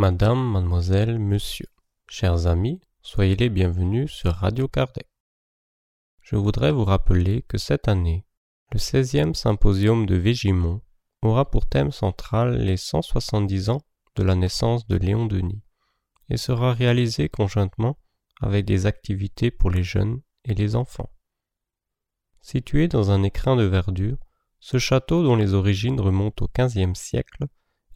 [0.00, 1.66] Madame, mademoiselle, monsieur,
[2.08, 5.08] chers amis, soyez les bienvenus sur Radio Kardec.
[6.20, 8.24] Je voudrais vous rappeler que cette année,
[8.70, 10.82] le 16e symposium de Végimont
[11.22, 13.80] aura pour thème central les 170 ans
[14.14, 15.64] de la naissance de Léon Denis
[16.28, 17.98] et sera réalisé conjointement
[18.40, 21.10] avec des activités pour les jeunes et les enfants.
[22.40, 24.18] Situé dans un écrin de verdure,
[24.60, 27.46] ce château dont les origines remontent au XVe siècle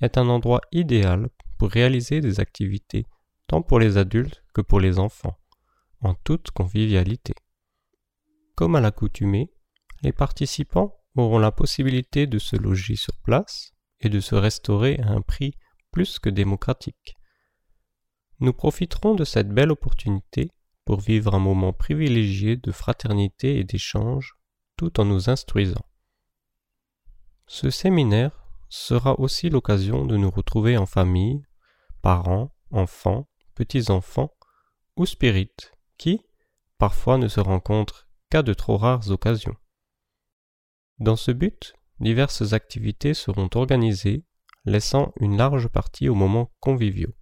[0.00, 1.30] est un endroit idéal
[1.66, 3.06] réaliser des activités
[3.46, 5.38] tant pour les adultes que pour les enfants,
[6.00, 7.34] en toute convivialité.
[8.54, 9.52] Comme à l'accoutumée,
[10.02, 15.08] les participants auront la possibilité de se loger sur place et de se restaurer à
[15.08, 15.54] un prix
[15.90, 17.16] plus que démocratique.
[18.40, 20.50] Nous profiterons de cette belle opportunité
[20.84, 24.34] pour vivre un moment privilégié de fraternité et d'échange
[24.76, 25.86] tout en nous instruisant.
[27.46, 28.32] Ce séminaire
[28.68, 31.44] sera aussi l'occasion de nous retrouver en famille,
[32.02, 34.34] parents, enfants, petits-enfants
[34.96, 36.20] ou spirites qui,
[36.78, 39.56] parfois, ne se rencontrent qu'à de trop rares occasions.
[40.98, 44.24] Dans ce but, diverses activités seront organisées,
[44.64, 47.14] laissant une large partie aux moments conviviaux.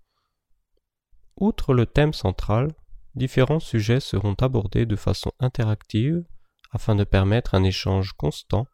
[1.36, 2.74] Outre le thème central,
[3.14, 6.24] différents sujets seront abordés de façon interactive
[6.70, 8.66] afin de permettre un échange constant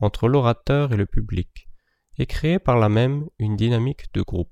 [0.00, 1.68] entre l'orateur et le public,
[2.18, 4.51] et créer par là même une dynamique de groupe.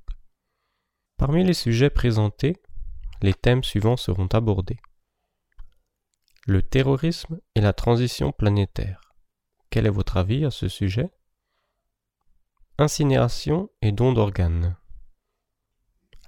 [1.20, 2.56] Parmi les sujets présentés,
[3.20, 4.78] les thèmes suivants seront abordés.
[6.46, 9.02] Le terrorisme et la transition planétaire.
[9.68, 11.10] Quel est votre avis à ce sujet?
[12.78, 14.78] Incinération et don d'organes.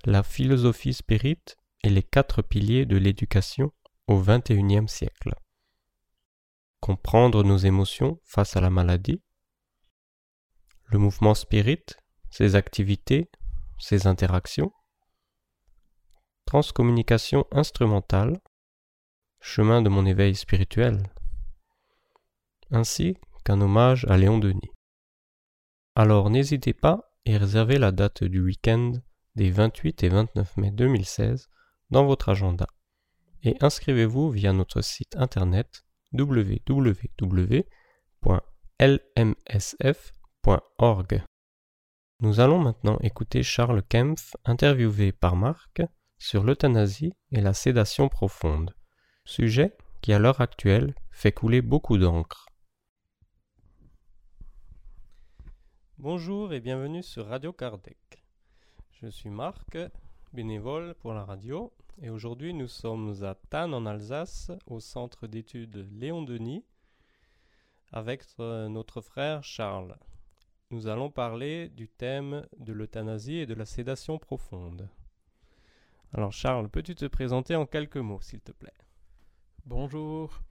[0.05, 3.73] La philosophie spirite et les quatre piliers de l'éducation
[4.09, 5.33] au XXIe siècle.
[6.81, 9.23] Comprendre nos émotions face à la maladie.
[10.85, 11.87] Le mouvement spirit,
[12.31, 13.31] ses activités,
[13.79, 14.71] ses interactions
[16.53, 18.39] transcommunication instrumentale,
[19.41, 21.03] chemin de mon éveil spirituel,
[22.71, 24.71] ainsi qu'un hommage à Léon Denis.
[25.95, 28.93] Alors n'hésitez pas et réservez la date du week-end
[29.35, 31.49] des 28 et 29 mai 2016
[31.89, 32.67] dans votre agenda
[33.45, 36.83] et inscrivez-vous via notre site internet www.lmsf.org.
[42.21, 45.81] Nous allons maintenant écouter Charles Kempf interviewé par Marc
[46.23, 48.77] sur l'euthanasie et la sédation profonde,
[49.25, 52.47] sujet qui à l'heure actuelle fait couler beaucoup d'encre.
[55.99, 58.25] Bonjour et bienvenue sur Radio Kardec.
[58.93, 59.77] Je suis Marc,
[60.33, 65.89] bénévole pour la radio, et aujourd'hui nous sommes à Tannes en Alsace, au centre d'études
[65.91, 66.65] Léon Denis,
[67.91, 69.99] avec euh, notre frère Charles.
[70.71, 74.89] Nous allons parler du thème de l'euthanasie et de la sédation profonde.
[76.15, 78.75] Alors Charles, peux-tu te présenter en quelques mots, s'il te plaît?
[79.65, 80.43] Bonjour.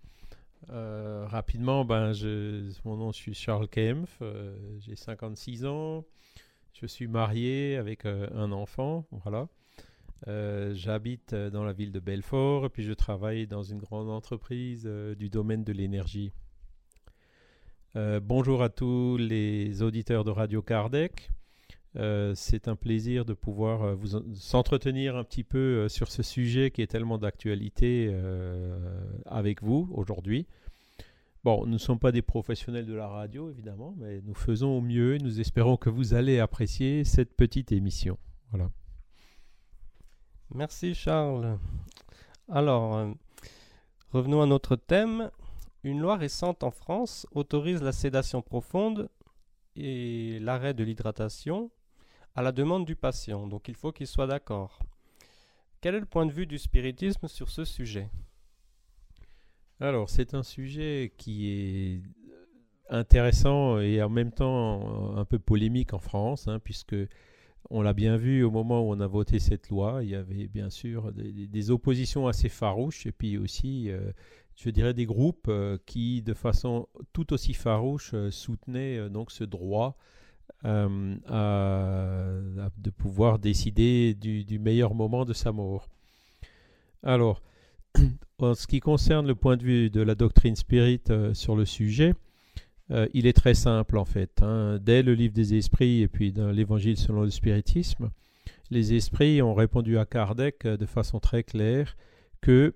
[0.72, 6.04] Euh, rapidement, ben, je, mon nom, je suis Charles Kempf, euh, j'ai 56 ans,
[6.74, 9.48] je suis marié avec euh, un enfant, voilà.
[10.74, 15.30] J'habite dans la ville de Belfort et puis je travaille dans une grande entreprise du
[15.30, 16.32] domaine de l'énergie.
[17.96, 21.32] bonjour à tous les auditeurs de Radio Kardec.
[21.98, 26.24] Euh, c'est un plaisir de pouvoir euh, vous s'entretenir un petit peu euh, sur ce
[26.24, 28.16] sujet qui est tellement d'actualité
[29.26, 30.48] avec vous aujourd'hui.
[31.44, 34.82] Bon, nous ne sommes pas des professionnels de la radio, évidemment, mais nous faisons au
[34.82, 38.18] mieux et nous espérons que vous allez apprécier cette petite émission.
[38.52, 38.70] Voilà.
[40.54, 41.58] Merci Charles.
[42.48, 43.16] Alors,
[44.12, 45.32] revenons à notre thème.
[45.84, 49.10] Une loi récente en France autorise la sédation profonde
[49.76, 51.72] et l'arrêt de l'hydratation
[52.36, 54.80] à la demande du patient, donc il faut qu'il soit d'accord.
[55.82, 58.10] Quel est le point de vue du spiritisme sur ce sujet?
[59.80, 62.02] Alors, c'est un sujet qui est
[62.90, 66.96] intéressant et en même temps un peu polémique en France, hein, puisque
[67.72, 70.48] on l'a bien vu au moment où on a voté cette loi, il y avait
[70.48, 74.12] bien sûr des, oppositions assez farouches et puis aussi, euh,
[74.56, 79.44] je dirais, des groupes euh, qui, de façon tout aussi farouche, euh, soutenaient donc ce
[79.44, 79.98] droit
[80.64, 85.90] euh, de pouvoir décider du, meilleur moment de sa mort.
[87.04, 87.42] Alors,
[88.40, 91.66] en ce qui concerne le point de vue de la doctrine spirit euh, sur le
[91.66, 92.14] sujet,
[92.92, 94.42] euh, il est très simple en fait.
[94.42, 94.78] Hein.
[94.82, 98.12] Dès le livre des esprits et puis dans l'évangile selon le spiritisme,
[98.70, 101.98] les esprits ont répondu à Kardec de façon très claire
[102.40, 102.76] que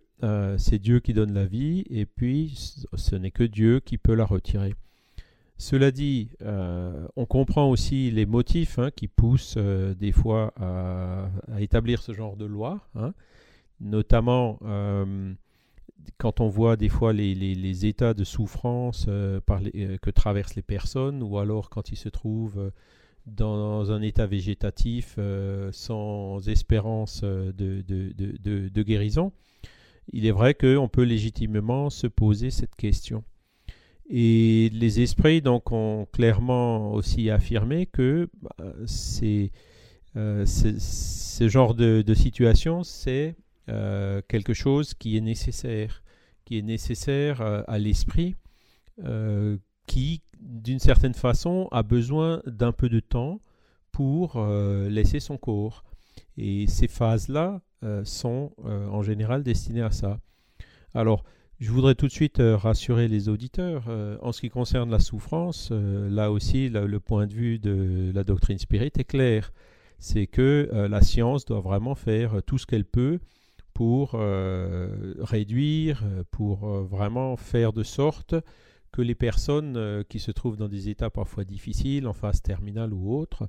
[0.58, 4.26] c'est Dieu qui donne la vie et puis ce n'est que Dieu qui peut la
[4.26, 4.74] retirer.
[5.58, 11.30] Cela dit, euh, on comprend aussi les motifs hein, qui poussent euh, des fois à,
[11.60, 13.14] établir ce genre de loi, hein.
[13.80, 14.60] notamment
[16.18, 21.70] quand on voit des fois les, états de souffrance que traversent les personnes, ou alors
[21.70, 22.72] quand ils se trouvent
[23.26, 25.18] dans un état végétatif
[25.72, 29.32] sans espérance de, guérison,
[30.12, 33.24] il est vrai qu'on peut légitimement se poser cette question.
[34.08, 39.52] Et les esprits donc ont clairement aussi affirmé que bah, euh, c'est,
[40.16, 43.36] ce genre de, situation, c'est
[43.70, 46.04] euh, quelque chose qui est nécessaire,
[46.46, 48.36] qui est nécessaire euh, à l'esprit,
[49.88, 53.42] qui, d'une certaine façon, a besoin d'un peu de temps
[53.92, 54.42] pour
[54.90, 55.84] laisser son corps.
[56.38, 57.60] Et ces phases-là
[58.06, 60.18] sont en général destinées à ça.
[60.94, 61.26] Alors,
[61.60, 63.86] je voudrais tout de suite euh, rassurer les auditeurs.
[63.88, 68.12] Euh, en ce qui concerne la souffrance, euh, là aussi, le point de vue de
[68.14, 69.54] la doctrine spirit est clair.
[69.98, 73.20] C'est que la science doit vraiment faire tout ce qu'elle peut
[73.74, 74.20] pour
[75.22, 78.36] réduire, pour vraiment faire de sorte
[78.92, 83.16] que les personnes qui se trouvent dans des états parfois difficiles, en phase terminale ou
[83.16, 83.48] autre,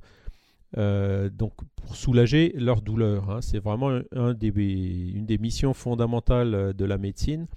[0.76, 3.28] donc pour soulager leur douleur.
[3.28, 3.42] Hein.
[3.42, 7.48] c'est vraiment une des missions fondamentales de la médecine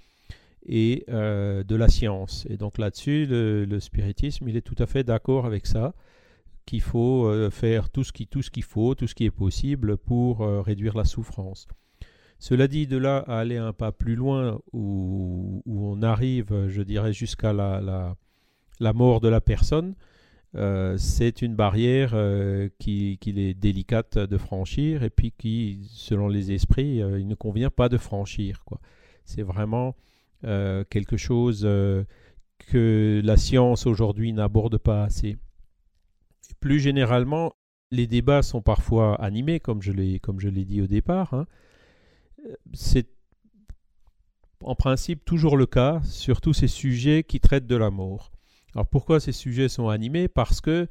[0.66, 2.46] et euh, de la science.
[2.48, 5.94] Et donc là-dessus, le, spiritisme, il est tout à fait d'accord avec ça,
[6.66, 9.96] qu'il faut euh, faire tout ce, qui, tout qu'il faut, tout ce qui est possible
[9.96, 11.66] pour euh, réduire la souffrance.
[12.38, 16.82] Cela dit, de là à aller un pas plus loin, où, où on arrive, je
[16.82, 18.16] dirais, jusqu'à la, la,
[18.80, 19.94] la, mort de la personne,
[20.96, 22.10] c'est une barrière
[22.78, 27.68] qu'il qui est délicate de franchir et puis qui, selon les esprits, il ne convient
[27.68, 28.64] pas de franchir.
[29.26, 29.94] C'est vraiment
[30.44, 32.04] euh, quelque chose euh,
[32.58, 35.36] que la science aujourd'hui n'aborde pas assez.
[36.60, 37.54] plus généralement,
[37.90, 41.34] les débats sont parfois animés, comme je l'ai, comme je l'ai dit au départ.
[41.34, 41.46] Hein.
[42.72, 43.08] C'est
[44.62, 48.30] en principe toujours le cas sur tous ces sujets qui traitent de la mort.
[48.74, 50.28] Alors pourquoi ces sujets sont animés?
[50.28, 50.86] Parce que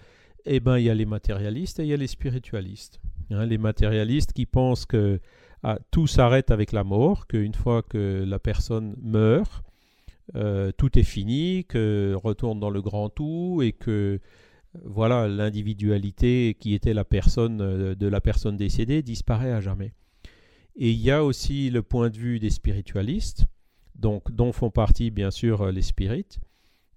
[0.45, 3.00] eh ben, il y a les matérialistes et il y a les spiritualistes.
[3.31, 3.45] Hein.
[3.45, 5.19] les matérialistes qui pensent que
[5.64, 9.64] ah, tout s'arrête avec la mort, qu'une fois que la personne meurt,
[10.36, 14.20] euh, tout est fini, que retourne dans le grand tout et que
[14.86, 19.94] voilà l'individualité qui était la personne euh, de la personne décédée disparaît à jamais.
[20.76, 23.48] Et il y a aussi le point de vue des spiritualistes,
[23.96, 26.40] donc dont font partie bien sûr les spirites,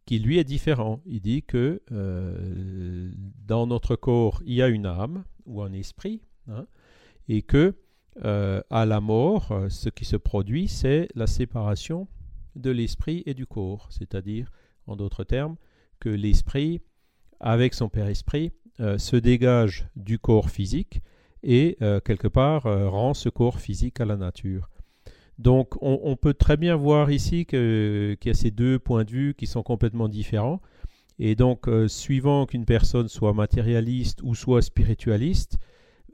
[0.05, 1.01] qui lui est différent.
[1.07, 3.11] Il dit que euh,
[3.45, 6.67] dans notre corps il y a une âme ou un esprit, hein,
[7.29, 7.75] et que
[8.25, 12.09] euh, à la mort, euh, ce qui se produit, c'est la séparation
[12.57, 14.53] de l'esprit et du corps, c'est-à-dire,
[14.87, 15.57] en d'autres termes,
[15.99, 16.83] que l'esprit,
[17.41, 21.01] avec son père-esprit, euh, se dégage du corps physique
[21.43, 24.71] et, quelque part, rend ce corps physique à la nature.
[25.39, 29.35] Donc, on, peut très bien voir ici qu'il y a ces deux points de vue
[29.35, 30.61] qui sont complètement différents.
[31.19, 35.59] Et donc, suivant qu'une personne soit matérialiste ou soit spiritualiste,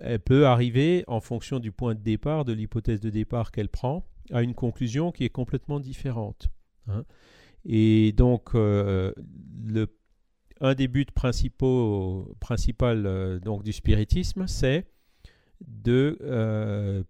[0.01, 4.07] elle peut arriver, en fonction du point de départ, de l'hypothèse de départ qu'elle prend,
[4.31, 6.49] à une conclusion qui est complètement différente.
[6.89, 7.05] Hein.
[7.65, 9.13] Et donc, euh,
[10.61, 14.87] un des buts principaux principal, euh, donc, du spiritisme, c'est
[15.67, 17.03] de euh,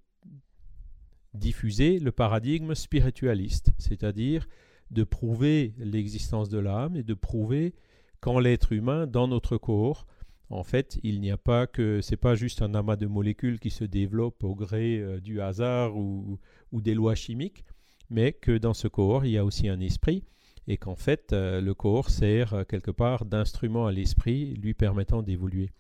[1.35, 4.49] diffuser le paradigme spiritualiste, c'est-à-dire
[4.91, 7.75] de prouver l'existence de l'âme et de prouver
[8.21, 10.07] qu'en l'être humain, dans notre corps,
[10.51, 13.71] en fait, il n'y a pas que c'est pas juste un amas de molécules qui
[13.71, 16.39] se développe au gré euh, du hasard ou,
[16.73, 17.65] des lois chimiques,
[18.09, 20.25] mais que dans ce corps, il y a aussi un esprit
[20.67, 25.23] et qu'en fait, euh, le corps sert euh, quelque part d'instrument à l'esprit lui permettant
[25.23, 25.71] d'évoluer.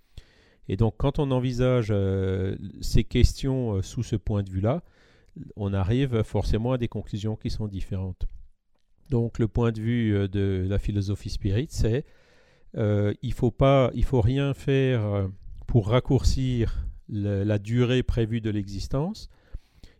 [0.68, 1.94] Et donc, quand on envisage
[2.82, 4.82] ces questions sous ce point de vue-là,
[5.56, 8.26] on arrive forcément à des conclusions qui sont différentes.
[9.08, 12.04] Donc, le point de vue de la philosophie spirit, c'est
[12.76, 15.28] euh, il faut pas, il faut rien faire euh,
[15.66, 19.30] pour raccourcir la durée prévue de l'existence.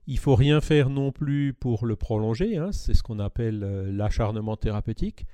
[0.07, 3.91] Il faut rien faire non plus pour le prolonger, hein, c'est ce qu'on appelle euh,
[3.91, 5.27] l'acharnement thérapeutique,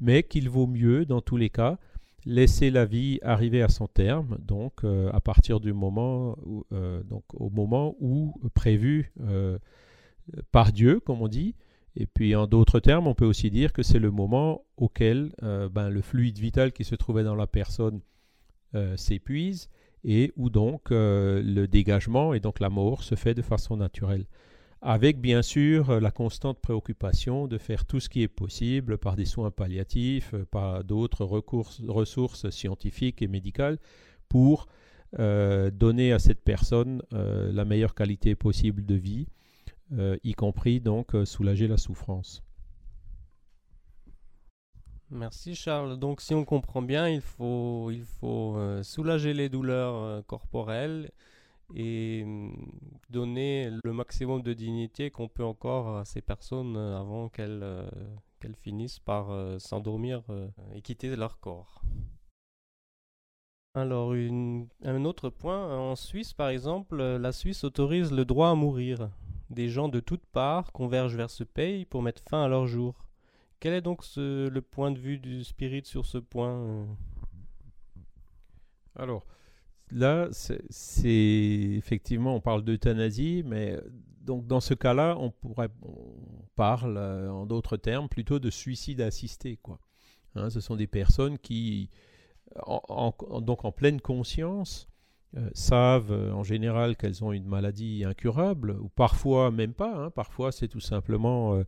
[0.00, 1.78] mais qu'il vaut mieux, dans tous les cas,
[2.26, 6.64] laisser la vie arriver à son terme, donc à partir du moment, où,
[7.04, 9.12] donc au moment où prévu
[10.52, 11.56] par Dieu, comme on dit,
[11.94, 15.68] et puis en d'autres termes, on peut aussi dire que c'est le moment auquel euh,
[15.68, 18.00] ben, le fluide vital qui se trouvait dans la personne
[18.74, 19.68] euh, s'épuise
[20.04, 24.26] et où donc euh, le dégagement et donc la mort se fait de façon naturelle.
[24.80, 29.26] Avec bien sûr la constante préoccupation de faire tout ce qui est possible par des
[29.26, 33.78] soins palliatifs, par d'autres ressources scientifiques et médicales
[34.28, 34.66] pour
[35.16, 39.28] donner à cette personne la meilleure qualité possible de vie,
[40.22, 42.42] y compris donc soulager la souffrance.
[45.12, 45.98] Merci Charles.
[45.98, 51.10] Donc si on comprend bien, il faut, il faut euh, soulager les douleurs euh, corporelles
[51.74, 52.54] et mm,
[53.10, 59.00] donner le maximum de dignité qu'on peut encore à ces personnes euh, avant qu'elles finissent
[59.00, 60.22] par s'endormir
[60.74, 61.82] et quitter leur corps.
[63.74, 69.10] Alors un autre point, en Suisse par exemple, la Suisse autorise le droit à mourir.
[69.52, 73.04] Des gens de toutes parts convergent vers ce pays pour mettre fin à leur jour.
[73.60, 76.84] Quel est donc le point de vue du spirit sur ce point euh?
[78.96, 79.26] Alors,
[79.90, 81.08] là, c'est
[81.76, 83.78] effectivement, on parle d'euthanasie, mais
[84.22, 89.00] donc dans ce cas-là, on pourrait, on parle euh, en d'autres termes plutôt de suicide
[89.00, 89.78] assisté, quoi.
[90.34, 91.90] Hein, ce sont des personnes qui,
[92.66, 94.88] donc en pleine conscience,
[95.36, 99.94] euh, savent en général qu'elles ont une maladie incurable, ou parfois même pas.
[99.94, 101.62] Hein, parfois, c'est tout simplement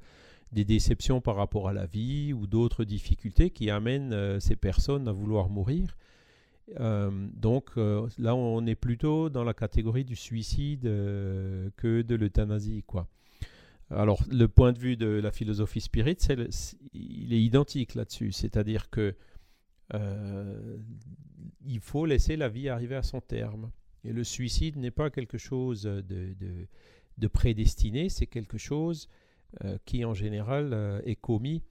[0.55, 5.09] des déceptions par rapport à la vie ou d'autres difficultés qui amènent euh, ces personnes
[5.09, 5.97] à vouloir mourir.
[6.81, 12.85] Euh, donc euh, là, on est plutôt dans la catégorie du suicide que de l'euthanasie,
[12.87, 13.09] quoi.
[13.91, 16.17] Alors, le point de vue de la philosophie spirit,
[16.95, 19.15] il est identique là-dessus, c'est-à-dire que
[19.93, 23.71] il faut laisser la vie arriver à son terme.
[24.05, 26.35] Et le suicide n'est pas quelque chose de,
[27.19, 29.09] de prédestiné, c'est quelque chose
[29.63, 31.63] euh, qui en général euh, est commis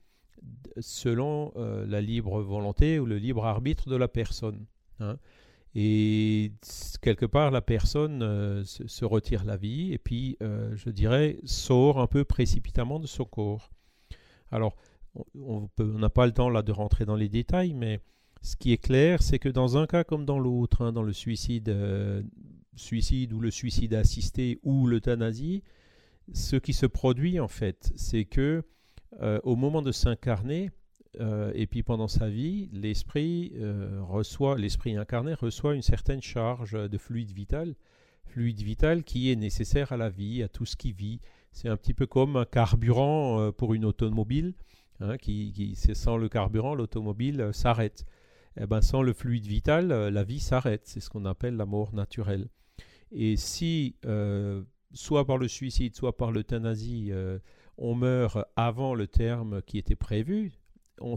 [0.78, 4.64] selon euh, la libre volonté ou le libre arbitre de la personne.
[5.00, 5.18] Hein.
[5.74, 6.52] Et
[7.02, 12.24] quelque part, la personne se, retire la vie et puis, je dirais, sort un peu
[12.24, 13.72] précipitamment de son corps.
[14.52, 14.76] Alors,
[15.34, 18.00] on n'a pas le temps là de rentrer dans les détails, mais
[18.42, 21.12] ce qui est clair, c'est que dans un cas comme dans l'autre, hein, dans le
[21.12, 21.74] suicide,
[22.76, 25.62] suicide ou le suicide assisté ou l'euthanasie,
[26.32, 28.64] ce qui se produit en fait, c'est que
[29.20, 30.70] euh, au moment de s'incarner,
[31.20, 36.72] euh, et puis pendant sa vie, l'esprit euh, reçoit, l'esprit incarné reçoit une certaine charge
[36.72, 37.74] de fluide vital,
[38.24, 41.20] fluide vital qui est nécessaire à la vie, à tout ce qui vit.
[41.52, 44.54] C'est un petit peu comme un carburant pour une automobile,
[45.00, 48.04] hein, qui, sans le carburant, l'automobile s'arrête.
[48.60, 50.82] Eh ben, sans le fluide vital, la vie s'arrête.
[50.84, 52.48] C'est ce qu'on appelle la mort naturelle.
[53.10, 53.96] Et si
[54.94, 57.38] soit par le suicide, soit par l'euthanasie, euh,
[57.76, 60.52] on meurt avant le terme qui était prévu,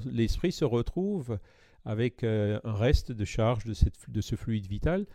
[0.05, 1.39] l'esprit se retrouve
[1.85, 5.05] avec euh, un reste de charge de, ce fluide vital,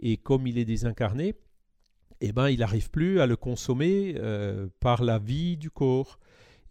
[0.00, 1.34] et comme il est désincarné,
[2.20, 6.18] eh ben, il n'arrive plus à le consommer euh, par la vie du corps.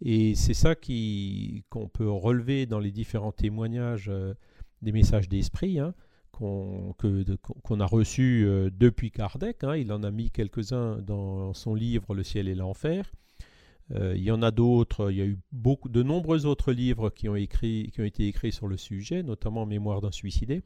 [0.00, 4.10] Et c'est ça qu'on peut relever dans les différents témoignages
[4.82, 5.78] des messages d'esprit.
[5.78, 5.94] Hein
[6.34, 9.64] qu'on a reçu euh, depuis Kardec.
[9.64, 9.76] Hein.
[9.76, 13.10] il en a mis quelques-uns dans son livre Le ciel et l'enfer.
[13.92, 17.10] Euh, il y en a d'autres, il y a eu beaucoup, de nombreux autres livres
[17.10, 20.62] qui ont, qui ont été écrits sur le sujet, notamment Mémoire d'un suicidé.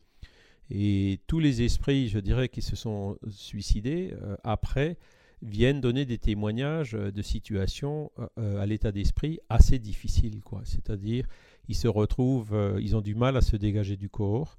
[0.71, 4.99] Et tous les esprits, je dirais, qui se sont suicidés, euh, après,
[5.43, 10.41] viennent donner des témoignages de situations à l'état d'esprit assez difficiles.
[10.65, 11.27] C'est-à-dire,
[11.69, 14.59] ils se retrouvent, ils ont du mal à se dégager du corps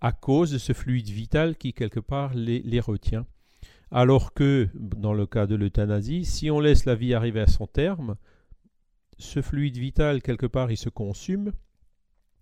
[0.00, 3.26] à cause de ce fluide vital qui, quelque part, les, retient.
[3.90, 7.66] Alors que, dans le cas de l'euthanasie, si on laisse la vie arriver à son
[7.66, 8.16] terme,
[9.18, 11.52] ce fluide vital, quelque part, il se consume,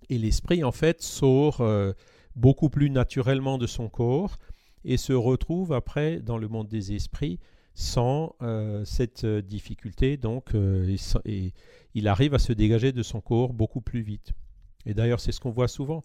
[0.08, 1.92] et l'esprit, en fait, sort euh,
[2.34, 4.38] beaucoup plus naturellement de son corps
[4.84, 7.38] et se retrouve après dans le monde des esprits
[7.74, 11.52] sans euh, cette difficulté, donc, euh, et
[11.94, 14.32] il arrive à se dégager de son corps beaucoup plus vite.
[14.86, 16.04] Et d'ailleurs, c'est ce qu'on voit souvent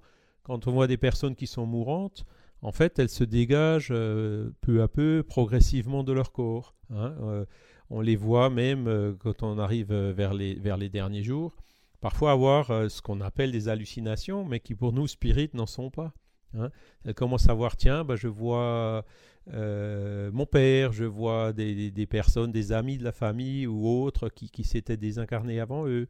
[0.49, 2.25] quand on voit des personnes qui sont mourantes,
[2.63, 6.73] en fait, elles se dégagent euh, peu à peu, progressivement de leur corps.
[6.89, 7.15] Hein.
[7.21, 7.45] Euh,
[7.91, 11.55] on les voit même euh, quand on arrive vers les, vers les derniers jours,
[12.01, 16.13] parfois avoir ce qu'on appelle des hallucinations, mais qui pour nous, spirites, n'en sont pas.
[16.57, 16.69] Hein.
[17.05, 19.05] Elles commencent à voir, tiens, bah, je vois
[19.47, 24.49] mon père, je vois des, des, personnes, des amis de la famille ou autres qui,
[24.49, 26.07] qui s'étaient désincarnés avant eux.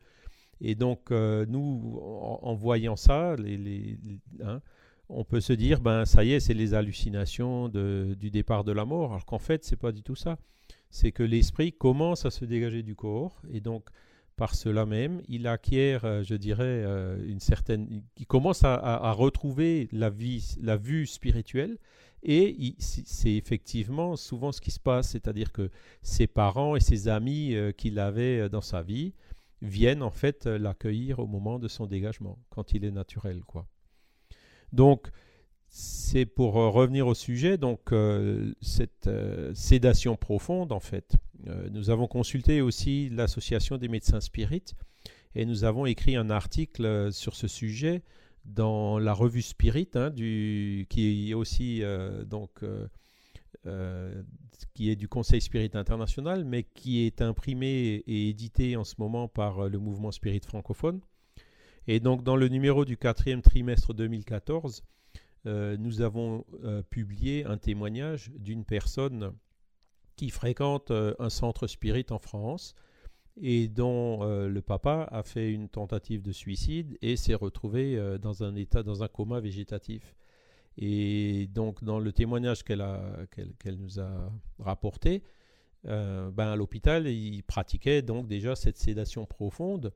[0.62, 3.98] Et donc, euh, nous, en, voyant ça, les,
[4.43, 4.62] hein,
[5.08, 8.86] on peut se dire, ben ça y est, c'est les hallucinations du départ de la
[8.86, 10.38] mort, alors qu'en fait, c'est pas du tout ça.
[10.89, 13.89] C'est que l'esprit commence à se dégager du corps, et donc,
[14.39, 18.01] par cela même, il acquiert, euh, je dirais, euh, une certaine...
[18.17, 21.77] Il commence à, retrouver la, vie, la vue spirituelle,
[22.24, 25.69] et c'est effectivement souvent ce qui se passe, c'est-à-dire que
[26.01, 29.13] ses parents et ses amis qu'il avait dans sa vie,
[29.62, 33.41] viennent en fait euh, l'accueillir au moment de son dégagement, quand il est naturel.
[33.46, 33.67] quoi.
[34.72, 35.10] Donc,
[35.70, 37.94] c'est pour revenir au sujet, donc
[38.62, 39.10] cette
[39.54, 41.16] sédation profonde, en fait.
[41.72, 44.74] nous avons consulté aussi l'association des médecins spirites
[45.36, 48.02] et nous avons écrit un article sur ce sujet
[48.46, 51.84] dans la revue Spirit, hein, qui est aussi
[52.26, 52.64] donc
[53.68, 54.24] euh,
[54.74, 59.28] qui est du Conseil Spirit International, mais qui est imprimé et édité en ce moment
[59.28, 61.02] par euh, le mouvement Spirit francophone.
[61.88, 64.84] Et donc dans le numéro du quatrième trimestre 2014,
[65.46, 66.46] euh, nous avons
[66.89, 69.34] publié un témoignage d'une personne
[70.15, 72.75] qui fréquente un centre spirit en France
[73.41, 78.55] et dont le papa a fait une tentative de suicide et s'est retrouvé dans un
[78.55, 80.13] état, dans un coma végétatif.
[80.77, 85.24] Et donc, dans le témoignage qu'elle nous a rapporté,
[85.88, 89.93] euh, ben, à l'hôpital, il pratiquait donc déjà cette sédation profonde.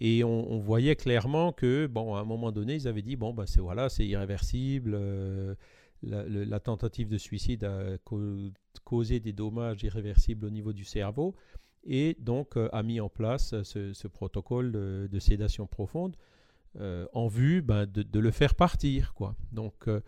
[0.00, 3.46] Et on, voyait clairement que, bon, à un moment donné, ils avaient dit, bon, ben,
[3.46, 4.92] c'est voilà, c'est irréversible.
[4.94, 5.54] Euh,
[6.02, 7.98] la, tentative de suicide a
[8.84, 11.34] causé des dommages irréversibles au niveau du cerveau.
[11.84, 16.16] Et donc, euh, a mis en place ce, protocole de sédation profonde
[16.80, 19.12] euh, en vue ben, de, le faire partir.
[19.14, 19.34] Quoi.
[19.52, 20.00] Donc, euh,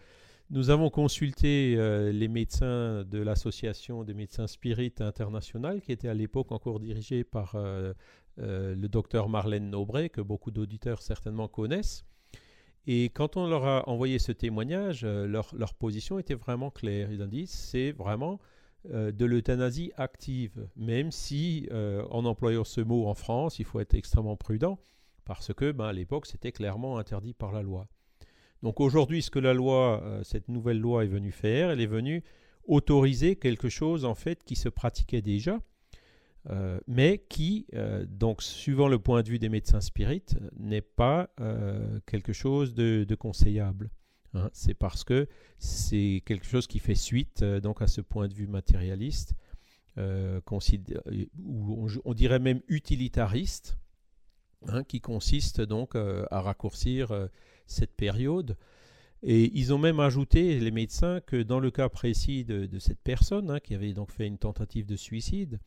[0.51, 6.15] nous avons consulté euh, les médecins de l'association des médecins spirites internationales, qui était à
[6.15, 7.57] l'époque encore dirigée par
[8.37, 12.05] le docteur Marlène Nobret, que beaucoup d'auditeurs certainement connaissent.
[12.87, 17.13] Et quand on leur a envoyé ce témoignage, leur, leur, position était vraiment claire.
[17.13, 18.41] Ils ont dit c'est vraiment
[18.87, 24.37] de l'euthanasie active, même si, en employant ce mot en France, il faut être extrêmement
[24.37, 24.79] prudent
[25.31, 27.87] parce que ben, à l'époque c'était clairement interdit par la loi.
[28.65, 31.87] Donc aujourd'hui, ce que la loi, euh, cette nouvelle loi est venue faire, elle est
[31.87, 32.25] venue
[32.65, 35.61] autoriser quelque chose en fait qui se pratiquait déjà,
[36.49, 41.31] euh, mais qui, euh, donc suivant le point de vue des médecins spirites, n'est pas
[42.07, 43.91] quelque chose de, conseillable.
[44.35, 44.49] Hein.
[44.53, 45.29] C'est parce que
[45.59, 49.35] c'est quelque chose qui fait suite donc à ce point de vue matérialiste,
[49.97, 53.77] ou on, dirait même utilitariste,
[54.69, 57.29] Hein, qui consiste donc euh, à raccourcir euh,
[57.67, 58.59] cette période.
[59.23, 63.51] Et ils ont même ajouté, les médecins, que dans le cas précis de, cette personne,
[63.51, 65.61] hein, qui avait donc fait une tentative de suicide,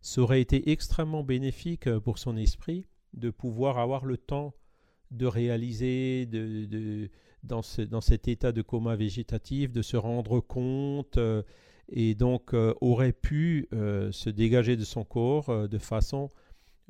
[0.00, 4.54] ça aurait été extrêmement bénéfique euh, pour son esprit de pouvoir avoir le temps
[5.10, 7.08] de réaliser de,
[7.42, 11.18] dans, cet état de coma végétatif, de se rendre compte,
[11.88, 16.28] et donc aurait pu se dégager de son corps de façon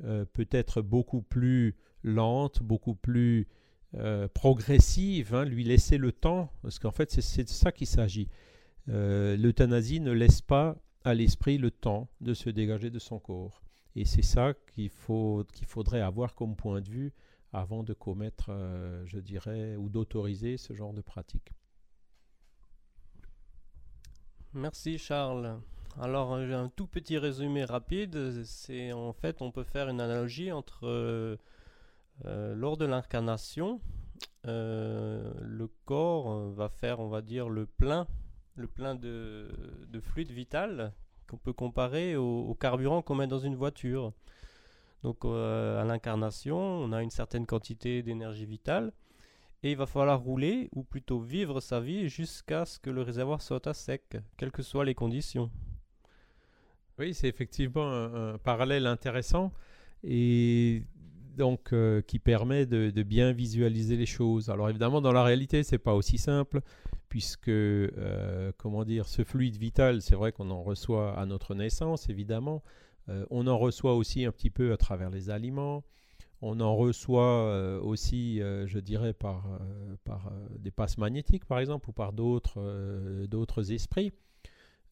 [0.05, 3.47] euh, peut-être beaucoup plus lente, beaucoup plus
[3.95, 8.29] euh, progressive, hein, lui laisser le temps, parce qu'en fait c'est de ça qu'il s'agit.
[8.87, 13.61] Euh, l'euthanasie ne laisse pas à l'esprit le temps de se dégager de son corps.
[13.95, 17.13] Et c'est ça qu'il faudrait avoir comme point de vue
[17.51, 18.51] avant de commettre,
[19.05, 21.51] je dirais, ou d'autoriser ce genre de pratique.
[24.53, 25.59] Merci Charles.
[25.99, 28.43] Alors, un tout petit résumé rapide.
[28.45, 31.37] C'est en fait, on peut faire une analogie entre euh,
[32.25, 33.81] euh, lors de l'incarnation,
[34.47, 38.07] euh, le corps va faire, on va dire, le plein,
[38.59, 39.49] le plein de,
[40.01, 40.93] fluide vital
[41.27, 44.13] qu'on peut comparer au, carburant qu'on met dans une voiture.
[45.03, 48.91] Donc, à l'incarnation, on a une certaine quantité d'énergie vitale
[49.63, 53.41] et il va falloir rouler ou plutôt vivre sa vie jusqu'à ce que le réservoir
[53.41, 55.51] soit à sec, quelles que soient les conditions.
[56.97, 59.51] Oui, c'est effectivement un, parallèle intéressant
[60.03, 60.83] et
[61.37, 64.49] donc euh, qui permet de, bien visualiser les choses.
[64.49, 66.61] Alors évidemment, dans la réalité, c'est pas aussi simple
[67.09, 72.09] puisque euh, comment dire, ce fluide vital, c'est vrai qu'on en reçoit à notre naissance,
[72.09, 72.63] évidemment.
[73.09, 75.83] Euh, on en reçoit aussi un petit peu à travers les aliments.
[76.41, 79.43] On en reçoit aussi, je dirais, par,
[80.57, 84.13] des passes magnétiques, par exemple, ou par d'autres esprits.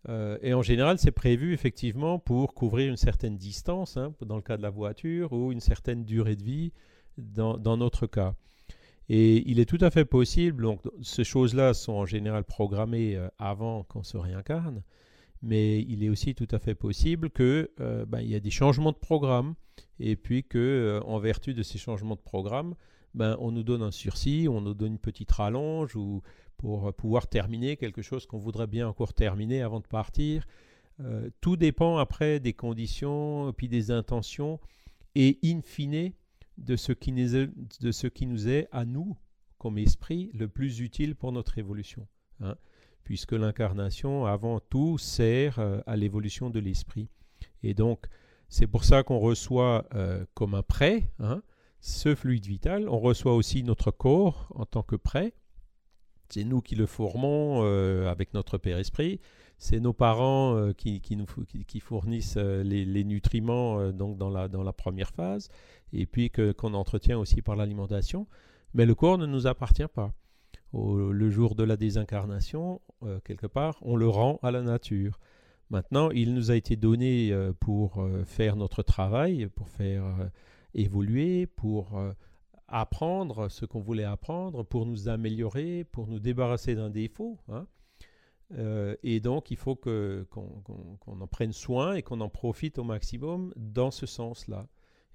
[0.10, 4.42] Euh, et en général, c'est prévu effectivement pour couvrir une certaine distance, hein, dans le
[4.42, 6.72] cas de la voiture, ou une certaine durée de vie
[7.18, 8.36] dans, notre cas.
[9.10, 13.30] Et il est tout à fait possible, donc ces choses-là sont en général programmées euh,
[13.38, 14.84] avant qu'on se réincarne,
[15.42, 18.92] mais il est aussi tout à fait possible qu'il euh, ben, y ait des changements
[18.92, 19.56] de programme,
[20.00, 22.76] et puis que en vertu de ces changements de programme,
[23.14, 26.22] ben, on nous donne un sursis, on nous donne une petite rallonge, ou
[26.58, 30.46] pour pouvoir terminer quelque chose qu'on voudrait bien encore terminer avant de partir.
[31.00, 34.60] Euh, tout dépend après des conditions, puis des intentions,
[35.16, 36.12] et in fine
[36.58, 39.18] de ce, qui nous est, à nous,
[39.58, 42.08] comme esprit, le plus utile pour notre évolution.
[42.40, 42.56] Hein.
[43.04, 47.10] puisque l'incarnation, avant tout, sert euh, à l'évolution de l'esprit.
[47.64, 48.06] Et donc,
[48.48, 51.42] c'est pour ça qu'on reçoit euh, comme un prêt hein,
[51.80, 52.88] ce fluide vital.
[52.90, 55.34] On reçoit aussi notre corps en tant que prêt
[56.30, 57.62] c'est nous qui le formons
[58.06, 59.22] avec notre Père Esprit.
[59.58, 61.26] C'est nos parents qui, nous,
[61.66, 65.50] qui, fournissent les, nutriments donc dans, la, dans la première phase,
[65.94, 68.28] et puis qu'on entretient aussi par l'alimentation.
[68.74, 70.14] Mais le corps ne nous appartient pas.
[70.74, 72.82] le jour de la désincarnation,
[73.24, 75.20] quelque part, on le rend à la nature.
[75.70, 80.30] Maintenant, il nous a été donné euh, pour euh, faire notre travail, pour faire euh,
[80.74, 82.00] évoluer, pour
[82.68, 87.40] apprendre ce qu'on voulait apprendre, pour nous améliorer, pour nous débarrasser d'un défaut.
[87.50, 87.66] Hein.
[89.02, 90.28] et donc, il faut qu'on,
[91.08, 94.68] en prenne soin et qu'on en profite au maximum dans ce sens-là.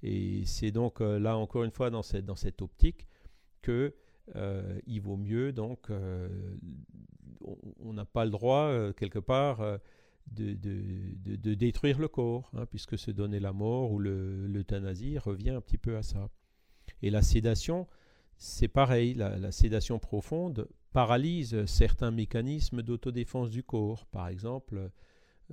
[0.03, 3.07] Et c'est donc là, encore une fois, dans cette, dans cette optique
[3.61, 3.93] que
[4.85, 5.89] il vaut mieux, donc,
[7.79, 9.79] on n'a pas le droit, quelque part,
[10.31, 15.51] de, de, de, détruire le corps, hein, puisque se donner la mort ou l'euthanasie revient
[15.51, 16.29] un petit peu à ça.
[17.01, 17.87] Et la sédation,
[18.37, 24.91] c'est pareil, la, sédation profonde paralyse certains mécanismes d'autodéfense du corps, par exemple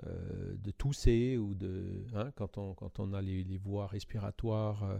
[0.06, 4.98] euh, de tousser ou de hein, quand, on, quand on a les, voies respiratoires euh,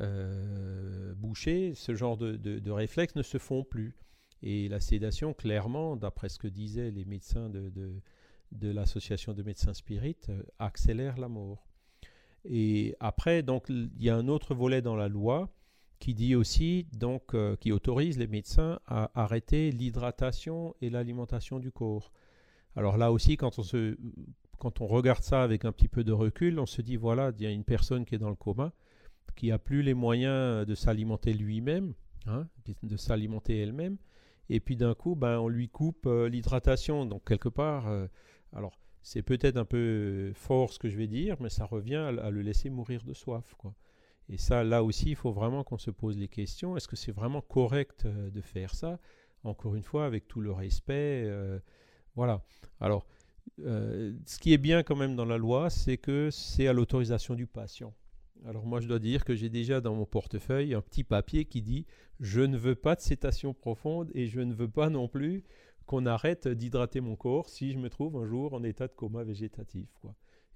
[0.00, 3.94] euh, bouchées, ce genre de, de, réflexes ne se font plus.
[4.42, 7.70] Et la sédation, clairement, d'après ce que disaient les médecins de,
[8.50, 11.68] de l'association de médecins spirites accélère la mort.
[12.44, 15.48] Et après, donc, il y a un autre volet dans la loi
[16.00, 22.12] qui dit aussi, donc, qui autorise les médecins à arrêter l'hydratation et l'alimentation du corps.
[22.76, 23.96] Alors là aussi, quand on, se,
[24.58, 27.42] quand on regarde ça avec un petit peu de recul, on se dit, voilà, il
[27.42, 28.72] y a une personne qui est dans le coma,
[29.34, 31.94] qui n'a plus les moyens de s'alimenter lui-même,
[32.26, 32.46] hein,
[32.82, 33.96] de s'alimenter elle-même,
[34.48, 37.06] et puis d'un coup, ben, on lui coupe euh, l'hydratation.
[37.06, 37.88] Donc quelque part,
[38.52, 42.30] alors, c'est peut-être un peu fort ce que je vais dire, mais ça revient à,
[42.30, 43.54] le laisser mourir de soif.
[44.28, 46.76] Et ça, là aussi, il faut vraiment qu'on se pose les questions.
[46.76, 48.98] Est-ce que c'est vraiment correct euh, de faire ça?
[49.44, 51.24] Encore une fois, avec tout le respect.
[52.16, 52.42] Voilà.
[52.80, 53.06] Alors,
[53.60, 57.34] euh, ce qui est bien quand même dans la loi, c'est que c'est à l'autorisation
[57.34, 57.94] du patient.
[58.46, 61.62] Alors moi, je dois dire que j'ai déjà dans mon portefeuille un petit papier qui
[61.62, 61.86] dit
[62.20, 65.44] je ne veux pas de cétation profonde et je ne veux pas non plus
[65.86, 69.22] qu'on arrête d'hydrater mon corps si je me trouve un jour en état de coma
[69.22, 69.88] végétatif.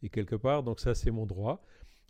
[0.02, 1.62] Et quelque part, donc ça c'est mon droit.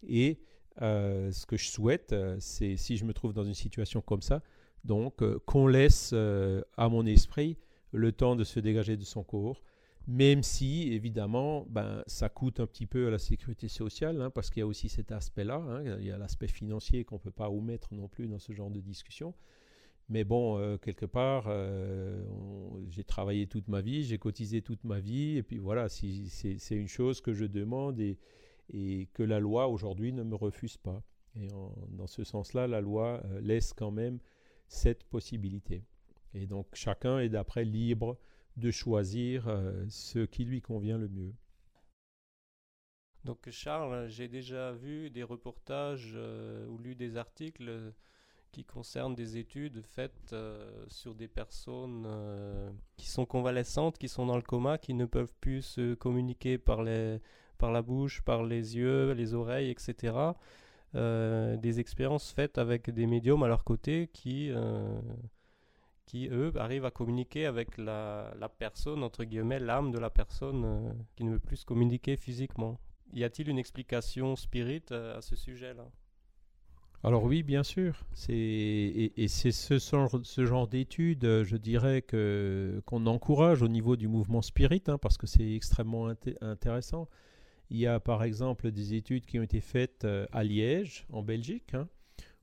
[0.07, 0.41] Et
[0.83, 4.23] euh, ce que je souhaite, euh, c'est si je me trouve dans une situation comme
[4.23, 4.43] ça,
[4.85, 7.59] donc qu'on laisse à mon esprit
[7.93, 9.63] le temps de se dégager de son corps,
[10.07, 14.51] même si évidemment ben, ça coûte un petit peu à la sécurité sociale, hein, parce
[14.51, 17.31] qu'il y a aussi cet aspect-là, hein, il y a l'aspect financier qu'on ne peut
[17.31, 19.35] pas omettre non plus dans ce genre de discussion.
[20.11, 22.21] Mais bon, euh, quelque part, euh,
[22.89, 26.75] j'ai travaillé toute ma vie, j'ai cotisé toute ma vie, et puis voilà, si, c'est
[26.75, 28.19] une chose que je demande et,
[29.15, 31.03] que la loi aujourd'hui ne me refuse pas.
[31.37, 34.19] Et dans ce sens-là, la loi euh, laisse quand même
[34.67, 35.85] cette possibilité.
[36.35, 38.19] Et donc chacun est d'après libre
[38.57, 39.49] de choisir
[39.89, 41.33] ce qui lui convient le mieux.
[43.25, 46.17] Donc Charles, j'ai déjà vu des reportages
[46.69, 47.93] ou lu des articles
[48.53, 54.27] qui concerne des études faites euh, sur des personnes euh, qui sont convalescentes, qui sont
[54.27, 59.13] dans le coma, qui ne peuvent plus se communiquer par, la bouche, par les yeux,
[59.13, 60.15] les oreilles, etc.
[60.97, 64.51] Euh, des expériences faites avec des médiums à leur côté qui,
[66.11, 71.23] qui eux, arrivent à communiquer avec la, personne, entre guillemets, l'âme de la personne qui
[71.23, 72.81] ne veut plus se communiquer physiquement.
[73.13, 75.87] Y a-t-il une explication spirit à ce sujet-là?
[77.05, 78.05] Alors oui, bien sûr.
[78.29, 84.09] et, c'est ce, ce, genre d'études, euh, je dirais, que, qu'on encourage au niveau du
[84.09, 87.09] mouvement spirit, hein, parce que c'est extrêmement intéressant.
[87.71, 91.23] Il y a par exemple des études qui ont été faites euh, à Liège, en
[91.23, 91.89] Belgique, hein,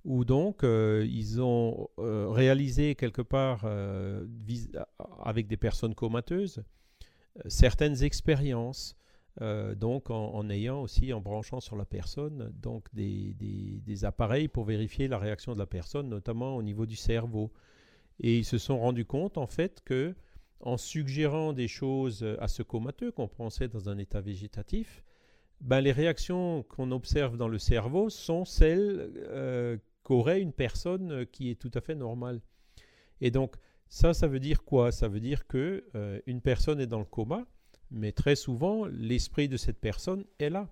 [0.03, 3.65] où donc euh, ils ont réalisé quelque part,
[5.23, 6.63] avec des personnes comateuses,
[7.47, 8.97] certaines expériences
[9.41, 14.63] euh, donc en, ayant aussi, en branchant sur la personne, donc des, des, appareils pour
[14.63, 17.51] vérifier la réaction de la personne, notamment au niveau du cerveau.
[18.19, 20.15] Et ils se sont rendus compte en fait que
[20.59, 25.03] en suggérant des choses à ce comateux qu'on pensait dans un état végétatif,
[25.61, 31.49] ben, les réactions qu'on observe dans le cerveau sont celles euh, qu'aurait une personne qui
[31.49, 32.41] est tout à fait normale.
[33.21, 33.55] Et donc
[33.89, 34.91] ça, ça veut dire quoi?
[34.91, 37.45] Ça veut dire que euh, une personne est dans le coma,
[37.89, 40.69] mais très souvent, l'esprit de cette personne est là.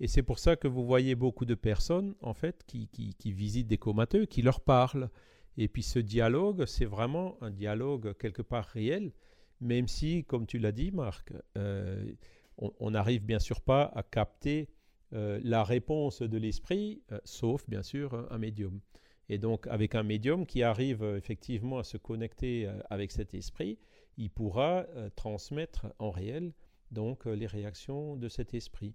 [0.00, 3.68] Et c'est pour ça que vous voyez beaucoup de personnes, en fait, qui, qui, visitent
[3.68, 5.08] des comateux, qui leur parlent.
[5.56, 9.12] Et puis ce dialogue, c'est vraiment un dialogue quelque part réel,
[9.60, 12.12] même si, comme tu l'as dit, Marc, euh,
[12.58, 14.68] on n'arrive bien sûr pas à capter
[15.12, 18.80] euh, la réponse de l'esprit, euh, sauf bien sûr un médium.
[19.28, 23.78] Et donc, avec un médium qui arrive effectivement à se connecter avec cet esprit,
[24.18, 24.84] il pourra
[25.16, 26.52] transmettre en réel
[26.90, 28.94] donc les réactions de cet esprit.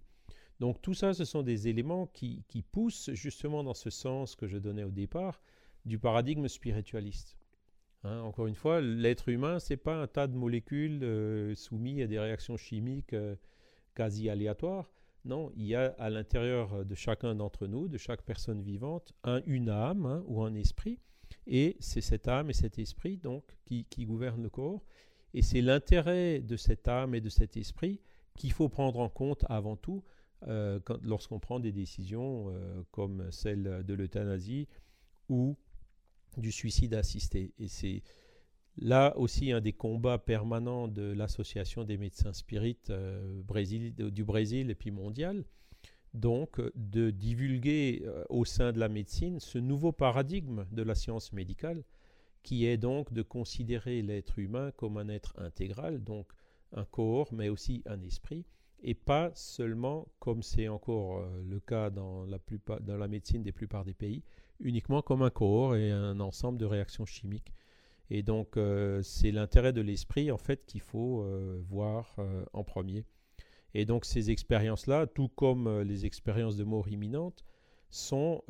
[0.60, 4.58] Donc tout ça, ce sont des éléments qui, poussent justement dans ce sens que je
[4.58, 5.42] donnais au départ
[5.86, 7.38] du paradigme spiritualiste.
[8.02, 12.06] Hein, encore une fois, l'être humain, c'est pas un tas de molécules euh, soumis à
[12.06, 13.36] des réactions chimiques euh,
[13.94, 14.90] quasi aléatoires.
[15.26, 19.42] Non, il y a à l'intérieur de chacun d'entre nous, de chaque personne vivante, un,
[19.44, 20.98] une âme hein, ou un esprit.
[21.46, 24.82] Et c'est cette âme et cet esprit donc qui, qui gouvernent le corps.
[25.34, 28.00] Et c'est l'intérêt de cette âme et de cet esprit
[28.34, 30.02] qu'il faut prendre en compte avant tout
[30.48, 32.50] euh, lorsqu'on prend des décisions
[32.90, 34.68] comme celle de l'euthanasie
[35.28, 35.56] ou
[36.36, 37.52] du suicide assisté.
[37.58, 38.02] Et c'est
[38.76, 43.42] là aussi un des combats permanents de l'association des médecins spirites euh,
[44.10, 45.44] du Brésil et puis mondial.
[46.12, 51.32] Donc, de divulguer euh, au sein de la médecine ce nouveau paradigme de la science
[51.32, 51.84] médicale,
[52.42, 56.26] qui est donc de considérer l'être humain comme un être intégral, donc
[56.72, 58.44] un corps, mais aussi un esprit,
[58.82, 63.94] et pas seulement, comme c'est encore euh, le cas dans la, médecine des plupart des
[63.94, 64.22] pays,
[64.60, 67.52] uniquement comme un corps et un ensemble de réactions chimiques.
[68.10, 72.16] Et donc, euh, c'est l'intérêt de l'esprit, en fait, qu'il faut euh, voir
[72.52, 73.04] en premier.
[73.72, 77.44] Et donc, ces expériences-là, tout comme les expériences de mort imminente,
[77.90, 78.42] sont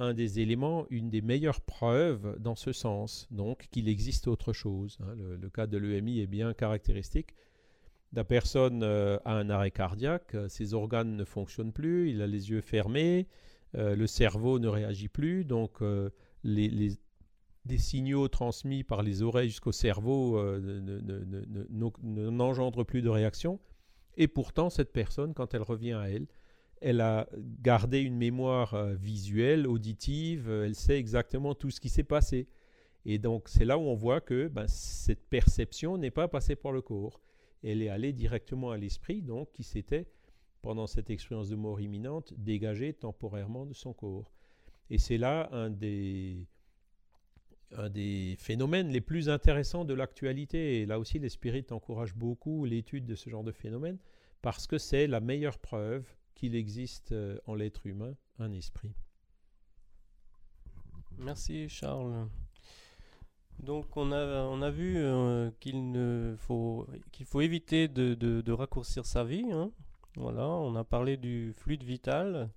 [0.00, 4.98] un des éléments, une des meilleures preuves dans ce sens, donc qu'il existe autre chose.
[5.02, 5.14] Hein.
[5.40, 7.34] Le, cas de l'EMI est bien caractéristique.
[8.12, 12.60] La personne a un arrêt cardiaque, ses organes ne fonctionnent plus, il a les yeux
[12.60, 13.26] fermés,
[13.76, 16.10] euh, le cerveau ne réagit plus, donc euh,
[16.44, 16.90] les,
[17.64, 20.60] des signaux transmis par les oreilles jusqu'au cerveau euh,
[21.70, 23.60] n'engendrent plus de réaction.
[24.18, 26.26] Et pourtant, cette personne, quand elle revient à elle,
[26.82, 27.28] elle a
[27.62, 32.48] gardé une mémoire visuelle, auditive, elle sait exactement tout ce qui s'est passé.
[33.06, 36.72] Et donc, c'est là où on voit que ben, cette perception n'est pas passée par
[36.72, 37.20] le corps.
[37.62, 40.08] Elle est allée directement à l'esprit, donc qui s'était
[40.62, 44.32] pendant cette expérience de mort imminente, dégagé temporairement de son corps.
[44.90, 46.46] Et c'est là un des,
[47.76, 50.80] un des phénomènes les plus intéressants de l'actualité.
[50.80, 53.98] Et là aussi, les spirites encouragent beaucoup l'étude de ce genre de phénomène
[54.40, 58.94] parce que c'est la meilleure preuve qu'il existe euh, en l'être humain un esprit.
[61.18, 62.28] Merci Charles.
[63.62, 69.06] Donc on a, on a vu euh, qu'il faut, qu'il faut éviter de, de, raccourcir
[69.06, 69.46] sa vie.
[69.52, 69.70] Hein.
[70.16, 72.50] On a parlé du fluide vital,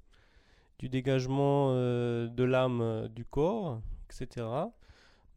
[0.80, 4.48] du dégagement euh, de l'âme euh, du corps, etc.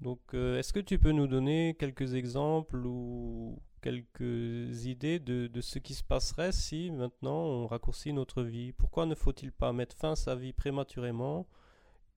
[0.00, 5.92] Donc, est-ce que tu peux nous donner quelques exemples ou quelques idées de, ce qui
[5.92, 8.72] se passerait si maintenant on raccourcit notre vie?
[8.72, 11.48] Pourquoi ne faut-il pas mettre fin à sa vie prématurément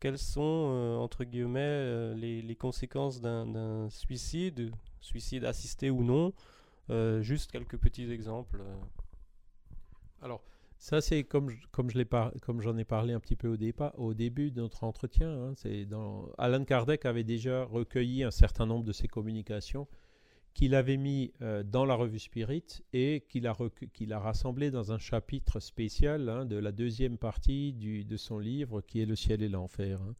[0.01, 6.33] Quelles sont, entre guillemets, les, les, conséquences d'un suicide, suicide assisté ou non
[7.21, 8.61] Juste quelques petits exemples.
[10.21, 10.41] Alors,
[10.81, 11.91] ça, c'est comme, comme,
[12.41, 13.57] comme j'en ai parlé un petit peu au,
[13.97, 15.29] au début de notre entretien.
[15.29, 15.53] Hein,
[16.39, 19.87] Alan Kardec avait déjà recueilli un certain nombre de ses communications
[20.53, 25.59] qu'il avait mis euh, dans la revue Spirit et qu'il a, rassemblé dans un chapitre
[25.59, 30.01] spécial hein, de la deuxième partie de son livre qui est Le ciel et l'enfer.
[30.01, 30.15] Hein.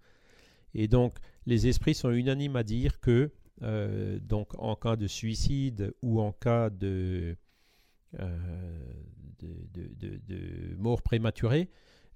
[0.74, 5.94] Et donc, les esprits sont unanimes à dire que, euh, donc, en cas de suicide
[6.02, 7.36] ou en cas de,
[8.20, 8.38] euh,
[9.42, 11.70] de, mort prématurée,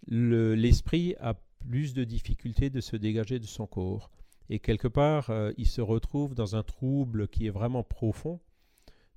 [0.08, 1.34] l'esprit a
[1.67, 4.10] plus de difficultés de se dégager de son corps.
[4.49, 8.39] Et quelque part, euh, il se retrouve dans un trouble qui est vraiment profond.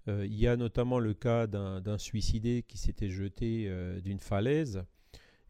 [0.08, 4.84] Euh, il y a notamment le cas d'un suicidé qui s'était jeté euh, d'une falaise.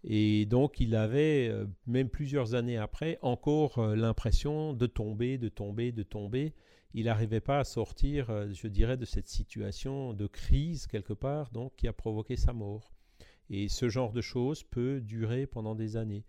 [0.04, 1.52] Et donc, il avait,
[1.86, 6.54] même plusieurs années après, encore l'impression de tomber, de tomber, de tomber
[6.94, 11.74] il n'arrivait pas à sortir, je dirais, de cette situation de crise quelque part, donc
[11.76, 12.92] qui a provoqué sa mort.
[13.50, 16.24] Et ce genre de choses peut durer pendant des années.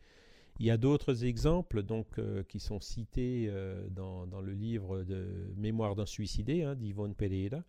[0.59, 5.53] Il y a d'autres exemples donc, euh, qui sont cités euh, dans, le livre de
[5.55, 7.63] Mémoire d'un suicidé hein, d'Yvonne Pereira,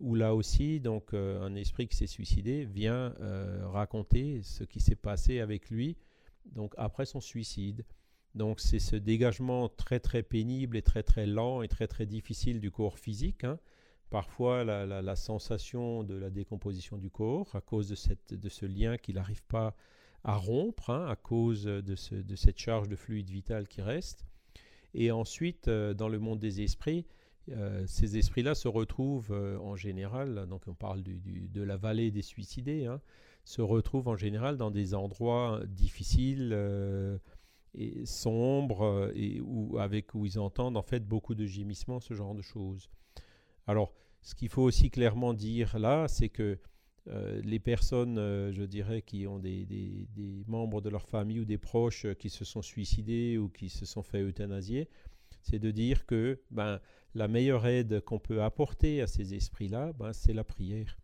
[0.00, 3.14] où là aussi donc, un esprit qui s'est suicidé vient
[3.64, 5.96] raconter ce qui s'est passé avec lui
[6.52, 7.84] donc, après son suicide.
[8.34, 12.60] Donc c'est ce dégagement très très pénible et très très lent et très très difficile
[12.60, 13.44] du corps physique.
[13.44, 13.58] Hein.
[14.10, 18.96] Parfois la, sensation de la décomposition du corps à cause de, cette, de ce lien
[18.96, 19.74] qu'il n'arrive pas
[20.24, 24.24] à rompre, hein, à cause de, ce, de, cette charge de fluide vital qui reste.
[24.94, 27.06] Et ensuite, euh, dans le monde des esprits,
[27.50, 32.22] euh, ces esprits-là se retrouvent euh, en général, donc on parle de la vallée des
[32.22, 33.00] suicidés, hein,
[33.44, 36.52] se retrouvent en général dans des endroits difficiles
[37.74, 42.34] et sombres et où, avec où ils entendent en fait beaucoup de gémissements, ce genre
[42.34, 42.90] de choses.
[43.66, 46.58] Alors, ce qu'il faut aussi clairement dire là, c'est que
[47.42, 48.16] les personnes,
[48.52, 50.06] je dirais, qui ont des,
[50.46, 54.02] membres de leur famille ou des proches qui se sont suicidés ou qui se sont
[54.02, 54.88] fait euthanasier,
[55.42, 56.80] c'est de dire que ben,
[57.14, 60.98] la meilleure aide qu'on peut apporter à ces esprits-là, ben, c'est la prière.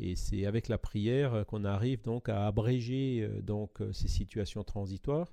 [0.00, 4.64] Et c'est avec la prière qu'on arrive donc à abréger euh, donc euh, ces situations
[4.64, 5.30] transitoires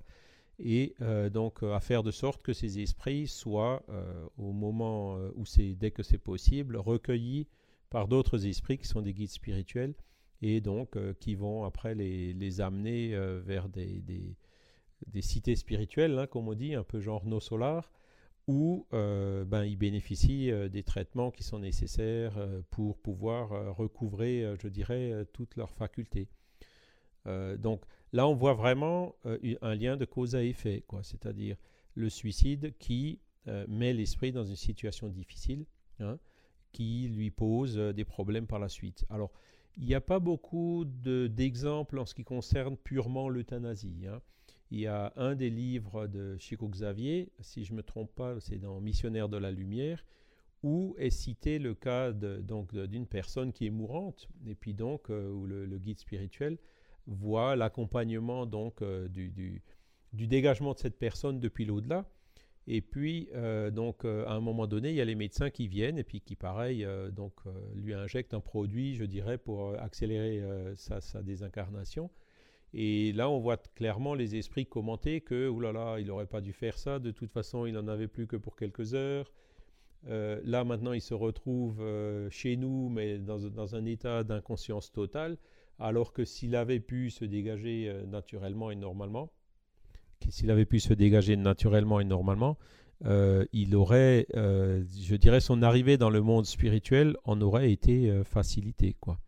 [0.58, 3.82] et euh, donc à faire de sorte que ces esprits soient
[4.36, 7.46] au moment où c'est dès que c'est possible recueillis
[7.90, 9.94] par d'autres esprits qui sont des guides spirituels
[10.42, 14.36] et donc qui vont après les, amener vers des,
[15.20, 17.90] cités spirituelles, hein, comme on dit, un peu genre nos solars,
[18.48, 24.54] où euh, ben, ils bénéficient euh, des traitements qui sont nécessaires euh, pour pouvoir recouvrer,
[24.60, 26.28] je dirais, toutes leurs facultés.
[27.58, 27.82] donc
[28.14, 29.14] là, on voit vraiment
[29.60, 31.56] un lien de cause à effet, quoi, c'est-à-dire
[31.94, 33.20] le suicide qui
[33.66, 35.66] met l'esprit dans une situation difficile,
[36.00, 36.18] hein,
[36.72, 39.04] qui lui pose des problèmes par la suite.
[39.10, 39.30] Alors,
[39.78, 44.06] il n'y a pas beaucoup d'exemples en ce qui concerne purement l'euthanasie.
[44.06, 44.20] Hein.
[44.70, 48.38] Il y a un des livres de Chico Xavier, si je ne me trompe pas,
[48.40, 50.04] c'est dans Missionnaire de la Lumière,
[50.62, 55.46] où est cité le cas d'une personne qui est mourante, et puis donc euh, où
[55.46, 56.58] le, guide spirituel
[57.06, 59.62] voit l'accompagnement donc euh, du,
[60.12, 62.04] dégagement de cette personne depuis l'au-delà.
[62.70, 65.98] Et puis, euh, donc, à un moment donné, il y a les médecins qui viennent
[65.98, 67.32] et puis qui, pareil, donc,
[67.74, 70.42] lui injectent un produit, je dirais, pour accélérer
[70.76, 72.10] sa, désincarnation.
[72.74, 76.76] Et là, on voit clairement les esprits commenter que, oulala, il n'aurait pas dû faire
[76.78, 79.32] ça, de toute façon, il n'en avait plus que pour quelques heures.
[80.06, 85.36] Euh, là, maintenant, il se retrouve euh, chez nous, mais dans, un état d'inconscience totale,
[85.78, 89.30] alors que s'il avait pu se dégager euh, naturellement et normalement,
[90.28, 92.58] s'il avait pu se dégager naturellement et normalement,
[93.04, 99.18] il aurait, je dirais, son arrivée dans le monde spirituel en aurait été facilitée, quoi.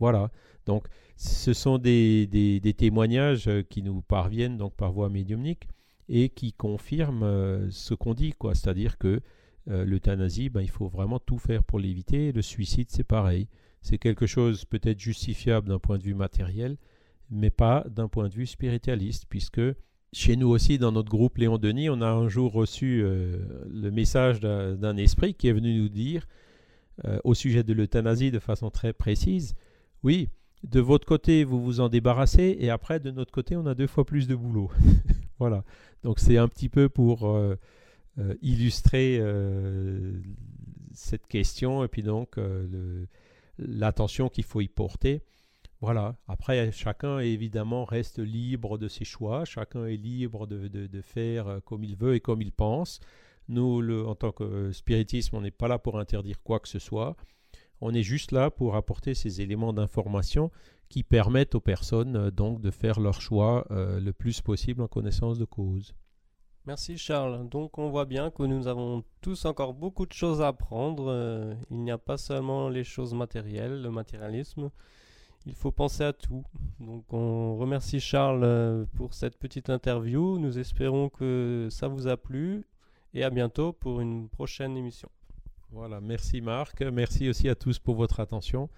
[0.00, 0.30] Voilà.
[0.66, 5.68] Donc, ce sont des, témoignages euh, qui nous parviennent donc par voie médiumnique
[6.08, 8.54] et qui confirment euh, ce qu'on dit, quoi.
[8.54, 9.20] C'est-à-dire que
[9.70, 12.32] euh, l'euthanasie, ben, il faut vraiment tout faire pour l'éviter.
[12.32, 13.48] Le suicide, c'est pareil.
[13.80, 16.76] C'est quelque chose peut-être justifiable d'un point de vue matériel,
[17.30, 19.60] mais pas d'un point de vue spiritualiste, puisque
[20.14, 24.40] chez nous aussi, dans notre groupe Léon Denis, on a un jour reçu le message
[24.40, 26.26] d'un esprit qui est venu nous dire,
[27.24, 29.54] au sujet de l'euthanasie de façon très précise,
[30.02, 30.28] oui,
[30.64, 33.86] de votre côté, vous vous en débarrassez, et après, de notre côté, on a deux
[33.86, 34.70] fois plus de boulot.
[35.38, 35.64] voilà.
[36.02, 37.56] Donc c'est un petit peu pour euh,
[38.18, 40.20] euh, illustrer euh,
[40.92, 42.38] cette question, et puis donc
[43.58, 45.22] l'attention qu'il faut y porter.
[45.84, 46.16] Voilà.
[46.28, 51.96] Après, chacun évidemment reste libre de ses choix, chacun est libre de, faire comme il
[51.96, 53.00] veut et comme il pense.
[53.48, 57.16] Nous, en tant que spiritisme, on n'est pas là pour interdire quoi que ce soit.
[57.80, 60.50] On est juste là pour apporter ces éléments d'information
[60.88, 64.88] qui permettent aux personnes euh, donc de faire leur choix euh, le plus possible en
[64.88, 65.94] connaissance de cause.
[66.66, 67.48] Merci Charles.
[67.48, 71.06] Donc on voit bien que nous avons tous encore beaucoup de choses à apprendre.
[71.08, 74.70] Euh, il n'y a pas seulement les choses matérielles, le matérialisme.
[75.46, 76.44] Il faut penser à tout.
[76.80, 80.38] Donc on remercie Charles pour cette petite interview.
[80.38, 82.64] Nous espérons que ça vous a plu
[83.12, 85.08] et à bientôt pour une prochaine émission.
[85.70, 88.70] Voilà, merci Marc, merci aussi à tous pour votre attention.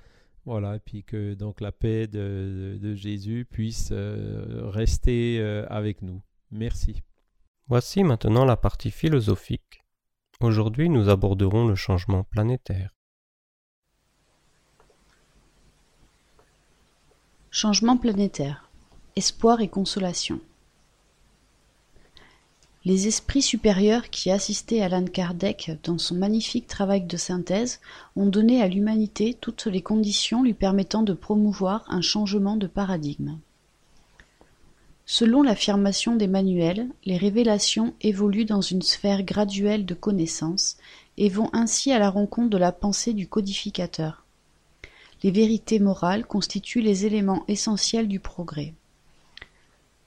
[0.46, 6.22] Voilà, et puis que donc la paix de, Jésus puisse euh, rester euh, avec nous.
[6.52, 7.02] Merci.
[7.66, 9.84] Voici maintenant la partie philosophique.
[10.40, 12.95] Aujourd'hui, nous aborderons le changement planétaire.
[17.58, 18.68] Changement planétaire.
[19.16, 20.40] Espoir et consolation.
[22.84, 27.80] Les esprits supérieurs qui assistaient Alan Kardec dans son magnifique travail de synthèse
[28.14, 33.38] ont donné à l'humanité toutes les conditions lui permettant de promouvoir un changement de paradigme.
[35.06, 40.76] Selon l'affirmation d'Emmanuel, les révélations évoluent dans une sphère graduelle de connaissance
[41.16, 44.25] et vont ainsi à la rencontre de la pensée du codificateur.
[45.22, 48.74] Les vérités morales constituent les éléments essentiels du progrès.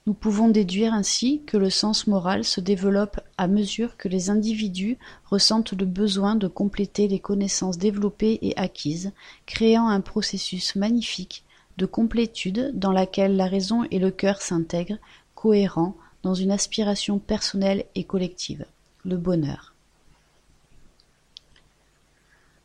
[0.06, 4.98] Nous pouvons déduire ainsi que le sens moral se développe à mesure que les individus
[5.26, 9.12] ressentent le besoin de compléter les connaissances développées et acquises,
[9.46, 11.44] créant un processus magnifique
[11.78, 14.98] de complétude dans laquelle la raison et le cœur s'intègrent,
[15.36, 18.66] cohérents dans une aspiration personnelle et collective,
[19.06, 19.74] le bonheur.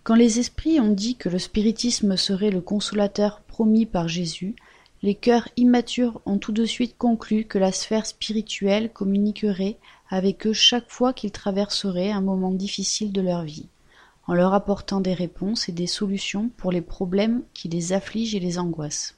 [0.04, 4.54] Quand les esprits ont dit que le spiritisme serait le consolateur promis par Jésus,
[5.02, 9.78] les cœurs immatures ont tout de suite conclu que la sphère spirituelle communiquerait
[10.10, 13.68] avec eux chaque fois qu'ils traverseraient un moment difficile de leur vie,
[14.26, 18.40] en leur apportant des réponses et des solutions pour les problèmes qui les affligent et
[18.40, 19.16] les angoissent.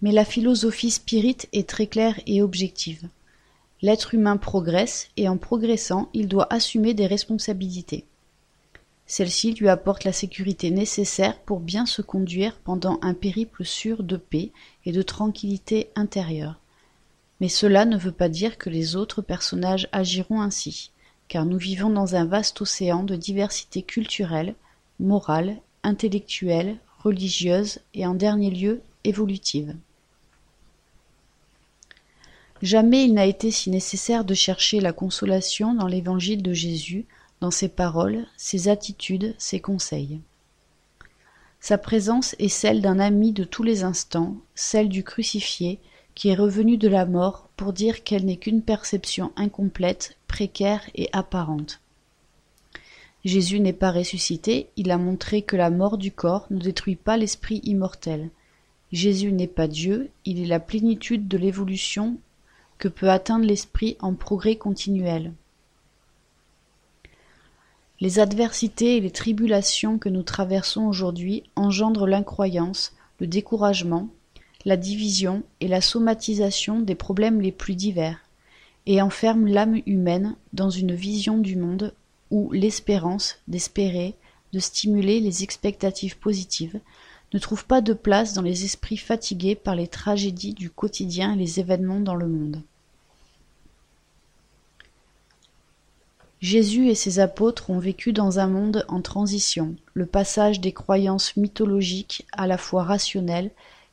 [0.00, 3.08] Mais la philosophie spirite est très claire et objective.
[3.82, 8.04] L'être humain progresse et en progressant, il doit assumer des responsabilités.
[9.10, 14.18] Celle-ci lui apporte la sécurité nécessaire pour bien se conduire pendant un périple sûr de
[14.18, 14.52] paix
[14.84, 16.60] et de tranquillité intérieure.
[17.40, 20.92] Mais cela ne veut pas dire que les autres personnages agiront ainsi,
[21.26, 24.54] car nous vivons dans un vaste océan de diversité culturelle,
[25.00, 29.74] morale, intellectuelle, religieuse et en dernier lieu évolutive.
[32.60, 37.06] Jamais il n'a été si nécessaire de chercher la consolation dans l'évangile de Jésus,
[37.40, 40.20] dans ses paroles, ses attitudes, ses conseils.
[41.60, 45.80] Sa présence est celle d'un ami de tous les instants, celle du crucifié,
[46.14, 51.08] qui est revenu de la mort pour dire qu'elle n'est qu'une perception incomplète, précaire et
[51.12, 51.80] apparente.
[53.24, 57.16] Jésus n'est pas ressuscité, il a montré que la mort du corps ne détruit pas
[57.16, 58.30] l'esprit immortel.
[58.92, 62.16] Jésus n'est pas Dieu, il est la plénitude de l'évolution
[62.78, 65.32] que peut atteindre l'esprit en progrès continuel.
[68.00, 74.08] Les adversités et les tribulations que nous traversons aujourd'hui engendrent l'incroyance, le découragement,
[74.64, 78.20] la division et la somatisation des problèmes les plus divers,
[78.86, 81.92] et enferment l'âme humaine dans une vision du monde
[82.30, 84.14] où l'espérance d'espérer,
[84.52, 86.78] de stimuler les expectatives positives,
[87.34, 91.38] ne trouve pas de place dans les esprits fatigués par les tragédies du quotidien et
[91.38, 92.62] les événements dans le monde.
[96.40, 101.36] Jésus et ses apôtres ont vécu dans un monde en transition, le passage des croyances
[101.36, 103.50] mythologiques à la foi rationnelle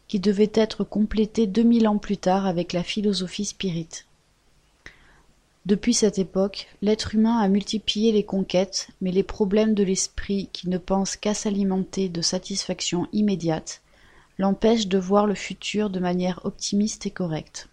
[0.07, 4.05] qui devait être complété deux mille ans plus tard avec la philosophie spirite.
[5.65, 10.69] Depuis cette époque, l'être humain a multiplié les conquêtes, mais les problèmes de l'esprit qui
[10.69, 13.81] ne pense qu'à s'alimenter de satisfaction immédiate
[14.37, 17.67] l'empêchent de voir le futur de manière optimiste et correcte.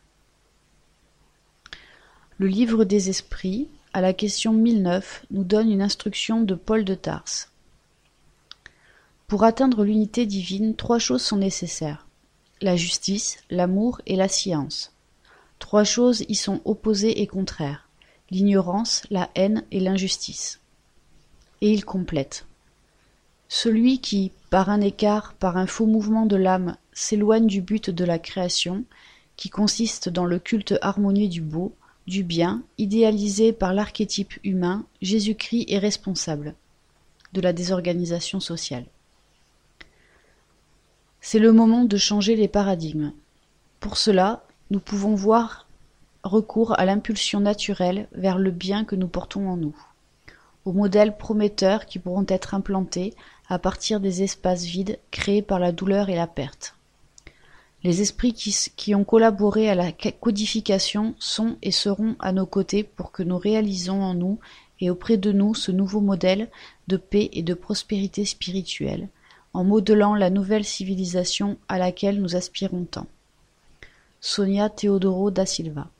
[2.38, 6.84] Le livre des esprits, à la question mille neuf, nous donne une instruction de Paul
[6.84, 7.50] de Tarse.
[9.26, 12.06] Pour atteindre l'unité divine, trois choses sont nécessaires
[12.62, 14.92] la justice, l'amour et la science.
[15.58, 17.88] Trois choses y sont opposées et contraires
[18.30, 20.60] l'ignorance, la haine et l'injustice.
[21.60, 22.46] Et il complète.
[23.48, 28.04] Celui qui, par un écart, par un faux mouvement de l'âme, s'éloigne du but de
[28.04, 28.84] la création,
[29.36, 31.74] qui consiste dans le culte harmonieux du beau,
[32.06, 36.54] du bien, idéalisé par l'archétype humain, Jésus-Christ est responsable
[37.32, 38.84] de la désorganisation sociale.
[41.20, 43.12] C'est le moment de changer les paradigmes.
[43.80, 45.66] Pour cela, nous pouvons voir
[46.24, 49.76] recours à l'impulsion naturelle vers le bien que nous portons en nous,
[50.64, 53.14] aux modèles prometteurs qui pourront être implantés
[53.48, 56.74] à partir des espaces vides créés par la douleur et la perte.
[57.84, 63.10] Les esprits qui, ont collaboré à la codification sont et seront à nos côtés pour
[63.10, 64.38] que nous réalisons en nous
[64.80, 66.48] et auprès de nous ce nouveau modèle
[66.86, 69.08] de paix et de prospérité spirituelle,
[69.52, 73.06] en modelant la nouvelle civilisation à laquelle nous aspirons tant.
[74.20, 75.90] Sonia Teodoro da Silva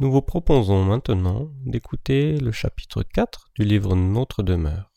[0.00, 4.90] Nous vous proposons maintenant d'écouter le chapitre 4 du livre Notre demeure.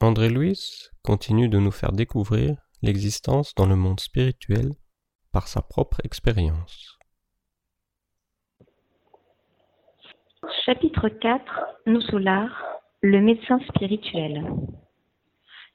[0.00, 0.58] André Louis
[1.02, 4.72] continue de nous faire découvrir l'existence dans le monde spirituel
[5.32, 6.98] par sa propre expérience.
[10.64, 11.42] Chapitre 4
[11.86, 12.48] Nous Solar,
[13.02, 14.44] le médecin spirituel.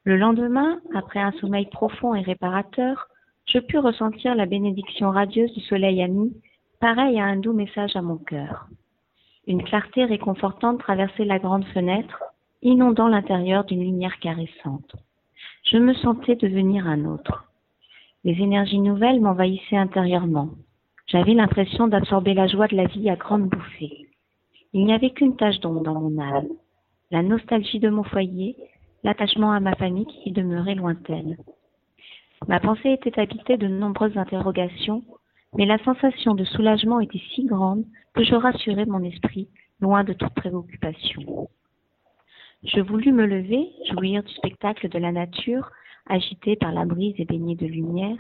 [0.03, 3.07] Le lendemain, après un sommeil profond et réparateur,
[3.45, 6.33] je pus ressentir la bénédiction radieuse du soleil ami,
[6.79, 8.67] pareil à un doux message à mon cœur.
[9.47, 12.23] Une clarté réconfortante traversait la grande fenêtre,
[12.61, 14.95] inondant l'intérieur d'une lumière caressante
[15.63, 17.45] je me sentais devenir un autre.
[18.23, 20.49] Les énergies nouvelles m'envahissaient intérieurement.
[21.07, 24.07] J'avais l'impression d'absorber la joie de la vie à grandes bouffées.
[24.73, 26.49] Il n'y avait qu'une tache d'ombre dans mon âme.
[27.11, 28.55] La nostalgie de mon foyer,
[29.03, 31.37] l'attachement à ma famille qui demeurait lointaine.
[32.47, 35.03] Ma pensée était habitée de nombreuses interrogations,
[35.55, 39.49] mais la sensation de soulagement était si grande que je rassurais mon esprit,
[39.79, 41.49] loin de toute préoccupation.
[42.63, 45.71] Je voulus me lever, jouir du spectacle de la nature,
[46.07, 48.17] agité par la brise et baigné de lumière,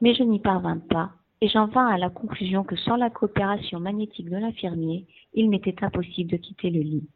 [0.00, 1.10] mais je n'y parvins pas,
[1.40, 5.84] et j'en vins à la conclusion que sans la coopération magnétique de l'infirmier, il m'était
[5.84, 7.08] impossible de quitter le lit.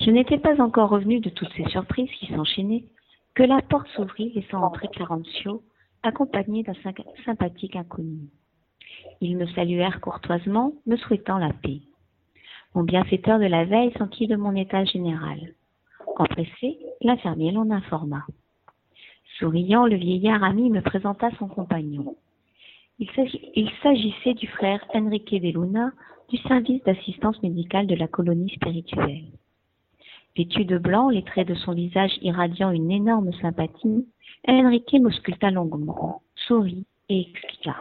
[0.00, 2.84] Je n'étais pas encore revenu de toutes ces surprises qui s'enchaînaient,
[3.34, 5.62] que la porte s'ouvrit laissant entrer Clarencio,
[6.02, 6.74] accompagné d'un
[7.24, 8.30] sympathique inconnu.
[9.20, 11.80] Ils me saluèrent courtoisement, me souhaitant la paix.
[12.78, 15.52] Mon bienfaiteur de la veille s'enquit de mon état général.
[16.16, 18.24] Empressé, l'infirmier l'en informa.
[19.36, 22.14] Souriant, le vieillard ami me présenta son compagnon.
[23.00, 23.10] Il
[23.82, 25.90] s'agissait du frère Enrique de Luna
[26.28, 29.24] du service d'assistance médicale de la colonie spirituelle.
[30.36, 34.06] Vêtu de blanc, les traits de son visage irradiant une énorme sympathie,
[34.46, 37.74] Enrique m'ausculta longuement, sourit et expliqua.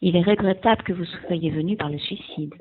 [0.00, 2.54] Il est regrettable que vous soyez venu par le suicide.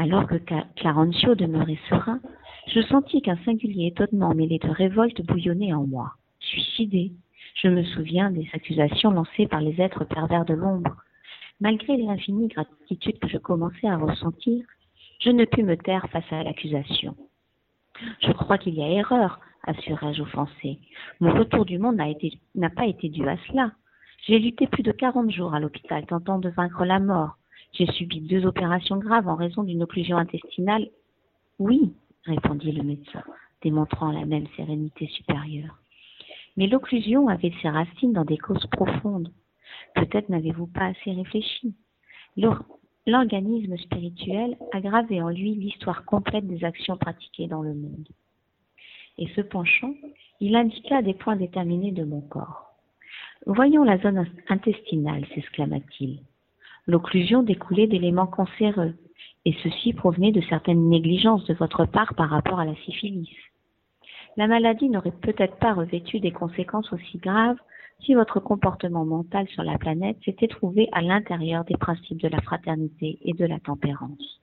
[0.00, 0.36] Alors que
[0.76, 2.20] Clarencio demeurait serein,
[2.68, 6.14] je sentis qu'un singulier étonnement mêlé de révolte bouillonnait en moi.
[6.38, 7.12] Suicidé
[7.56, 10.96] Je me souviens des accusations lancées par les êtres pervers de l'ombre.
[11.60, 14.64] Malgré l'infinie gratitude que je commençais à ressentir,
[15.20, 17.14] je ne pus me taire face à l'accusation.
[18.22, 20.78] Je crois qu'il y a erreur, assurai-je offensé.
[21.20, 22.00] Mon retour du monde
[22.54, 23.72] n'a pas été dû à cela.
[24.26, 27.36] J'ai lutté plus de quarante jours à l'hôpital tentant de vaincre la mort.
[27.72, 30.88] J'ai subi deux opérations graves en raison d'une occlusion intestinale.
[31.58, 31.92] Oui,
[32.24, 33.22] répondit le médecin,
[33.62, 35.78] démontrant la même sérénité supérieure.
[36.56, 39.32] Mais l'occlusion avait ses racines dans des causes profondes.
[39.94, 41.74] Peut-être n'avez-vous pas assez réfléchi.
[43.06, 48.08] L'organisme spirituel a en lui l'histoire complète des actions pratiquées dans le monde.
[49.18, 49.94] Et se penchant,
[50.40, 52.72] il indiqua des points déterminés de mon corps.
[53.46, 56.20] Voyons la zone intestinale, s'exclama-t-il.
[56.90, 58.94] L'occlusion découlait d'éléments cancéreux,
[59.44, 63.30] et ceci provenait de certaines négligences de votre part par rapport à la syphilis.
[64.36, 67.60] La maladie n'aurait peut-être pas revêtu des conséquences aussi graves
[68.00, 72.40] si votre comportement mental sur la planète s'était trouvé à l'intérieur des principes de la
[72.40, 74.40] fraternité et de la tempérance.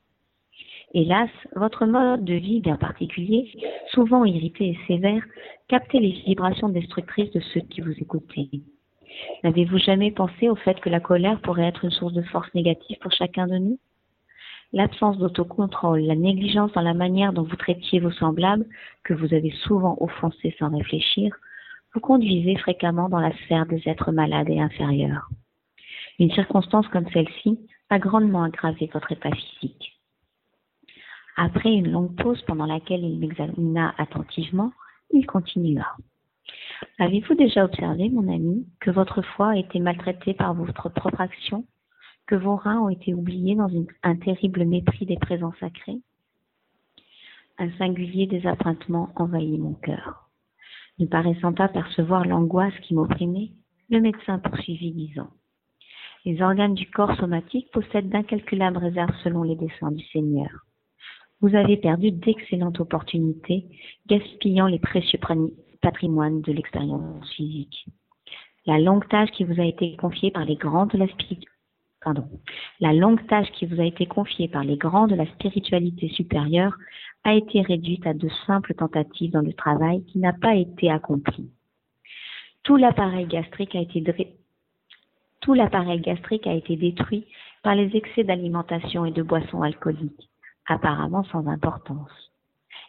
[0.93, 3.51] Hélas, votre mode de vie bien particulier,
[3.91, 5.25] souvent irrité et sévère,
[5.67, 8.61] captait les vibrations destructrices de ceux qui vous écoutaient.
[9.43, 12.97] N'avez-vous jamais pensé au fait que la colère pourrait être une source de force négative
[12.99, 13.79] pour chacun de nous?
[14.73, 18.65] L'absence d'autocontrôle, la négligence dans la manière dont vous traitiez vos semblables,
[19.03, 21.33] que vous avez souvent offensés sans réfléchir,
[21.93, 25.29] vous conduisez fréquemment dans la sphère des êtres malades et inférieurs.
[26.19, 29.99] Une circonstance comme celle-ci a grandement aggravé votre état physique.
[31.37, 34.73] Après une longue pause pendant laquelle il m'examina attentivement,
[35.11, 35.95] il continua.
[36.99, 41.65] Avez-vous déjà observé, mon ami, que votre foie a été maltraité par votre propre action,
[42.25, 43.69] que vos reins ont été oubliés dans
[44.03, 46.01] un terrible mépris des présents sacrés?
[47.57, 50.29] Un singulier désappointement envahit mon cœur.
[50.99, 53.51] Ne paraissant pas percevoir l'angoisse qui m'opprimait,
[53.89, 55.29] le médecin poursuivit disant
[56.25, 60.49] Les organes du corps somatique possèdent d'incalculables réserves selon les desseins du Seigneur.
[61.41, 63.65] Vous avez perdu d'excellentes opportunités,
[64.07, 65.19] gaspillant les précieux
[65.87, 67.85] patrimoine de l'expérience physique.
[68.65, 70.57] La longue tâche qui vous a été confiée par les
[74.75, 76.75] grands de la spiritualité supérieure
[77.23, 81.49] a été réduite à de simples tentatives dans le travail qui n'a pas été accompli.
[82.63, 84.01] Tout l'appareil gastrique a été
[86.75, 87.25] détruit
[87.63, 90.29] par les excès d'alimentation et de boissons alcooliques,
[90.65, 92.26] apparemment sans importance.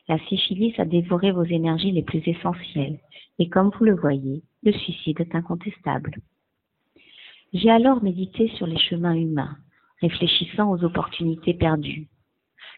[0.08, 2.98] La syphilis a dévoré vos énergies les plus essentielles,
[3.38, 6.16] et comme vous le voyez, le suicide est incontestable.
[7.52, 9.56] J'ai alors médité sur les chemins humains,
[10.00, 12.08] réfléchissant aux opportunités perdues.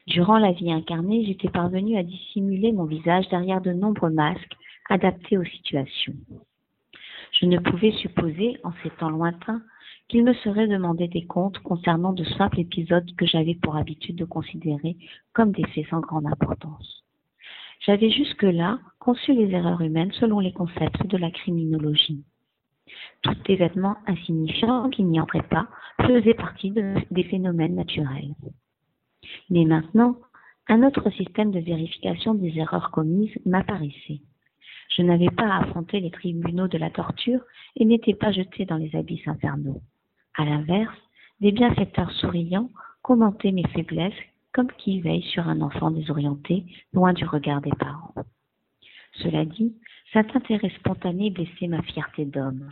[0.07, 4.57] Durant la vie incarnée, j'étais parvenu à dissimuler mon visage derrière de nombreux masques
[4.89, 6.15] adaptés aux situations.
[7.39, 9.63] Je ne pouvais supposer, en ces temps lointains,
[10.09, 14.25] qu'il me serait demandé des comptes concernant de simples épisodes que j'avais pour habitude de
[14.25, 14.97] considérer
[15.33, 17.00] comme des faits sans grande importance.
[17.81, 22.25] J'avais jusque-là conçu les erreurs humaines selon les concepts de la criminologie.
[23.23, 25.69] Tout événement insignifiant qui n'y entrait pas
[26.07, 28.35] faisait partie des phénomènes naturels.
[29.49, 30.17] Mais maintenant,
[30.69, 34.21] un autre système de vérification des erreurs commises m'apparaissait.
[34.97, 37.41] Je n'avais pas à affronter les tribunaux de la torture
[37.77, 39.81] et n'étais pas jeté dans les abysses infernaux.
[40.37, 40.97] À l'inverse,
[41.41, 42.71] des bienfaiteurs souriants
[43.03, 44.13] commentaient mes faiblesses
[44.53, 48.15] comme qui veille sur un enfant désorienté, loin du regard des parents.
[49.15, 49.75] Cela dit,
[50.13, 52.71] cet intérêt spontané blessait ma fierté d'homme.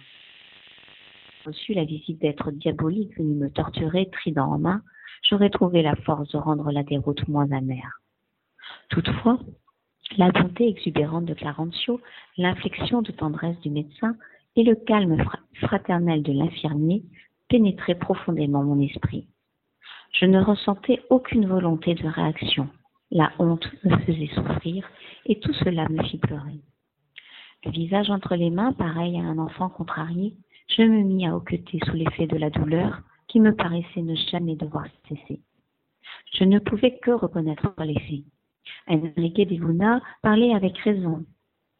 [1.44, 4.82] Reçu la visite d'être diabolique venu me torturer, trident en main,
[5.28, 8.00] j'aurais trouvé la force de rendre la déroute moins amère.
[8.90, 9.38] Toutefois,
[10.16, 12.00] la bonté exubérante de Clarencio,
[12.36, 14.16] l'inflexion de tendresse du médecin
[14.56, 15.22] et le calme
[15.60, 17.04] fraternel de l'infirmier
[17.48, 19.28] pénétraient profondément mon esprit.
[20.12, 22.68] Je ne ressentais aucune volonté de réaction.
[23.10, 24.88] La honte me faisait souffrir
[25.26, 26.60] et tout cela me fit pleurer.
[27.64, 30.34] Le visage entre les mains, pareil à un enfant contrarié,
[30.68, 34.56] je me mis à hoqueter sous l'effet de la douleur qui me paraissait ne jamais
[34.56, 35.40] devoir cesser.
[36.34, 38.24] Je ne pouvais que reconnaître les faits.
[38.86, 41.24] Enrique de Luna parlait avec raison.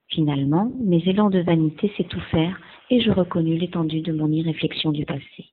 [0.09, 2.59] Finalement, mes élans de vanité s'étouffèrent
[2.91, 5.53] et je reconnus l'étendue de mon irréflexion du passé.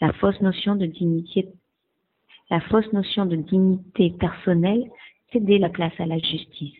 [0.00, 1.48] La fausse notion de dignité,
[2.50, 4.90] la fausse notion de dignité personnelle
[5.32, 6.74] cédait la place à la justice.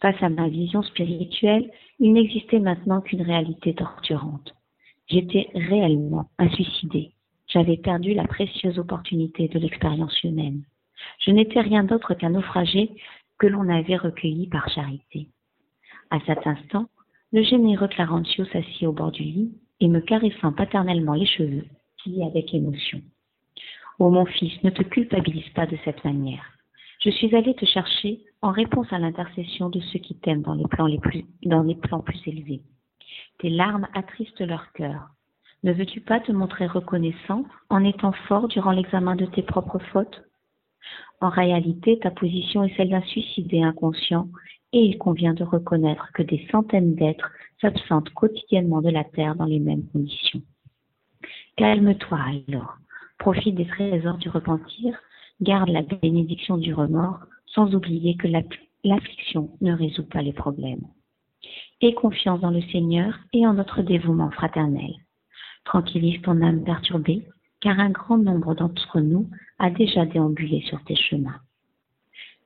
[0.00, 4.54] Face à ma vision spirituelle, il n'existait maintenant qu'une réalité torturante.
[5.08, 7.12] J'étais réellement un suicidé.
[7.48, 10.62] J'avais perdu la précieuse opportunité de l'expérience humaine.
[11.18, 12.90] Je n'étais rien d'autre qu'un naufragé
[13.38, 15.28] que l'on avait recueilli par charité.
[16.10, 16.86] À cet instant,
[17.32, 21.66] le généreux Clarencio s'assit au bord du lit et me caressant paternellement les cheveux,
[22.06, 23.02] dit avec émotion.
[23.98, 26.44] Oh mon fils, ne te culpabilise pas de cette manière.
[27.00, 30.66] Je suis allé te chercher en réponse à l'intercession de ceux qui t'aiment dans les
[30.66, 32.62] plans les plus, dans les plans plus élevés.
[33.38, 35.10] Tes larmes attristent leur cœur.
[35.62, 40.22] Ne veux-tu pas te montrer reconnaissant en étant fort durant l'examen de tes propres fautes?
[41.20, 44.28] En réalité, ta position est celle d'un suicidé inconscient
[44.72, 47.30] et il convient de reconnaître que des centaines d'êtres
[47.60, 50.42] s'absentent quotidiennement de la Terre dans les mêmes conditions.
[51.56, 52.18] Calme-toi
[52.48, 52.76] alors,
[53.18, 54.98] profite des trésors du repentir,
[55.40, 58.28] garde la bénédiction du remords, sans oublier que
[58.84, 60.86] l'affliction ne résout pas les problèmes.
[61.80, 64.94] Aie confiance dans le Seigneur et en notre dévouement fraternel.
[65.64, 67.26] Tranquillise ton âme perturbée,
[67.60, 71.40] car un grand nombre d'entre nous a déjà déambulé sur tes chemins.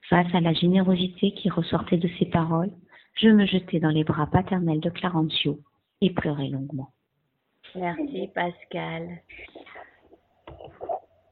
[0.09, 2.71] Face à la générosité qui ressortait de ses paroles,
[3.15, 5.59] je me jetai dans les bras paternels de Clarencio
[6.01, 6.91] et pleurai longuement.
[7.75, 9.21] Merci Pascal.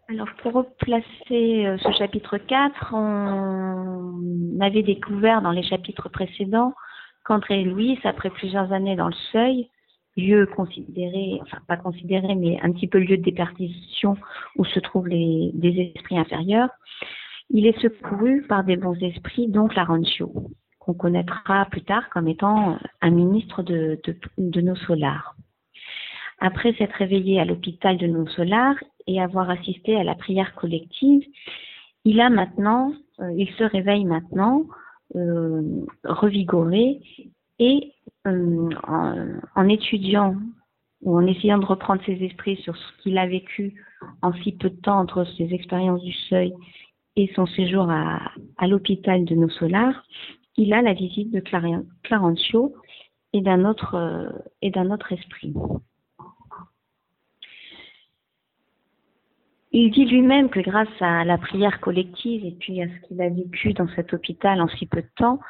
[0.09, 6.75] Alors pour replacer euh, ce chapitre 4, on avait découvert dans les chapitres précédents
[7.25, 9.69] qu'André Louis, après plusieurs années dans le seuil,
[10.17, 14.17] lieu considéré, enfin pas considéré, mais un petit peu lieu de déperdition
[14.57, 16.71] où se trouvent les, des esprits inférieurs,
[17.51, 20.33] il est secouru par des bons esprits, dont Clarencio,
[20.79, 24.01] qu'on connaîtra plus tard comme étant un ministre de,
[24.39, 25.35] de, nos solars.
[26.39, 28.77] Après s'être réveillé à l'hôpital de nos solars
[29.07, 31.23] et avoir assisté à la prière collective,
[32.07, 34.67] il a maintenant, euh, il se réveille maintenant
[35.17, 37.01] euh, revigoré
[37.59, 37.93] et
[38.27, 38.71] euh,
[39.57, 40.37] en, étudiant
[41.03, 43.83] ou en essayant de reprendre ses esprits sur ce qu'il a vécu
[44.23, 46.53] en si peu de temps entre ses expériences du seuil
[47.17, 48.21] et son séjour à,
[48.69, 50.05] l'hôpital de nos solars,
[50.57, 52.75] il a la visite de Clarencio
[53.33, 54.33] et d'un autre,
[54.63, 55.55] et d'un autre esprit.
[59.73, 63.29] Il dit lui-même que grâce à la prière collective et puis à ce qu'il a
[63.29, 65.41] vécu dans cet hôpital en si peu de temps,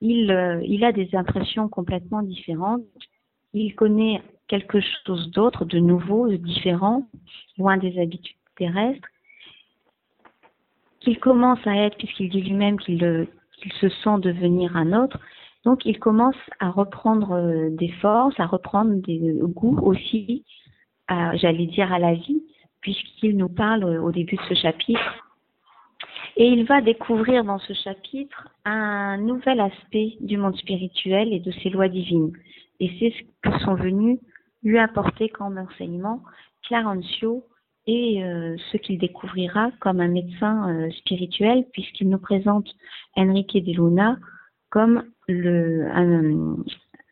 [0.00, 2.82] il, euh, il a des impressions complètement différentes.
[3.54, 7.08] Il connaît quelque chose d'autre, de nouveau, de différent,
[7.58, 9.08] loin des habitudes terrestres,
[11.00, 13.28] qu'il commence à être, puisqu'il dit lui-même qu'il
[13.80, 15.18] se sent devenir un autre.
[15.64, 20.44] Donc il commence à reprendre euh, des forces, à reprendre des goûts aussi,
[21.08, 22.42] j'allais dire à la vie,
[22.86, 25.26] puisqu'il nous parle au début de ce chapitre
[26.36, 31.50] et il va découvrir dans ce chapitre un nouvel aspect du monde spirituel et de
[31.50, 32.30] ses lois divines.
[32.78, 34.20] Et c'est ce que sont venus
[34.62, 36.22] lui apporter comme enseignement
[36.62, 37.44] Clarencio
[37.88, 42.68] et euh, ce qu'il découvrira comme un médecin euh, spirituel, puisqu'il nous présente
[43.16, 44.16] Enrique de Luna
[44.70, 45.02] comme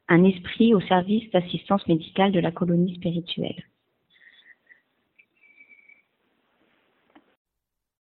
[0.09, 3.65] un esprit au service d'assistance médicale de la colonie spirituelle.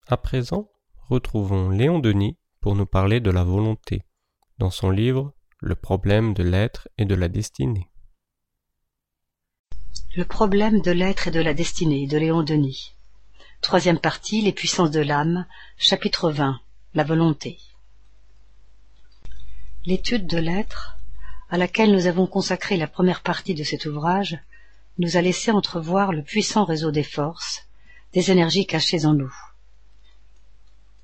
[0.09, 0.70] À présent,
[1.09, 4.02] retrouvons Léon Denis pour nous parler de la volonté,
[4.57, 7.90] dans son livre Le problème de l'être et de la destinée.
[10.14, 12.94] Le problème de l'être et de la destinée de Léon Denis.
[13.62, 15.44] Troisième partie, Les puissances de l'âme,
[15.76, 16.61] chapitre 20,
[16.94, 17.59] La volonté.
[19.86, 20.98] L'étude de l'être,
[21.50, 24.38] à laquelle nous avons consacré la première partie de cet ouvrage,
[24.98, 27.66] nous a laissé entrevoir le puissant réseau des forces,
[28.12, 29.34] des énergies cachées en nous.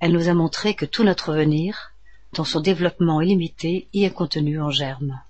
[0.02, 1.92] Elle nous a montré que tout notre venir,
[2.32, 5.20] dans son développement illimité, y est contenu en germe.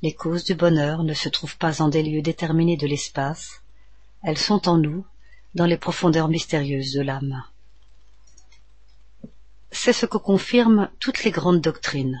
[0.00, 3.60] Les causes du bonheur ne se trouvent pas en des lieux déterminés de l'espace,
[4.22, 5.04] elles sont en nous,
[5.54, 7.44] dans les profondeurs mystérieuses de l'âme.
[9.72, 12.18] C'est ce que confirment toutes les grandes doctrines.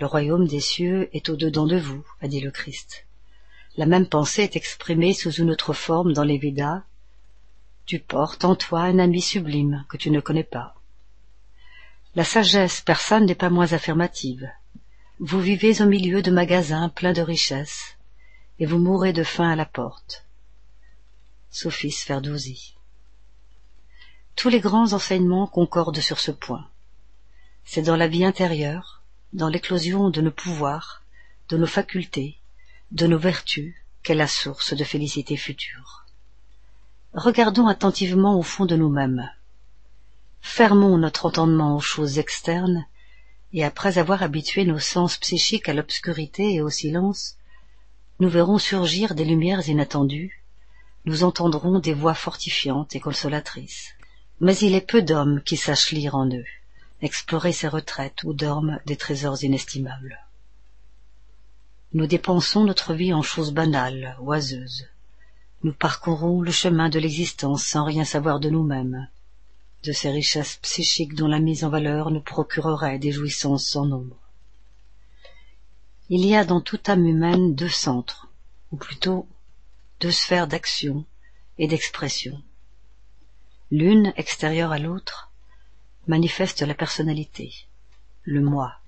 [0.00, 3.06] Le royaume des cieux est au-dedans de vous, a dit le Christ.
[3.78, 6.82] La même pensée est exprimée sous une autre forme dans les Védas.
[7.86, 10.74] Tu portes en toi un ami sublime que tu ne connais pas.
[12.20, 14.46] La sagesse persane n'est pas moins affirmative.
[15.20, 17.96] Vous vivez au milieu de magasins pleins de richesses,
[18.58, 20.26] et vous mourrez de faim à la porte.
[21.50, 22.74] Sophie Sferdouzi.
[24.36, 26.68] Tous les grands enseignements concordent sur ce point.
[27.64, 29.02] C'est dans la vie intérieure,
[29.32, 31.02] dans l'éclosion de nos pouvoirs,
[31.48, 32.36] de nos facultés,
[32.92, 36.04] de nos vertus, qu'est la source de félicité future.
[37.14, 39.30] Regardons attentivement au fond de nous-mêmes.
[40.40, 42.86] Fermons notre entendement aux choses externes,
[43.52, 47.36] et après avoir habitué nos sens psychiques à l'obscurité et au silence,
[48.20, 50.42] nous verrons surgir des lumières inattendues,
[51.06, 53.94] nous entendrons des voix fortifiantes et consolatrices.
[54.40, 56.44] Mais il est peu d'hommes qui sachent lire en eux,
[57.02, 60.18] explorer ces retraites où dorment des trésors inestimables.
[61.92, 64.86] Nous dépensons notre vie en choses banales, oiseuses.
[65.62, 69.08] Nous parcourons le chemin de l'existence sans rien savoir de nous-mêmes,
[69.82, 74.16] de ces richesses psychiques dont la mise en valeur nous procurerait des jouissances sans nombre.
[76.08, 78.28] Il y a dans toute âme humaine deux centres,
[78.72, 79.28] ou plutôt
[80.00, 81.04] deux sphères d'action
[81.58, 82.42] et d'expression.
[83.70, 85.30] L'une, extérieure à l'autre,
[86.06, 87.54] manifeste la personnalité,
[88.24, 88.80] le moi,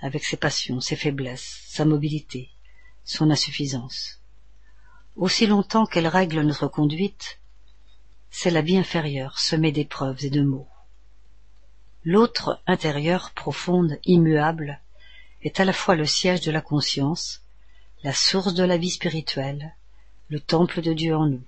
[0.00, 2.50] avec ses passions, ses faiblesses, sa mobilité,
[3.04, 4.20] son insuffisance.
[5.16, 7.40] Aussi longtemps qu'elle règle notre conduite,
[8.34, 10.66] c'est la vie inférieure semée d'épreuves et de maux.
[12.02, 14.80] L'autre intérieure, profonde, immuable,
[15.42, 17.42] est à la fois le siège de la conscience,
[18.02, 19.76] la source de la vie spirituelle,
[20.30, 21.44] le temple de Dieu en nous.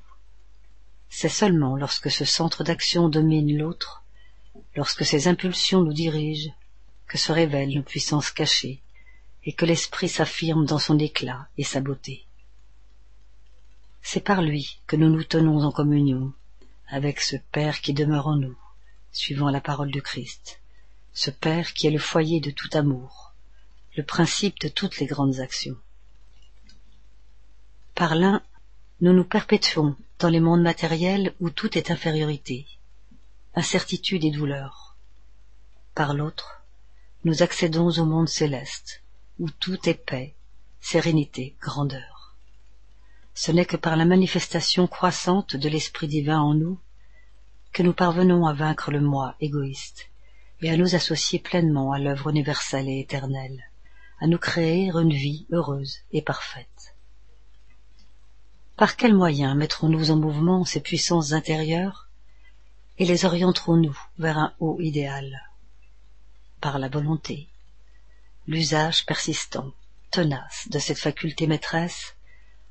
[1.09, 4.05] C'est seulement lorsque ce centre d'action domine l'autre,
[4.77, 6.53] lorsque ses impulsions nous dirigent,
[7.09, 8.83] que se révèlent nos puissances cachées,
[9.45, 12.27] et que l'esprit s'affirme dans son éclat et sa beauté.
[14.03, 16.35] C'est par lui que nous nous tenons en communion
[16.95, 18.57] avec ce Père qui demeure en nous,
[19.11, 20.61] suivant la parole du Christ,
[21.13, 23.33] ce Père qui est le foyer de tout amour,
[23.97, 25.77] le principe de toutes les grandes actions.
[27.97, 28.43] Par l'un,
[29.01, 32.65] nous nous perpétuons dans les mondes matériels où tout est infériorité,
[33.57, 34.97] incertitude et douleur.
[35.97, 36.63] Par l'autre,
[37.25, 39.03] nous accédons au monde céleste,
[39.41, 40.37] où tout est paix,
[40.81, 42.37] sérénité, grandeur.
[43.35, 46.79] Ce n'est que par la manifestation croissante de l'Esprit divin en nous
[47.75, 50.09] que nous parvenons à vaincre le moi égoïste
[50.63, 53.65] et à nous associer pleinement à l'œuvre universelle et éternelle,
[54.21, 56.95] à nous créer une vie heureuse et parfaite.
[58.77, 62.09] Par quels moyens mettrons-nous en mouvement ces puissances intérieures
[62.99, 65.43] et les orienterons-nous vers un haut idéal?
[66.61, 67.49] Par la volonté.
[68.47, 69.73] L'usage persistant,
[70.13, 72.15] tenace de cette faculté maîtresse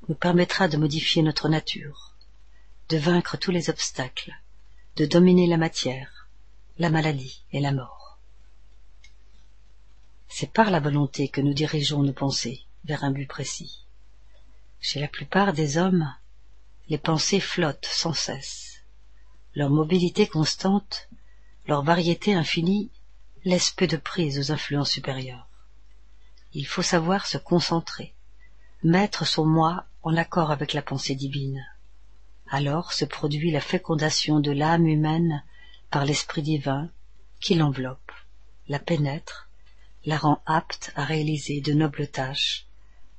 [0.08, 2.14] nous permettra de modifier notre nature,
[2.88, 4.34] de vaincre tous les obstacles,
[4.96, 6.28] de dominer la matière,
[6.78, 8.18] la maladie et la mort.
[10.28, 13.86] C'est par la volonté que nous dirigeons nos pensées vers un but précis.
[14.80, 16.14] Chez la plupart des hommes,
[16.88, 18.82] les pensées flottent sans cesse.
[19.54, 21.08] Leur mobilité constante,
[21.66, 22.90] leur variété infinie
[23.44, 25.48] laisse peu de prise aux influences supérieures.
[26.52, 28.14] Il faut savoir se concentrer,
[28.84, 31.64] mettre son moi en accord avec la pensée divine.
[32.56, 35.42] Alors se produit la fécondation de l'âme humaine
[35.90, 36.88] par l'Esprit divin
[37.40, 38.12] qui l'enveloppe,
[38.68, 39.48] la pénètre,
[40.04, 42.66] la rend apte à réaliser de nobles tâches,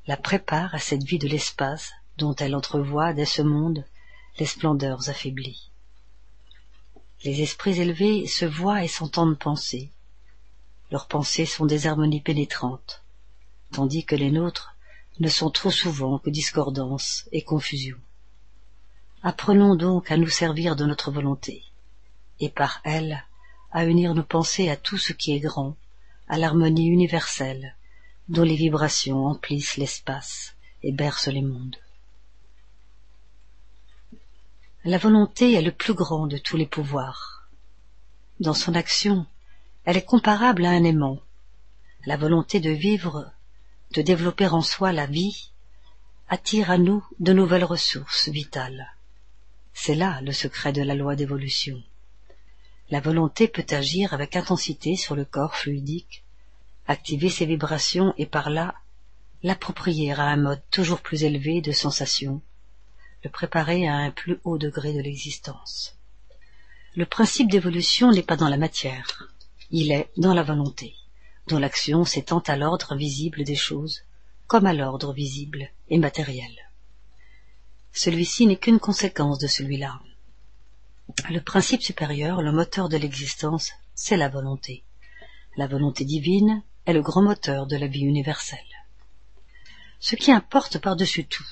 [0.08, 3.84] la prépare à cette vie de l'espace dont elle entrevoit dès ce monde
[4.40, 5.70] les splendeurs affaiblies.
[7.26, 9.92] Les esprits élevés se voient et s'entendent penser,
[10.92, 13.04] leurs pensées sont des harmonies pénétrantes,
[13.74, 14.78] tandis que les nôtres
[15.20, 17.98] ne sont trop souvent que discordance et confusion.
[19.28, 21.64] Apprenons donc à nous servir de notre volonté,
[22.40, 23.26] et par elle
[23.72, 25.76] à unir nos pensées à tout ce qui est grand,
[26.28, 27.76] à l'harmonie universelle,
[28.30, 30.54] dont les vibrations emplissent l'espace
[30.84, 31.78] et bercent les mondes.
[34.84, 37.50] La volonté est le plus grand de tous les pouvoirs.
[38.40, 39.26] Dans son action,
[39.86, 41.20] elle est comparable à un aimant.
[42.06, 43.32] La volonté de vivre,
[43.96, 45.50] de développer en soi la vie,
[46.30, 48.95] attire à nous de nouvelles ressources vitales.
[49.78, 51.84] C'est là le secret de la loi d'évolution.
[52.90, 56.24] La volonté peut agir avec intensité sur le corps fluidique,
[56.88, 58.74] activer ses vibrations et par là
[59.44, 62.42] l'approprier à un mode toujours plus élevé de sensation,
[63.24, 65.96] le préparer à un plus haut degré de l'existence.
[66.96, 69.30] Le principe d'évolution n'est pas dans la matière,
[69.72, 70.96] il est dans la volonté,
[71.48, 74.04] dont l'action s'étend à l'ordre visible des choses,
[74.48, 76.65] comme à l'ordre visible et matériel.
[77.96, 80.02] Celui-ci n'est qu'une conséquence de celui-là.
[81.30, 84.84] Le principe supérieur, le moteur de l'existence, c'est la volonté.
[85.56, 88.60] La volonté divine, est le grand moteur de la vie universelle.
[90.02, 91.48] Ce qui importe par-dessus tout,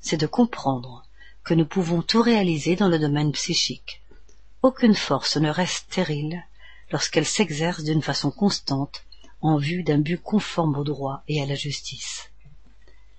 [0.00, 1.04] c'est de comprendre
[1.44, 4.00] que nous pouvons tout réaliser dans le domaine psychique.
[4.62, 6.42] Aucune force ne reste stérile
[6.90, 9.04] lorsqu'elle s'exerce d'une façon constante
[9.42, 12.30] en vue d'un but conforme au droit et à la justice.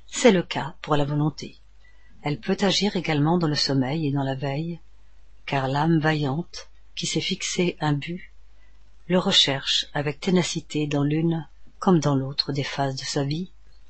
[0.08, 1.59] C'est le cas pour la volonté.
[2.30, 4.80] Elle peut agir également dans le sommeil et dans la veille,
[5.47, 8.32] car l'âme vaillante, qui s'est fixé un but,
[9.07, 11.47] le recherche avec ténacité dans l'une
[11.80, 13.49] comme dans l'autre des phases de sa vie,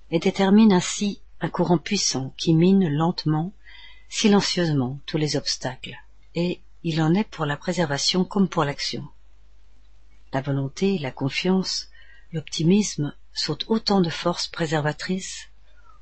[0.10, 3.52] et détermine ainsi un courant puissant qui mine lentement,
[4.08, 5.98] silencieusement tous les obstacles,
[6.34, 9.06] et il en est pour la préservation comme pour l'action.
[10.32, 11.90] La volonté, la confiance,
[12.32, 15.49] l'optimisme sont autant de forces préservatrices,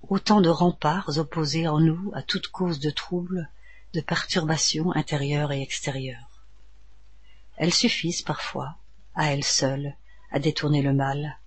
[0.10, 3.50] autant de remparts opposés en nous à toute cause de trouble,
[3.94, 6.46] de perturbation intérieure et extérieure.
[7.58, 8.76] Elles suffisent parfois,
[9.16, 9.96] à elles seules,
[10.32, 11.38] à détourner le mal,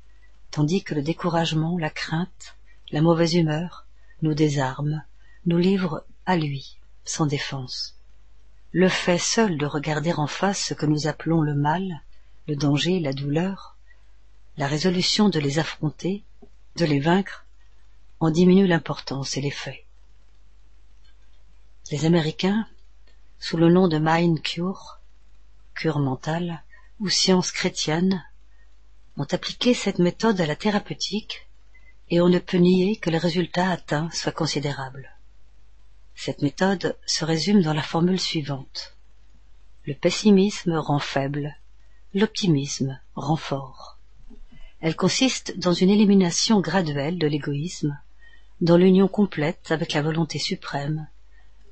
[0.51, 2.57] tandis que le découragement, la crainte,
[2.91, 3.87] la mauvaise humeur
[4.23, 5.05] nous désarment,
[5.47, 7.97] nous livrent à lui, sans défense.
[8.73, 12.03] Le fait seul de regarder en face ce que nous appelons le mal,
[12.47, 13.77] le danger, la douleur,
[14.57, 16.25] la résolution de les affronter,
[16.77, 17.47] de les vaincre,
[18.21, 19.87] en diminue l'importance et l'effet.
[21.91, 22.69] Les Américains,
[23.39, 25.01] sous le nom de Mind Cure,
[25.75, 26.63] cure mentale,
[27.01, 28.23] ou science chrétienne,
[29.17, 31.49] ont appliqué cette méthode à la thérapeutique
[32.11, 35.17] et on ne peut nier que le résultat atteint soit considérable.
[36.15, 38.95] Cette méthode se résume dans la formule suivante.
[39.87, 41.57] Le pessimisme rend faible,
[42.13, 43.97] l'optimisme rend fort.
[44.81, 47.99] Elle consiste dans une élimination graduelle de l'égoïsme,
[48.61, 51.09] dans l'union complète avec la volonté suprême,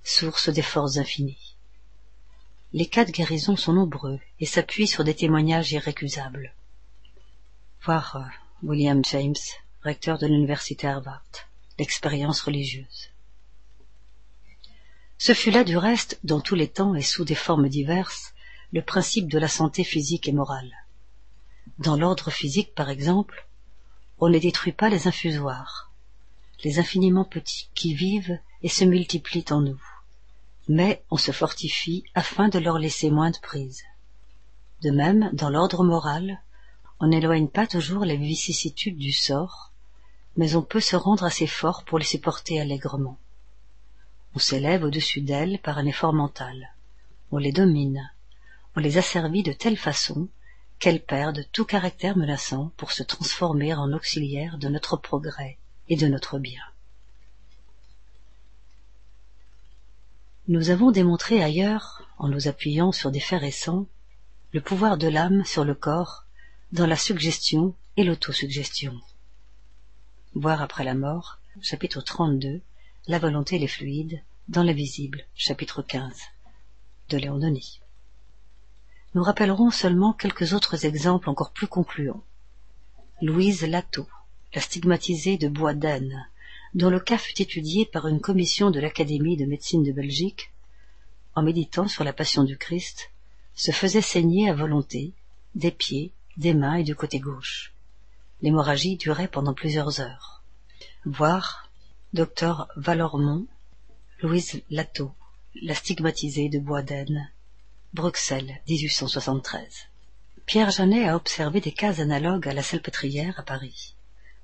[0.05, 1.55] source des forces infinies.
[2.73, 6.55] Les cas de guérison sont nombreux et s'appuient sur des témoignages irrécusables.
[7.83, 8.21] Voir euh,
[8.63, 9.35] William James,
[9.83, 11.25] recteur de l'université Harvard,
[11.79, 13.11] l'expérience religieuse.
[15.19, 18.33] Ce fut là du reste, dans tous les temps et sous des formes diverses,
[18.73, 20.73] le principe de la santé physique et morale.
[21.79, 23.47] Dans l'ordre physique, par exemple,
[24.21, 25.88] on ne détruit pas les infusoires,
[26.65, 29.81] les infiniment petits qui vivent et se multiplient en nous,
[30.69, 33.83] mais on se fortifie afin de leur laisser moins de prise.
[34.83, 36.43] De même, dans l'ordre moral,
[37.01, 39.73] on n'éloigne pas toujours les vicissitudes du sort,
[40.37, 43.19] mais on peut se rendre assez fort pour les supporter allègrement.
[44.35, 46.75] On s'élève au-dessus d'elles par un effort mental.
[47.31, 48.11] On les domine.
[48.77, 50.29] On les asservit de telle façon
[50.79, 55.58] qu'elles perdent tout caractère menaçant pour se transformer en auxiliaires de notre progrès
[55.89, 56.63] et de notre bien.
[60.49, 63.87] Nous avons démontré ailleurs, en nous appuyant sur des faits récents,
[64.53, 66.25] le pouvoir de l'âme sur le corps
[66.73, 68.99] dans la suggestion et l'autosuggestion.
[70.35, 72.61] Voir après la mort, chapitre 32,
[73.09, 76.15] La volonté et les fluides, dans l'invisible, chapitre 15,
[77.11, 77.81] de Léon Denis.
[79.15, 82.23] Nous rappellerons seulement quelques autres exemples encore plus concluants.
[83.21, 84.09] Louise Lato,
[84.55, 86.27] la stigmatisée de Bois d'Anne,
[86.75, 90.51] dont le cas fut étudié par une commission de l'Académie de médecine de Belgique,
[91.35, 93.11] en méditant sur la passion du Christ,
[93.55, 95.13] se faisait saigner à volonté,
[95.55, 97.73] des pieds, des mains et du côté gauche.
[98.41, 100.43] L'hémorragie durait pendant plusieurs heures.
[101.05, 101.69] Voir
[102.15, 103.47] Docteur Valormont,
[104.23, 105.13] Louise Lato,
[105.61, 107.31] la stigmatisée de Boisden,
[107.93, 109.89] Bruxelles, 1873.
[110.47, 113.95] Pierre Janet a observé des cas analogues à la salpêtrière à Paris.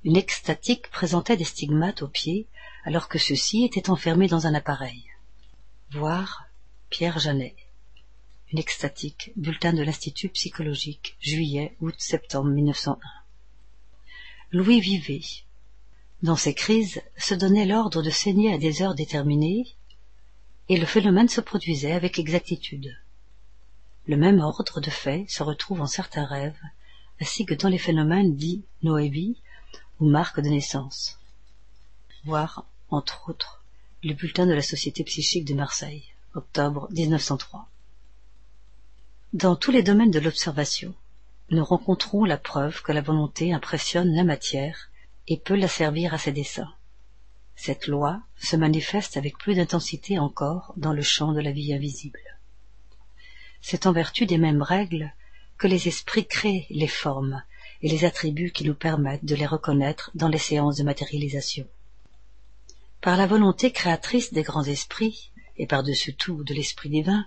[0.05, 2.47] Une extatique présentait des stigmates aux pieds
[2.85, 5.03] alors que ceux-ci étaient enfermés dans un appareil.
[5.93, 6.45] Voir
[6.91, 7.57] Pierre Janet.
[8.53, 12.99] Une extatique, bulletin de l'Institut psychologique, juillet, août, septembre 1901.
[14.53, 15.23] Louis Vivet.
[16.23, 19.75] Dans ces crises, se donnait l'ordre de saigner à des heures déterminées,
[20.69, 22.95] et le phénomène se produisait avec exactitude.
[24.07, 26.61] Le même ordre de fait se retrouve en certains rêves,
[27.23, 28.65] ainsi que dans les phénomènes dits
[30.01, 31.19] ou marques de naissance.
[32.25, 33.63] Voir, entre autres,
[34.03, 37.69] le bulletin de la Société psychique de Marseille, octobre 1903.
[39.33, 40.95] Dans tous les domaines de l'observation,
[41.51, 44.91] nous rencontrons la preuve que la volonté impressionne la matière
[45.29, 46.73] et peut la servir à ses desseins.
[47.57, 52.21] Cette loi se manifeste avec plus d'intensité encore dans le champ de la vie invisible.
[53.61, 55.13] C'est en vertu des mêmes règles
[55.57, 57.43] que les esprits créent les formes
[57.85, 61.69] et les attributs qui nous permettent de les reconnaître dans les séances de matérialisation.
[63.03, 67.27] Par la volonté créatrice des grands esprits, et par-dessus tout de l'esprit divin,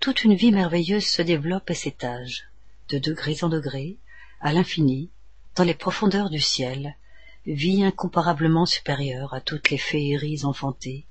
[0.00, 2.48] toute une vie merveilleuse se développe et s'étage,
[2.88, 3.98] de degrés en degrés,
[4.40, 5.10] à l'infini,
[5.54, 6.96] dans les profondeurs du ciel,
[7.44, 11.04] vie incomparablement supérieure à toutes les féeries enfantées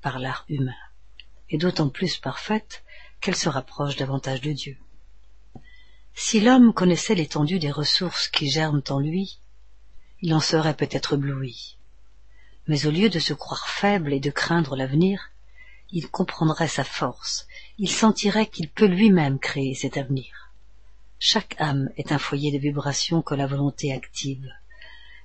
[0.00, 0.78] par l'art humain,
[1.50, 2.84] et d'autant plus parfaite
[3.20, 4.78] qu'elle se rapproche davantage de Dieu.
[6.18, 9.38] Si l'homme connaissait l'étendue des ressources qui germent en lui,
[10.22, 11.76] il en serait peut-être ébloui.
[12.66, 15.30] Mais au lieu de se croire faible et de craindre l'avenir,
[15.92, 17.46] il comprendrait sa force,
[17.76, 20.50] il sentirait qu'il peut lui-même créer cet avenir.
[21.18, 24.50] Chaque âme est un foyer de vibrations que la volonté active.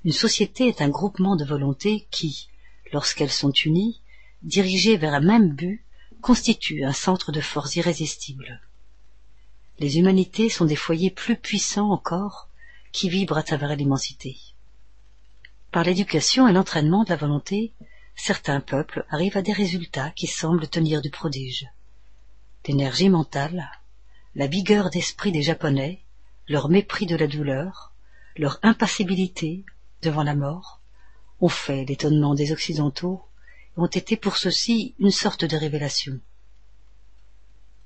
[0.03, 2.49] Une société est un groupement de volontés qui,
[2.91, 4.01] lorsqu'elles sont unies,
[4.43, 5.85] dirigées vers un même but,
[6.19, 8.61] constituent un centre de force irrésistible
[9.79, 12.49] les humanités sont des foyers plus puissants encore
[12.91, 14.37] qui vibrent à travers l'immensité.
[15.71, 17.71] Par l'éducation et l'entraînement de la volonté,
[18.15, 21.67] certains peuples arrivent à des résultats qui semblent tenir du prodige.
[22.67, 23.71] L'énergie mentale,
[24.35, 26.01] la vigueur d'esprit des Japonais,
[26.47, 27.93] leur mépris de la douleur,
[28.35, 29.65] leur impassibilité
[30.01, 30.81] devant la mort,
[31.39, 33.23] ont fait l'étonnement des Occidentaux
[33.77, 36.19] et ont été pour ceux-ci une sorte de révélation.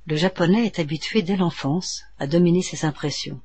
[0.07, 3.41] Le japonais est habitué dès l'enfance à dominer ses impressions,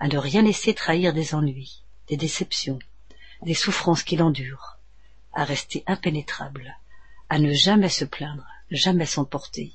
[0.00, 2.80] à ne rien laisser trahir des ennuis, des déceptions,
[3.42, 4.78] des souffrances qu'il endure,
[5.32, 6.76] à rester impénétrable,
[7.28, 9.72] à ne jamais se plaindre, jamais s'emporter,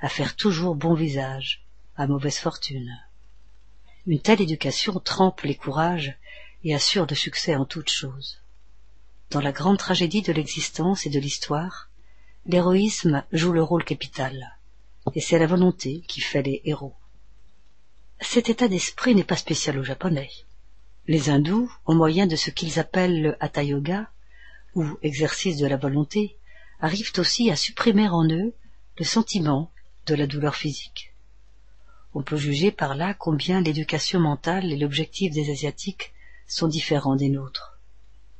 [0.00, 2.98] à faire toujours bon visage, à mauvaise fortune.
[4.06, 6.16] Une telle éducation trempe les courages
[6.64, 8.40] et assure le succès en toutes choses.
[9.28, 11.90] Dans la grande tragédie de l'existence et de l'histoire,
[12.46, 14.56] l'héroïsme joue le rôle capital
[15.14, 16.94] et c'est la volonté qui fait les héros.
[18.20, 20.30] Cet état d'esprit n'est pas spécial aux Japonais.
[21.08, 24.08] Les hindous, au moyen de ce qu'ils appellent le hatha yoga,
[24.74, 26.36] ou exercice de la volonté,
[26.80, 28.54] arrivent aussi à supprimer en eux
[28.98, 29.70] le sentiment
[30.06, 31.12] de la douleur physique.
[32.14, 36.12] On peut juger par là combien l'éducation mentale et l'objectif des Asiatiques
[36.46, 37.78] sont différents des nôtres.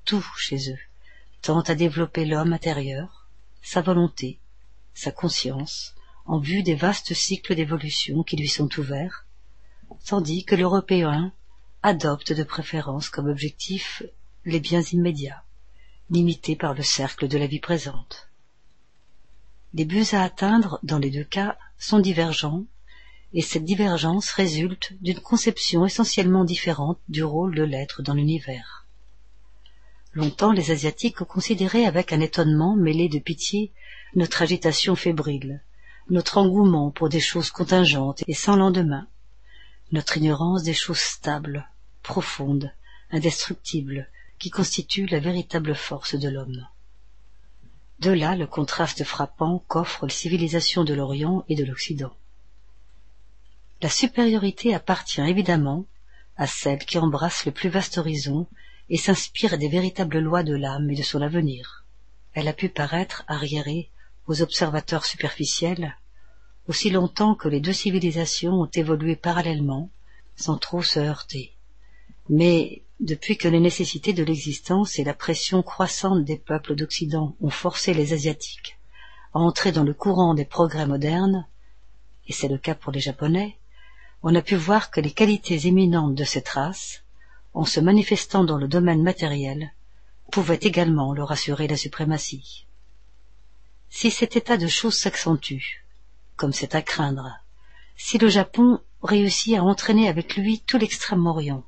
[0.04, 0.78] Tout chez eux
[1.40, 3.28] tend à développer l'homme intérieur,
[3.62, 4.38] sa volonté,
[4.94, 5.94] sa conscience,
[6.26, 9.26] en vue des vastes cycles d'évolution qui lui sont ouverts,
[10.06, 11.32] tandis que l'Européen
[11.82, 14.02] adopte de préférence comme objectif
[14.44, 15.42] les biens immédiats,
[16.10, 18.28] limités par le cercle de la vie présente.
[19.74, 22.64] Les buts à atteindre, dans les deux cas, sont divergents,
[23.32, 28.86] et cette divergence résulte d'une conception essentiellement différente du rôle de l'être dans l'univers.
[30.12, 33.72] Longtemps les Asiatiques ont considéré avec un étonnement mêlé de pitié
[34.14, 35.62] notre agitation fébrile,
[36.10, 39.06] notre engouement pour des choses contingentes et sans lendemain,
[39.92, 41.68] notre ignorance des choses stables,
[42.02, 42.72] profondes,
[43.10, 46.66] indestructibles, qui constituent la véritable force de l'homme.
[48.00, 52.12] De là le contraste frappant qu'offrent les civilisations de l'Orient et de l'Occident.
[53.80, 55.86] La supériorité appartient évidemment
[56.36, 58.48] à celle qui embrasse le plus vaste horizon
[58.88, 61.84] et s'inspire des véritables lois de l'âme et de son avenir.
[62.34, 63.91] Elle a pu paraître arriérée
[64.26, 65.96] aux observateurs superficiels,
[66.68, 69.90] aussi longtemps que les deux civilisations ont évolué parallèlement,
[70.36, 71.52] sans trop se heurter.
[72.28, 77.50] Mais depuis que les nécessités de l'existence et la pression croissante des peuples d'Occident ont
[77.50, 78.78] forcé les Asiatiques
[79.34, 81.46] à entrer dans le courant des progrès modernes,
[82.28, 83.56] et c'est le cas pour les Japonais,
[84.22, 87.02] on a pu voir que les qualités éminentes de cette race,
[87.54, 89.72] en se manifestant dans le domaine matériel,
[90.30, 92.66] pouvaient également leur assurer la suprématie.
[93.94, 95.84] Si cet état de choses s'accentue,
[96.36, 97.38] comme c'est à craindre,
[97.94, 101.62] si le Japon réussit à entraîner avec lui tout l'extrême-orient,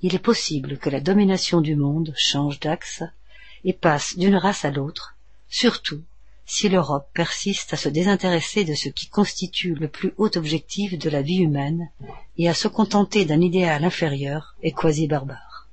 [0.00, 3.02] il est possible que la domination du monde change d'axe
[3.64, 5.14] et passe d'une race à l'autre,
[5.50, 6.02] surtout
[6.46, 11.10] si l'Europe persiste à se désintéresser de ce qui constitue le plus haut objectif de
[11.10, 11.90] la vie humaine
[12.38, 15.68] et à se contenter d'un idéal inférieur et quasi barbare.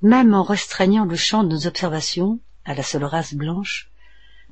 [0.00, 3.90] Même en restreignant le champ de nos observations, à la seule race blanche,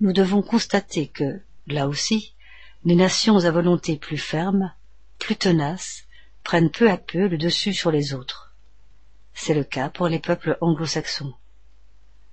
[0.01, 2.35] nous devons constater que, là aussi,
[2.85, 4.73] les nations à volonté plus ferme,
[5.19, 6.05] plus tenaces,
[6.43, 8.55] prennent peu à peu le dessus sur les autres.
[9.35, 11.35] C'est le cas pour les peuples anglo-saxons.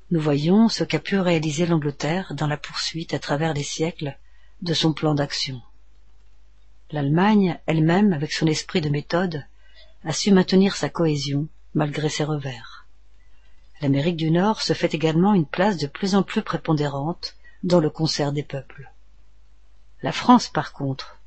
[0.09, 4.17] Nous voyons ce qu'a pu réaliser l'Angleterre dans la poursuite à travers les siècles
[4.61, 5.61] de son plan d'action.
[6.91, 9.45] L'Allemagne, elle-même, avec son esprit de méthode,
[10.05, 12.76] a su maintenir sa cohésion malgré ses revers
[13.81, 17.89] l'Amérique du Nord se fait également une place de plus en plus prépondérante dans le
[17.89, 18.91] concert des peuples.
[20.01, 21.17] La France, par contre,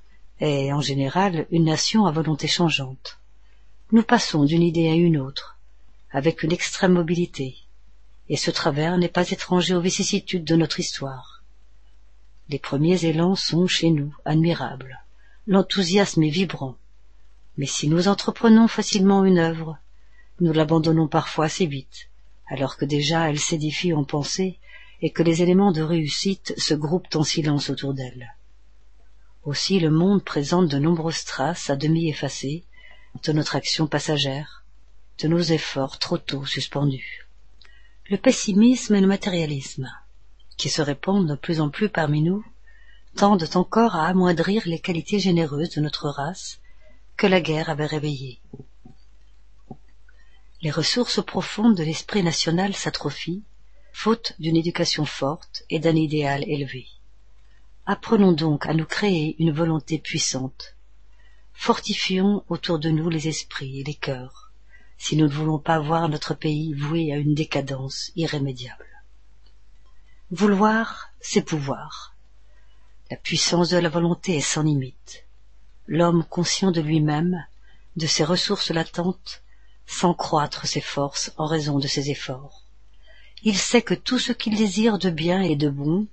[0.41, 3.19] est en général une nation à volonté changeante.
[3.93, 5.59] Nous passons d'une idée à une autre,
[6.11, 7.57] avec une extrême mobilité,
[8.29, 11.43] et ce travers n'est pas étranger aux vicissitudes de notre histoire.
[12.49, 15.01] Les premiers élans sont, chez nous, admirables.
[15.47, 16.77] L'enthousiasme est vibrant.
[17.57, 19.79] Mais si nous entreprenons facilement une œuvre,
[20.41, 22.10] nous l'abandonnons parfois assez vite,
[22.51, 24.59] alors que déjà elle s'édifie en pensée
[25.01, 28.35] et que les éléments de réussite se groupent en silence autour d'elle.
[29.45, 32.65] Aussi le monde présente de nombreuses traces à demi effacées
[33.25, 34.65] de notre action passagère,
[35.21, 37.27] de nos efforts trop tôt suspendus.
[38.11, 39.91] Le pessimisme et le matérialisme,
[40.57, 42.45] qui se répandent de plus en plus parmi nous,
[43.17, 46.61] tendent encore à amoindrir les qualités généreuses de notre race
[47.17, 48.41] que la guerre avait réveillées.
[50.63, 53.43] Les ressources profondes de l'esprit national s'atrophient,
[53.93, 56.87] faute d'une éducation forte et d'un idéal élevé.
[57.87, 60.77] Apprenons donc à nous créer une volonté puissante.
[61.55, 64.53] Fortifions autour de nous les esprits et les cœurs,
[64.99, 68.87] si nous ne voulons pas voir notre pays voué à une décadence irrémédiable.
[70.31, 72.15] Vouloir, c'est pouvoir.
[73.11, 75.25] La puissance de la volonté est sans limite.
[75.87, 77.47] L'homme conscient de lui-même,
[77.97, 79.43] de ses ressources latentes,
[79.91, 82.63] sans croître ses forces en raison de ses efforts.
[83.43, 86.07] Il sait que tout ce qu'il désire de bien et de bon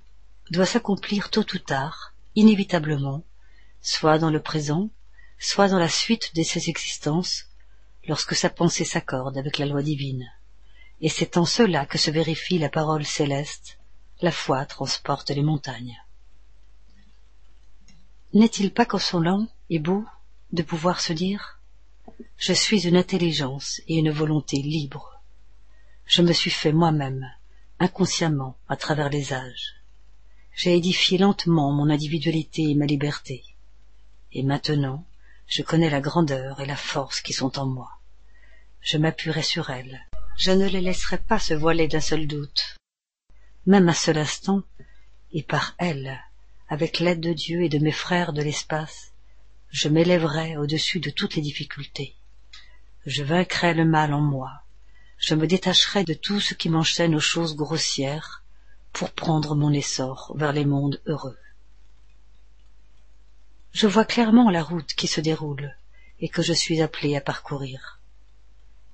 [0.50, 3.22] doit s'accomplir tôt ou tard, inévitablement,
[3.80, 4.90] soit dans le présent,
[5.38, 7.44] soit dans la suite de ses existences,
[8.08, 10.28] lorsque sa pensée s'accorde avec la loi divine.
[11.00, 13.78] Et c'est en cela que se vérifie la parole céleste,
[14.20, 16.02] la foi transporte les montagnes.
[18.34, 20.04] N'est-il pas consolant et beau
[20.52, 21.57] de pouvoir se dire
[22.36, 25.20] Je suis une intelligence et une volonté libre.
[26.06, 27.30] Je me suis fait moi-même,
[27.78, 29.74] inconsciemment, à travers les âges.
[30.54, 33.44] J'ai édifié lentement mon individualité et ma liberté.
[34.32, 35.04] Et maintenant,
[35.46, 37.90] je connais la grandeur et la force qui sont en moi.
[38.80, 40.06] Je m'appuierai sur elles.
[40.36, 42.76] Je ne les laisserai pas se voiler d'un seul doute.
[43.66, 44.62] Même un seul instant,
[45.32, 46.18] et par elles,
[46.68, 49.12] avec l'aide de Dieu et de mes frères de l'espace,
[49.70, 52.14] je m'élèverai au-dessus de toutes les difficultés.
[53.06, 54.62] Je vaincrai le mal en moi.
[55.18, 58.42] Je me détacherai de tout ce qui m'enchaîne aux choses grossières
[58.92, 61.38] pour prendre mon essor vers les mondes heureux.
[63.72, 65.74] Je vois clairement la route qui se déroule
[66.20, 68.00] et que je suis appelé à parcourir.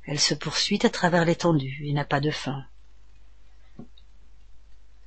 [0.07, 2.65] Elle se poursuit à travers l'étendue et n'a pas de fin.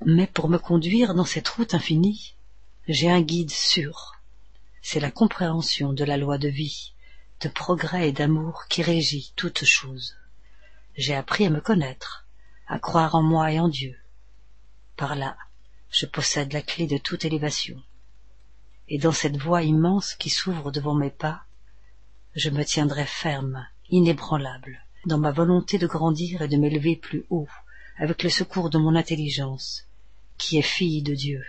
[0.05, 2.34] Mais pour me conduire dans cette route infinie,
[2.88, 4.16] j'ai un guide sûr.
[4.90, 6.94] C'est la compréhension de la loi de vie,
[7.42, 10.16] de progrès et d'amour qui régit toutes choses.
[10.96, 12.26] J'ai appris à me connaître,
[12.70, 13.98] à croire en moi et en Dieu.
[14.96, 15.36] Par là,
[15.92, 17.84] je possède la clé de toute élévation.
[18.88, 21.44] Et dans cette voie immense qui s'ouvre devant mes pas,
[22.38, 27.50] je me tiendrai ferme, inébranlable, dans ma volonté de grandir et de m'élever plus haut,
[27.98, 29.84] avec le secours de mon intelligence,
[30.38, 31.44] qui est fille de Dieu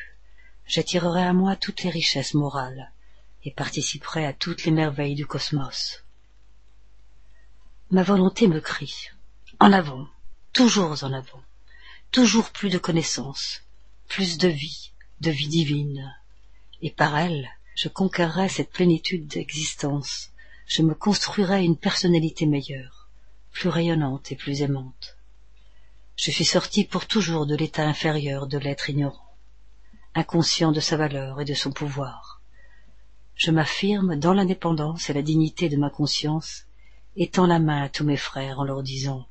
[0.66, 2.90] j'attirerai à moi toutes les richesses morales
[3.44, 6.04] et participerai à toutes les merveilles du cosmos.
[7.90, 9.08] Ma volonté me crie
[9.60, 10.06] en avant,
[10.52, 11.42] toujours en avant,
[12.12, 13.62] toujours plus de connaissances,
[14.06, 16.14] plus de vie, de vie divine,
[16.80, 20.30] et par elle je conquerrai cette plénitude d'existence,
[20.66, 23.08] je me construirai une personnalité meilleure,
[23.52, 25.16] plus rayonnante et plus aimante.
[26.16, 29.28] Je suis sorti pour toujours de l'état inférieur de l'être ignorant
[30.18, 32.37] inconscient de sa valeur et de son pouvoir.
[33.38, 36.64] Je m'affirme dans l'indépendance et la dignité de ma conscience,
[37.14, 39.28] et tends la main à tous mes frères en leur disant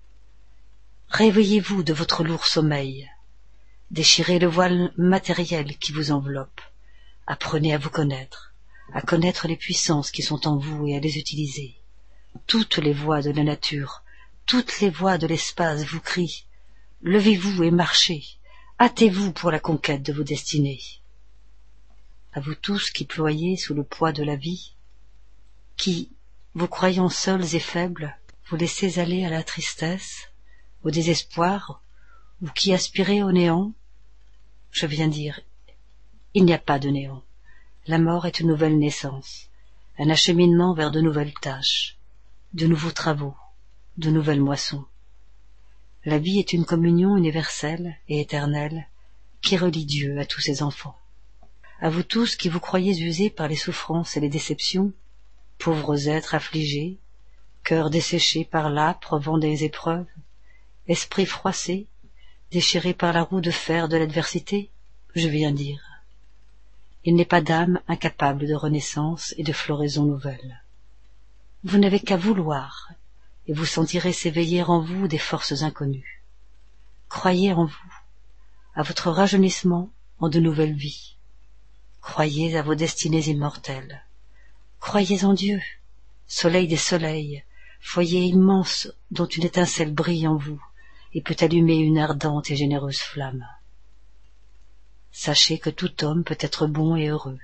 [1.09, 3.11] Réveillez-vous de votre lourd sommeil,
[3.91, 6.61] déchirez le voile matériel qui vous enveloppe,
[7.25, 8.53] apprenez à vous connaître,
[8.93, 11.75] à connaître les puissances qui sont en vous et à les utiliser.
[12.45, 14.03] Toutes les voix de la nature,
[14.45, 16.45] toutes les voix de l'espace vous crient
[17.01, 18.23] Levez-vous et marchez,
[18.79, 20.79] hâtez-vous pour la conquête de vos destinées.
[22.37, 24.75] À vous tous qui ployez sous le poids de la vie,
[25.75, 26.11] qui,
[26.53, 28.15] vous croyant seuls et faibles,
[28.47, 30.29] vous laissez aller à la tristesse,
[30.83, 31.81] au désespoir,
[32.43, 33.73] ou qui aspirez au néant,
[34.69, 35.39] je viens dire,
[36.35, 37.23] il n'y a pas de néant.
[37.87, 39.47] La mort est une nouvelle naissance,
[39.97, 41.97] un acheminement vers de nouvelles tâches,
[42.53, 43.35] de nouveaux travaux,
[43.97, 44.85] de nouvelles moissons.
[46.05, 48.87] La vie est une communion universelle et éternelle
[49.41, 50.99] qui relie Dieu à tous ses enfants.
[51.79, 54.93] À vous tous qui vous croyez usés par les souffrances et les déceptions,
[55.59, 56.97] pauvres êtres affligés,
[57.63, 60.07] cœurs desséchés par l'âpre vent des épreuves,
[60.87, 61.85] esprits froissés,
[62.51, 64.71] déchirés par la roue de fer de l'adversité,
[65.13, 65.83] je viens dire.
[67.05, 70.63] Il n'est pas d'âme incapable de renaissance et de floraison nouvelle.
[71.63, 72.91] Vous n'avez qu'à vouloir
[73.47, 76.23] et vous sentirez s'éveiller en vous des forces inconnues.
[77.07, 77.93] Croyez en vous,
[78.73, 81.16] à votre rajeunissement en de nouvelles vies.
[82.09, 84.01] Croyez à vos destinées immortelles.
[84.79, 85.61] Croyez en Dieu,
[86.25, 87.43] soleil des soleils,
[87.81, 90.63] foyer immense dont une étincelle brille en vous
[91.13, 93.45] et peut allumer une ardente et généreuse flamme.
[95.11, 97.39] Sachez que tout homme peut être bon et heureux.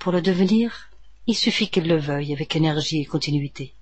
[0.00, 0.90] Pour le devenir,
[1.28, 3.74] il suffit qu'il le veuille avec énergie et continuité.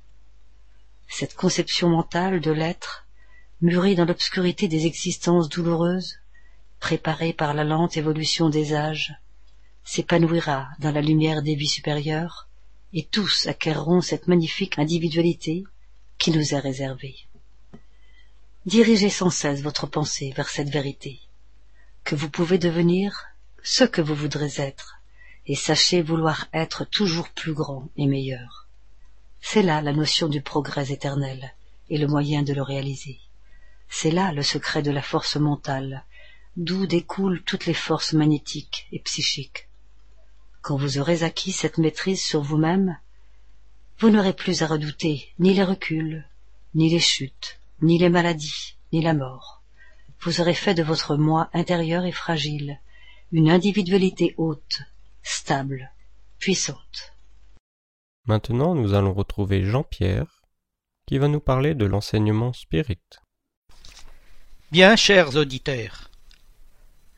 [1.08, 3.06] Cette conception mentale de l'être,
[3.62, 6.18] mûrie dans l'obscurité des existences douloureuses,
[6.80, 9.14] préparée par la lente évolution des âges,
[9.84, 12.48] s'épanouira dans la lumière des vies supérieures,
[12.92, 15.64] et tous acquerront cette magnifique individualité
[16.18, 17.16] qui nous est réservée.
[18.66, 21.20] Dirigez sans cesse votre pensée vers cette vérité,
[22.04, 23.26] que vous pouvez devenir
[23.62, 25.00] ce que vous voudrez être,
[25.46, 28.68] et sachez vouloir être toujours plus grand et meilleur.
[29.40, 31.54] C'est là la notion du progrès éternel
[31.88, 33.18] et le moyen de le réaliser.
[33.88, 36.04] C'est là le secret de la force mentale,
[36.56, 39.69] d'où découlent toutes les forces magnétiques et psychiques.
[40.62, 42.98] Quand vous aurez acquis cette maîtrise sur vous-même,
[43.98, 46.26] vous n'aurez plus à redouter ni les reculs,
[46.74, 49.62] ni les chutes, ni les maladies, ni la mort.
[50.20, 52.78] Vous aurez fait de votre moi intérieur et fragile
[53.32, 54.82] une individualité haute,
[55.22, 55.92] stable,
[56.38, 57.14] puissante.
[58.26, 60.42] Maintenant, nous allons retrouver Jean-Pierre,
[61.06, 62.98] qui va nous parler de l'enseignement spirit.
[64.72, 66.09] Bien, chers auditeurs,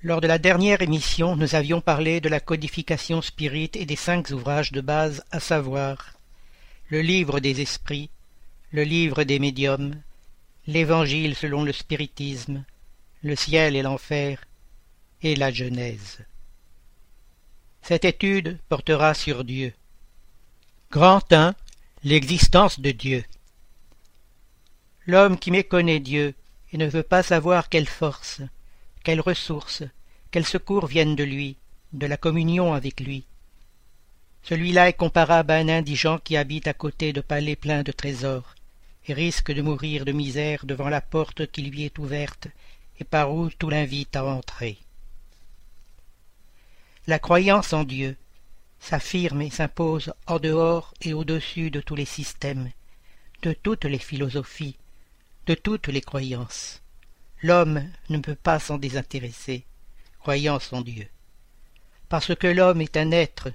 [0.04, 4.30] lors de la dernière émission, nous avions parlé de la codification spirit et des cinq
[4.30, 6.14] ouvrages de base, à savoir
[6.88, 8.10] le livre des esprits,
[8.72, 9.94] le livre des médiums,
[10.66, 12.64] l'évangile selon le spiritisme,
[13.22, 14.44] le ciel et l'enfer,
[15.22, 16.18] et la Genèse.
[17.80, 19.72] Cette étude portera sur Dieu.
[20.90, 21.54] Grand 1.
[22.02, 23.24] L'existence de Dieu.
[25.06, 26.34] L'homme qui méconnaît Dieu
[26.72, 28.40] et ne veut pas savoir quelle force,
[29.02, 29.82] quelles ressources,
[30.30, 31.56] quels secours viennent de lui,
[31.92, 33.24] de la communion avec lui?
[34.42, 38.54] Celui-là est comparable à un indigent qui habite à côté de palais pleins de trésors,
[39.06, 42.48] et risque de mourir de misère devant la porte qui lui est ouverte
[42.98, 44.78] et par où tout l'invite à entrer.
[47.06, 48.16] La croyance en Dieu
[48.78, 52.70] s'affirme et s'impose en dehors et au-dessus de tous les systèmes,
[53.42, 54.76] de toutes les philosophies,
[55.46, 56.81] de toutes les croyances.
[57.42, 59.64] L'homme ne peut pas s'en désintéresser,
[60.20, 61.08] croyance en Dieu,
[62.08, 63.48] parce que l'homme est un être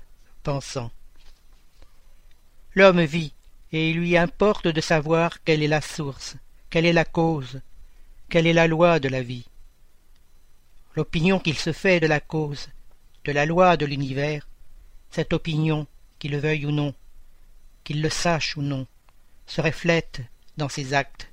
[0.44, 0.92] pensant.
[2.76, 3.32] L'homme vit,
[3.72, 6.36] et il lui importe de savoir quelle est la source,
[6.70, 7.62] quelle est la cause,
[8.30, 9.46] quelle est la loi de la vie.
[10.96, 12.68] L'opinion qu'il se fait de la cause,
[13.24, 14.46] de la loi de l'univers,
[15.12, 15.88] cette opinion,
[16.20, 16.94] qu'il le veuille ou non,
[17.86, 18.86] qu'il le sache ou non,
[19.46, 20.22] se reflète
[20.58, 21.30] dans ses actes,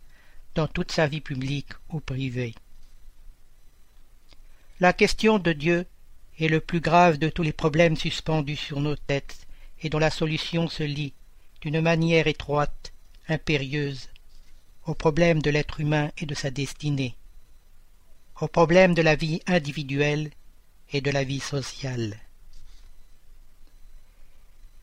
[0.55, 2.55] dans toute sa vie publique ou privée.
[4.81, 5.87] La question de Dieu
[6.39, 9.47] est le plus grave de tous les problèmes suspendus sur nos têtes
[9.83, 11.13] et dont la solution se lie,
[11.61, 12.93] d'une manière étroite,
[13.29, 14.09] impérieuse,
[14.87, 17.17] au problème de l'être humain et de sa destinée,
[18.41, 20.31] au problème de la vie individuelle
[20.93, 22.19] et de la vie sociale.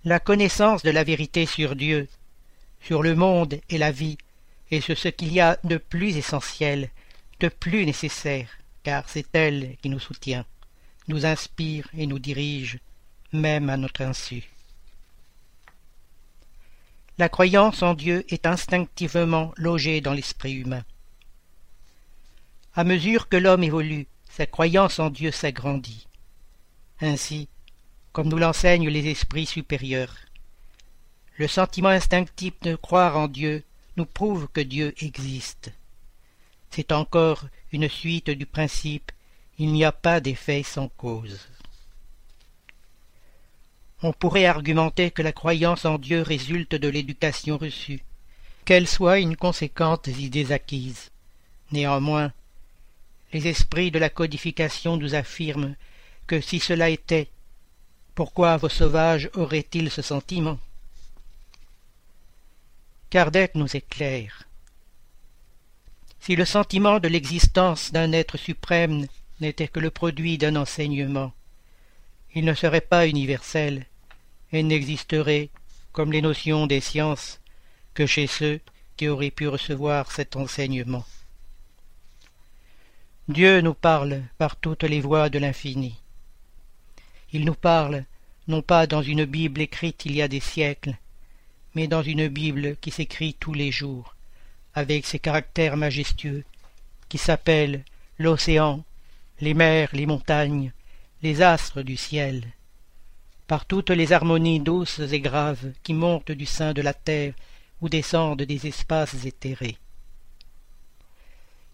[0.03, 2.07] La connaissance de la vérité sur Dieu,
[2.81, 4.18] sur le monde et la vie,
[4.72, 6.89] et sur ce qu'il y a de plus essentiel,
[7.41, 8.49] de plus nécessaire,
[8.84, 10.45] car c'est elle qui nous soutient,
[11.07, 12.80] nous inspire et nous dirige,
[13.34, 14.49] même à notre insu.
[17.18, 20.84] La croyance en Dieu est instinctivement logée dans l'esprit humain.
[22.73, 26.07] À mesure que l'homme évolue, sa croyance en Dieu s'agrandit.
[27.02, 27.49] Ainsi,
[28.14, 30.15] comme nous l'enseignent les esprits supérieurs,
[31.38, 33.64] le sentiment instinctif de croire en Dieu
[34.05, 35.71] prouve que Dieu existe.
[36.69, 39.11] C'est encore une suite du principe
[39.57, 41.47] il n'y a pas d'effet sans cause.
[44.01, 48.01] On pourrait argumenter que la croyance en Dieu résulte de l'éducation reçue,
[48.65, 51.11] qu'elle soit une conséquente idées acquises.
[51.71, 52.33] Néanmoins,
[53.33, 55.75] les esprits de la codification nous affirment
[56.25, 57.29] que si cela était,
[58.15, 60.57] pourquoi vos sauvages auraient-ils ce sentiment?
[63.11, 64.47] Kardec nous éclaire.
[66.21, 69.05] Si le sentiment de l'existence d'un être suprême
[69.41, 71.33] n'était que le produit d'un enseignement,
[72.33, 73.85] il ne serait pas universel
[74.53, 75.49] et n'existerait,
[75.91, 77.41] comme les notions des sciences,
[77.93, 78.61] que chez ceux
[78.95, 81.03] qui auraient pu recevoir cet enseignement.
[83.27, 85.99] Dieu nous parle par toutes les voies de l'infini.
[87.33, 88.05] Il nous parle
[88.47, 90.95] non pas dans une Bible écrite il y a des siècles,
[91.76, 94.15] mais dans une Bible qui s'écrit tous les jours,
[94.73, 96.43] avec ses caractères majestueux,
[97.10, 97.84] qui s'appellent
[98.18, 98.84] l'océan,
[99.39, 100.72] les mers, les montagnes,
[101.23, 102.43] les astres du ciel,
[103.48, 107.34] par toutes les harmonies douces et graves qui montent du sein de la terre
[107.81, 109.77] ou descendent des espaces éthérés.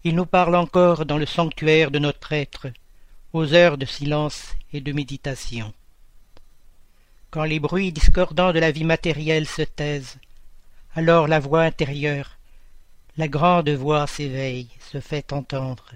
[0.04, 2.68] Il nous parle encore dans le sanctuaire de notre être,
[3.32, 5.72] aux heures de silence et de méditation.
[7.30, 10.18] Quand les bruits discordants de la vie matérielle se taisent,
[10.94, 12.38] alors la voix intérieure,
[13.18, 15.92] la grande voix s'éveille, se fait entendre.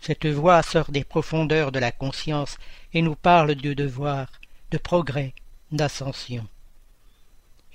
[0.00, 2.56] Cette voix sort des profondeurs de la conscience
[2.94, 4.28] et nous parle du devoir,
[4.70, 5.34] de progrès,
[5.70, 6.46] d'ascension.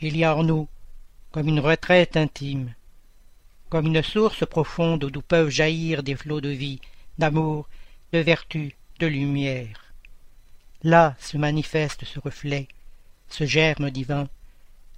[0.01, 0.67] Il y a en nous,
[1.31, 2.73] comme une retraite intime,
[3.69, 6.81] comme une source profonde d'où peuvent jaillir des flots de vie,
[7.19, 7.69] d'amour,
[8.11, 9.86] de vertu, de lumière.
[10.87, 12.69] Là se manifeste ce reflet,
[13.27, 14.29] ce germe divin,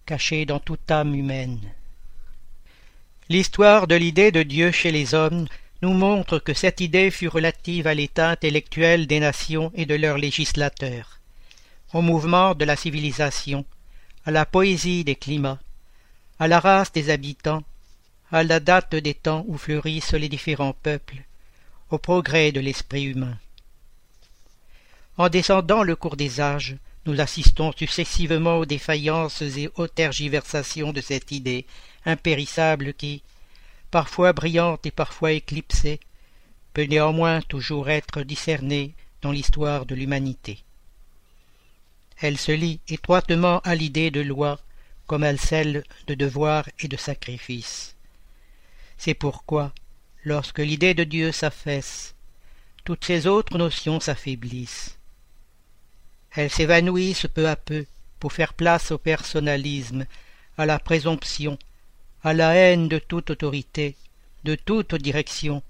[0.06, 1.60] caché dans toute âme humaine.
[3.28, 5.48] L'histoire de l'idée de Dieu chez les hommes
[5.82, 10.20] nous montre que cette idée fut relative à l'état intellectuel des nations et de leurs
[10.20, 11.20] législateurs,
[11.91, 13.66] au mouvement de la civilisation,
[14.28, 15.57] à la poésie des climats,
[16.38, 17.64] à la race des habitants,
[18.32, 21.24] à la date des temps où fleurissent les différents peuples,
[21.90, 23.40] au progrès de l'esprit humain.
[25.19, 31.01] En descendant le cours des âges, nous assistons successivement aux défaillances et aux tergiversations de
[31.01, 31.65] cette idée
[32.05, 33.21] impérissable qui,
[33.91, 35.99] parfois brillante et parfois éclipsée,
[36.71, 40.63] peut néanmoins toujours être discernée dans l'histoire de l'humanité.
[42.21, 44.57] Elle se lie étroitement à l'idée de loi
[45.05, 47.97] comme à celle de devoir et de sacrifice.
[48.97, 49.73] C'est pourquoi,
[50.23, 52.15] lorsque l'idée de Dieu s'affaisse,
[52.85, 54.98] toutes ces autres notions s'affaiblissent.
[56.31, 57.85] Elles s'évanouissent peu à peu
[58.19, 60.06] pour faire place au personnalisme,
[60.57, 61.57] à la présomption,
[62.23, 63.95] à la haine de toute autorité,
[64.43, 65.64] de toute direction,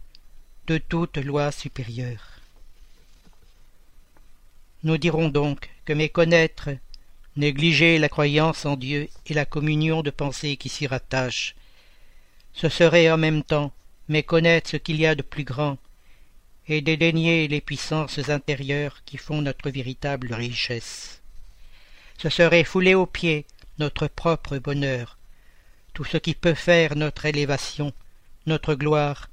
[0.68, 2.40] de toute loi supérieure.
[4.84, 6.70] Nous dirons donc que méconnaître,
[7.36, 11.56] négliger la croyance en Dieu et la communion de pensée qui s'y rattache,
[12.54, 13.72] ce serait en même temps
[14.08, 15.78] méconnaître ce qu'il y a de plus grand,
[16.70, 21.22] et dédaigner les puissances intérieures qui font notre véritable richesse.
[22.20, 23.46] Ce serait fouler aux pieds
[23.80, 25.18] notre propre bonheur,
[25.94, 27.92] tout ce qui peut faire notre élévation,
[28.46, 29.30] notre gloire,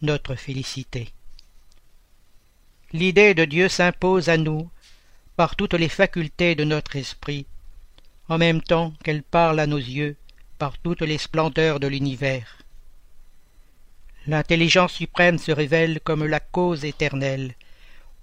[0.00, 1.12] notre félicité.
[2.92, 4.70] L'idée de Dieu s'impose à nous
[5.36, 7.46] par toutes les facultés de notre esprit,
[8.28, 10.16] en même temps qu'elle parle à nos yeux
[10.58, 12.61] par toutes les splendeurs de l'univers.
[14.28, 17.54] L'intelligence suprême se révèle comme la cause éternelle,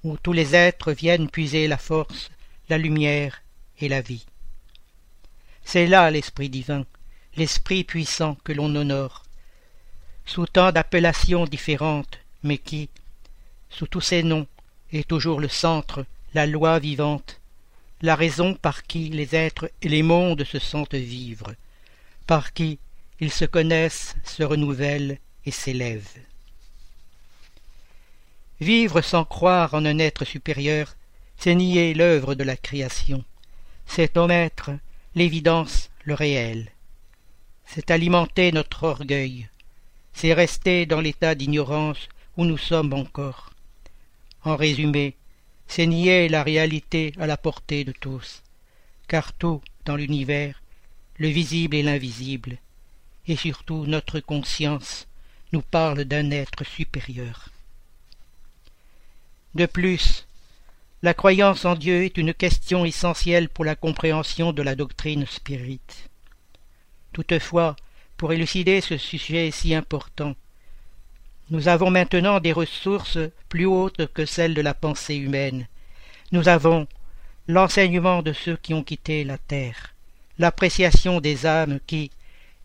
[0.03, 2.31] où tous les êtres viennent puiser la force,
[2.69, 3.41] la lumière
[3.79, 4.25] et la vie.
[5.63, 6.85] C'est là l'Esprit divin,
[7.35, 9.23] l'Esprit puissant que l'on honore,
[10.25, 12.89] sous tant d'appellations différentes, mais qui,
[13.69, 14.47] sous tous ces noms,
[14.93, 17.41] est toujours le centre, la loi vivante,
[18.01, 21.53] la raison par qui les êtres et les mondes se sentent vivre,
[22.25, 22.79] par qui
[23.19, 26.07] ils se connaissent, se renouvellent et s'élève.
[28.59, 30.95] Vivre sans croire en un être supérieur,
[31.37, 33.23] c'est nier l'œuvre de la création,
[33.85, 34.71] c'est omettre
[35.15, 36.71] l'évidence, le réel,
[37.65, 39.47] c'est alimenter notre orgueil,
[40.13, 43.51] c'est rester dans l'état d'ignorance où nous sommes encore.
[44.43, 45.15] En résumé,
[45.67, 48.43] c'est nier la réalité à la portée de tous,
[49.07, 50.61] car tout dans l'univers,
[51.17, 52.57] le visible et l'invisible,
[53.27, 55.07] et surtout notre conscience,
[55.51, 57.49] nous parle d'un être supérieur.
[59.55, 60.27] De plus,
[61.01, 66.09] la croyance en Dieu est une question essentielle pour la compréhension de la doctrine spirite.
[67.13, 67.75] Toutefois,
[68.17, 70.35] pour élucider ce sujet si important,
[71.49, 73.17] nous avons maintenant des ressources
[73.47, 75.67] plus hautes que celles de la pensée humaine.
[76.31, 76.85] Nous avons
[77.47, 79.95] l'enseignement de ceux qui ont quitté la terre,
[80.37, 82.11] l'appréciation des âmes qui,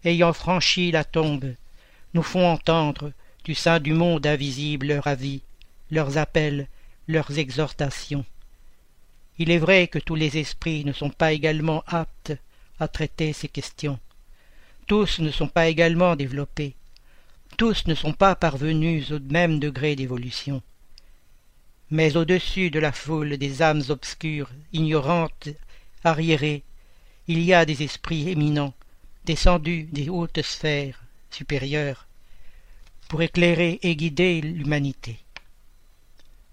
[0.04, 1.54] ayant franchi la tombe,
[2.14, 3.12] nous font entendre
[3.44, 5.42] du sein du monde invisible leur avis,
[5.90, 6.68] leurs appels,
[7.08, 8.24] leurs exhortations.
[9.38, 12.32] Il est vrai que tous les esprits ne sont pas également aptes
[12.78, 13.98] à traiter ces questions.
[14.86, 16.74] Tous ne sont pas également développés.
[17.56, 20.62] Tous ne sont pas parvenus au même degré d'évolution.
[21.90, 25.48] Mais au-dessus de la foule des âmes obscures, ignorantes,
[26.04, 26.62] arriérées,
[27.26, 28.74] il y a des esprits éminents,
[29.24, 31.03] descendus des hautes sphères,
[33.08, 35.18] pour éclairer et guider l'humanité.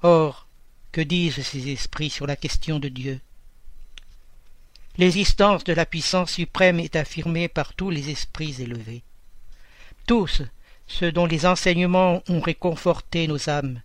[0.02, 0.48] Or,
[0.91, 3.20] que disent ces esprits sur la question de Dieu?
[4.98, 9.03] L'existence de la puissance suprême est affirmée par tous les esprits élevés.
[10.08, 10.41] Tous
[10.88, 13.82] ceux dont les enseignements ont réconforté nos âmes,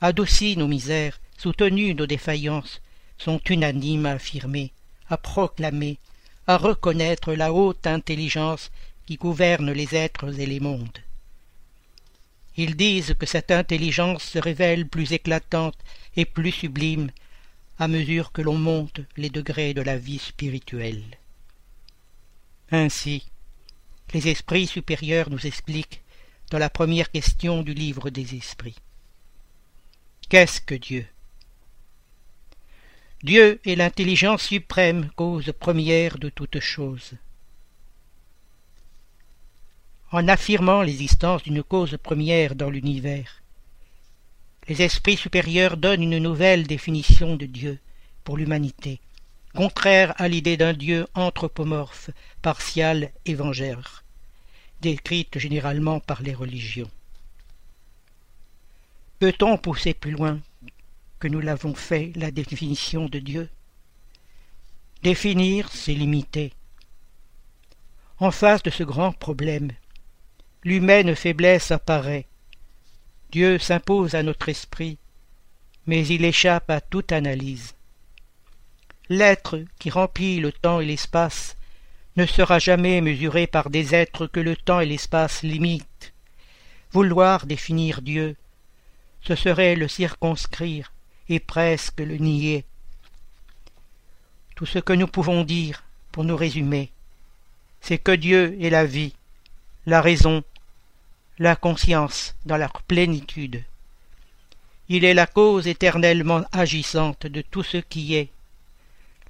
[0.00, 2.80] adouci nos misères, soutenu nos défaillances,
[3.18, 4.72] sont unanimes à affirmer,
[5.08, 5.98] à proclamer,
[6.46, 8.70] à reconnaître la haute intelligence
[9.06, 10.98] qui gouverne les êtres et les mondes.
[12.56, 15.78] Ils disent que cette intelligence se révèle plus éclatante
[16.16, 17.10] et plus sublime
[17.78, 21.02] à mesure que l'on monte les degrés de la vie spirituelle.
[22.70, 23.24] Ainsi,
[24.12, 26.02] les esprits supérieurs nous expliquent
[26.50, 28.76] dans la première question du livre des esprits.
[30.28, 31.06] Qu'est-ce que Dieu?
[33.22, 37.14] Dieu est l'intelligence suprême, cause première de toute chose.
[40.12, 43.42] En affirmant l'existence d'une cause première dans l'univers,
[44.68, 47.78] les esprits supérieurs donnent une nouvelle définition de Dieu
[48.22, 49.00] pour l'humanité,
[49.54, 52.10] contraire à l'idée d'un Dieu anthropomorphe,
[52.42, 54.04] partial et vengeur,
[54.80, 56.90] décrite généralement par les religions.
[59.18, 60.40] Peut-on pousser plus loin
[61.18, 63.48] que nous l'avons fait la définition de Dieu?
[65.02, 66.52] Définir, c'est limiter.
[68.18, 69.72] En face de ce grand problème,
[70.64, 72.26] l'humaine faiblesse apparaît.
[73.30, 74.98] Dieu s'impose à notre esprit,
[75.86, 77.74] mais il échappe à toute analyse.
[79.10, 81.56] L'être qui remplit le temps et l'espace
[82.16, 86.14] ne sera jamais mesuré par des êtres que le temps et l'espace limitent.
[86.92, 88.36] Vouloir définir Dieu,
[89.20, 90.92] ce serait le circonscrire
[91.28, 92.64] et presque le nier.
[94.54, 95.82] Tout ce que nous pouvons dire,
[96.12, 96.92] pour nous résumer,
[97.80, 99.14] c'est que Dieu est la vie,
[99.84, 100.44] la raison,
[101.38, 103.64] la conscience dans leur plénitude.
[104.88, 108.28] Il est la cause éternellement agissante de tout ce qui est,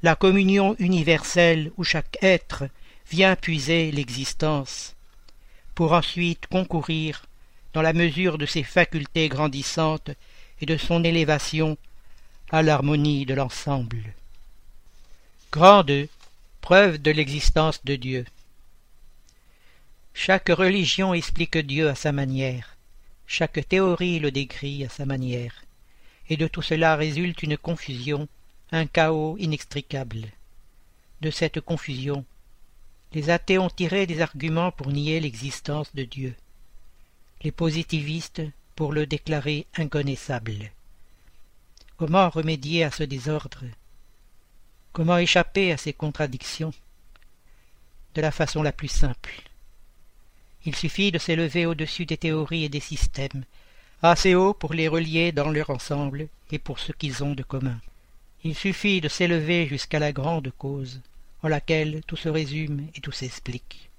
[0.02, 2.64] la communion universelle où chaque être
[3.10, 4.94] vient puiser l'existence,
[5.74, 7.24] pour ensuite concourir
[7.72, 10.10] dans la mesure de ses facultés grandissantes
[10.60, 11.78] et de son élévation
[12.50, 14.14] à l'harmonie de l'ensemble.
[15.50, 16.08] Grande
[16.60, 18.24] preuve de l'existence de Dieu.
[20.14, 22.76] Chaque religion explique Dieu à sa manière,
[23.26, 25.64] chaque théorie le décrit à sa manière,
[26.30, 28.26] et de tout cela résulte une confusion,
[28.72, 30.28] un chaos inextricable.
[31.20, 32.24] De cette confusion,
[33.12, 36.34] les athées ont tiré des arguments pour nier l'existence de Dieu
[37.44, 38.42] les positivistes
[38.74, 40.72] pour le déclarer inconnaissable.
[41.98, 43.64] Comment remédier à ce désordre?
[44.92, 46.72] Comment échapper à ces contradictions?
[48.14, 49.42] De la façon la plus simple.
[50.66, 53.44] Il suffit de s'élever au-dessus des théories et des systèmes,
[54.02, 57.78] assez haut pour les relier dans leur ensemble et pour ce qu'ils ont de commun.
[58.42, 61.00] Il suffit de s'élever jusqu'à la grande cause,
[61.42, 63.90] en laquelle tout se résume et tout s'explique.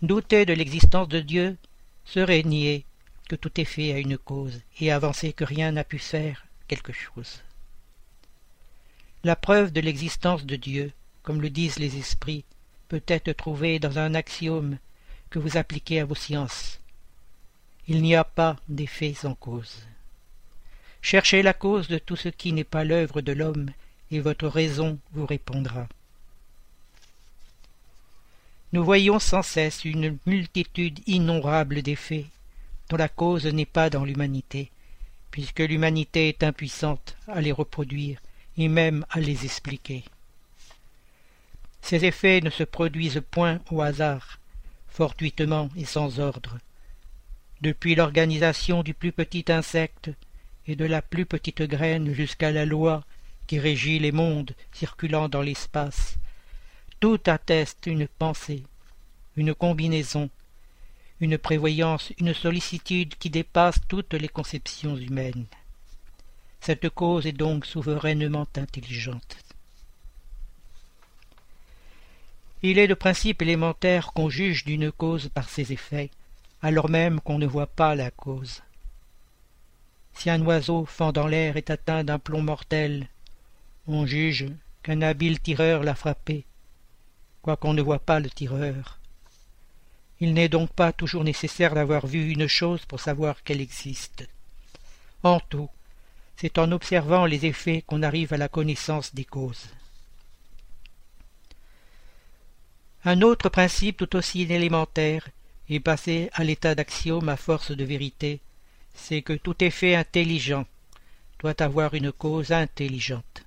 [0.00, 1.56] Douter de l'existence de Dieu
[2.04, 2.84] serait nier
[3.28, 6.92] que tout est fait à une cause et avancer que rien n'a pu faire quelque
[6.92, 7.42] chose.
[9.24, 10.92] La preuve de l'existence de Dieu,
[11.22, 12.44] comme le disent les esprits,
[12.92, 14.76] peut être trouvée dans un axiome
[15.30, 16.78] que vous appliquez à vos sciences.
[17.88, 19.86] Il n'y a pas d'effet sans cause.
[21.00, 23.70] Cherchez la cause de tout ce qui n'est pas l'œuvre de l'homme,
[24.10, 25.88] et votre raison vous répondra.
[28.74, 32.26] Nous voyons sans cesse une multitude innombrable d'effets,
[32.90, 34.70] dont la cause n'est pas dans l'humanité,
[35.30, 38.20] puisque l'humanité est impuissante à les reproduire
[38.58, 40.04] et même à les expliquer.
[41.82, 44.38] Ces effets ne se produisent point au hasard,
[44.88, 46.58] fortuitement et sans ordre.
[47.60, 50.10] Depuis l'organisation du plus petit insecte
[50.66, 53.04] et de la plus petite graine jusqu'à la loi
[53.46, 56.16] qui régit les mondes circulant dans l'espace,
[57.00, 58.62] tout atteste une pensée,
[59.36, 60.30] une combinaison,
[61.20, 65.46] une prévoyance, une sollicitude qui dépasse toutes les conceptions humaines.
[66.60, 69.36] Cette cause est donc souverainement intelligente.
[72.64, 76.10] Il est de principe élémentaire qu'on juge d'une cause par ses effets,
[76.62, 78.62] alors même qu'on ne voit pas la cause.
[80.14, 83.08] Si un oiseau fendant l'air est atteint d'un plomb mortel,
[83.88, 84.46] on juge
[84.84, 86.44] qu'un habile tireur l'a frappé,
[87.40, 89.00] quoiqu'on ne voit pas le tireur.
[90.20, 94.28] Il n'est donc pas toujours nécessaire d'avoir vu une chose pour savoir qu'elle existe.
[95.24, 95.68] En tout,
[96.36, 99.68] c'est en observant les effets qu'on arrive à la connaissance des causes.
[103.04, 105.28] Un autre principe tout aussi élémentaire
[105.68, 108.40] et passé à l'état d'axiome à force de vérité,
[108.94, 110.66] c'est que tout effet intelligent
[111.40, 113.44] doit avoir une cause intelligente.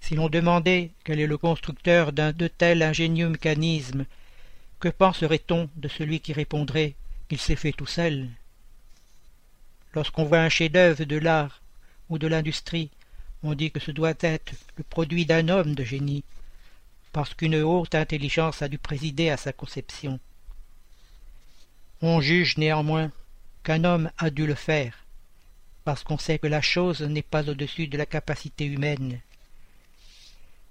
[0.00, 4.06] Si l'on demandait quel est le constructeur d'un de tels ingénieux mécanismes,
[4.80, 6.94] que penserait-on de celui qui répondrait
[7.28, 8.28] qu'il s'est fait tout seul?
[9.94, 11.60] Lorsqu'on voit un chef-d'œuvre de l'art
[12.08, 12.90] ou de l'industrie,
[13.42, 16.24] on dit que ce doit être le produit d'un homme de génie,
[17.14, 20.18] parce qu'une haute intelligence a dû présider à sa conception.
[22.02, 23.12] On juge néanmoins
[23.62, 25.06] qu'un homme a dû le faire,
[25.84, 29.20] parce qu'on sait que la chose n'est pas au-dessus de la capacité humaine.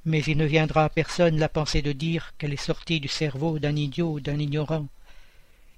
[0.03, 3.57] Mais il ne viendra à personne la pensée de dire qu'elle est sortie du cerveau
[3.57, 4.88] d'un idiot ou d'un ignorant,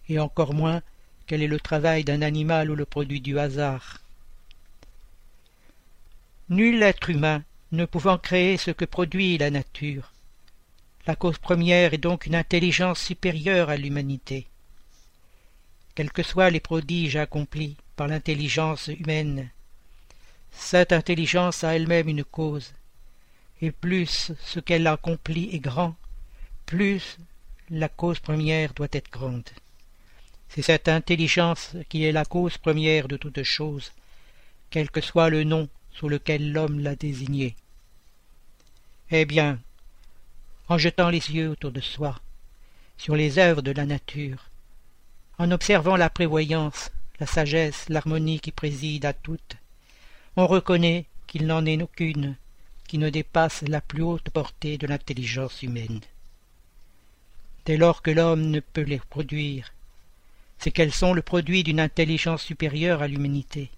[0.10, 0.82] et encore moins
[1.28, 4.02] qu'elle est le travail d'un animal ou le produit du hasard.
[6.50, 10.15] Nul être humain ne pouvant créer ce que produit la nature.
[11.08, 14.48] La cause première est donc une intelligence supérieure à l'humanité.
[15.94, 19.50] Quels que soient les prodiges accomplis par l'intelligence humaine,
[20.52, 22.74] cette intelligence a elle-même une cause,
[23.62, 25.96] et plus ce qu'elle accomplit est grand,
[26.66, 27.18] plus
[27.70, 29.50] la cause première doit être grande.
[30.50, 33.92] C'est cette intelligence qui est la cause première de toute chose,
[34.72, 37.56] quel que soit le nom sous lequel l'homme l'a désignée.
[39.12, 39.60] Eh bien,
[40.68, 42.20] en jetant les yeux autour de soi,
[42.98, 44.50] sur les œuvres de la nature,
[45.38, 49.58] en observant la prévoyance, la sagesse, l'harmonie qui préside à toutes,
[50.38, 52.36] on reconnaît qu'il n'en est aucune
[52.88, 56.02] qui ne dépasse la plus haute portée de l'intelligence humaine.
[57.66, 59.74] Dès lors que l'homme ne peut les produire,
[60.60, 63.72] c'est qu'elles sont le produit d'une intelligence supérieure à l'humanité,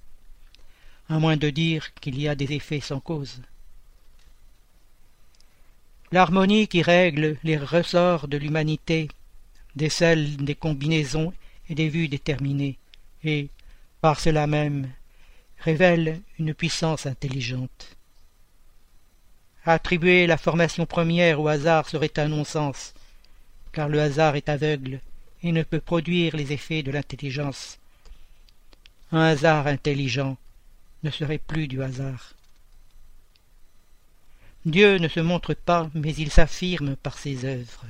[1.09, 3.41] à moins de dire qu'il y a des effets sans cause.
[6.13, 9.09] L'harmonie qui règle les ressorts de l'humanité
[9.75, 11.33] décèle des combinaisons
[11.69, 12.77] et des vues déterminées,
[13.25, 13.49] et,
[13.99, 14.89] par cela même,
[15.59, 17.97] révèle une puissance intelligente.
[19.65, 22.93] Attribuer la formation première au hasard serait un non-sens,
[23.73, 25.01] car le hasard est aveugle
[25.43, 27.79] et ne peut produire les effets de l'intelligence.
[29.11, 30.37] Un hasard intelligent
[31.03, 32.36] ne serait plus du hasard.
[34.67, 37.85] Dieu ne se montre pas, mais il s'affirme par ses œuvres.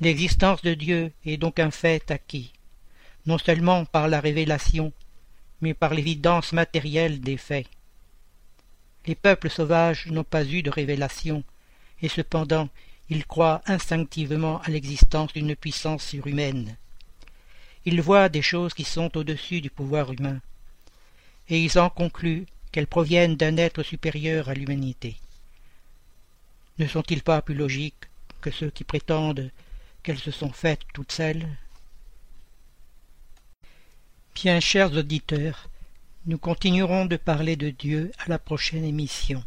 [0.00, 2.52] L'existence de Dieu est donc un fait acquis,
[3.24, 4.92] non seulement par la révélation,
[5.60, 7.68] mais par l'évidence matérielle des faits.
[9.06, 11.44] Les peuples sauvages n'ont pas eu de révélation,
[12.00, 12.68] et cependant
[13.08, 16.76] ils croient instinctivement à l'existence d'une puissance surhumaine.
[17.84, 20.40] Ils voient des choses qui sont au-dessus du pouvoir humain,
[21.48, 25.16] et ils en concluent qu'elles proviennent d'un être supérieur à l'humanité.
[26.78, 28.08] Ne sont-ils pas plus logiques
[28.40, 29.50] que ceux qui prétendent
[30.02, 31.46] qu'elles se sont faites toutes seules?
[34.34, 35.68] Bien, chers auditeurs,
[36.26, 39.44] nous continuerons de parler de Dieu à la prochaine émission.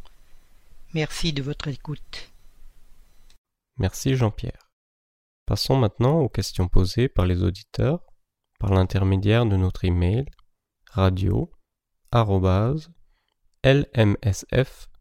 [0.93, 2.31] Merci de votre écoute.
[3.77, 4.69] Merci Jean-Pierre.
[5.45, 7.99] Passons maintenant aux questions posées par les auditeurs
[8.59, 10.25] par l'intermédiaire de notre email
[10.91, 11.51] radio
[13.65, 14.93] lmsf.org.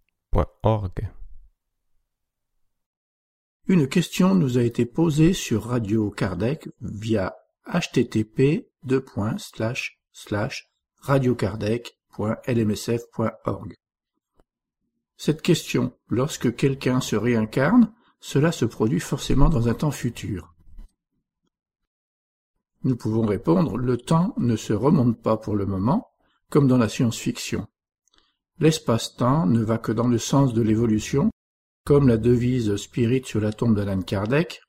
[3.67, 7.37] Une question nous a été posée sur Radio Kardec via
[7.67, 8.71] http
[11.03, 13.75] radiokardec.lmsf.org.
[15.19, 20.55] Cette question, lorsque quelqu'un se réincarne, cela se produit forcément dans un temps futur.
[22.83, 26.09] Nous pouvons répondre le temps ne se remonte pas pour le moment,
[26.49, 27.69] comme dans la science-fiction.
[28.61, 31.31] L'espace-temps ne va que dans le sens de l'évolution,
[31.85, 34.63] comme la devise spirit sur la tombe d'Alan Kardec,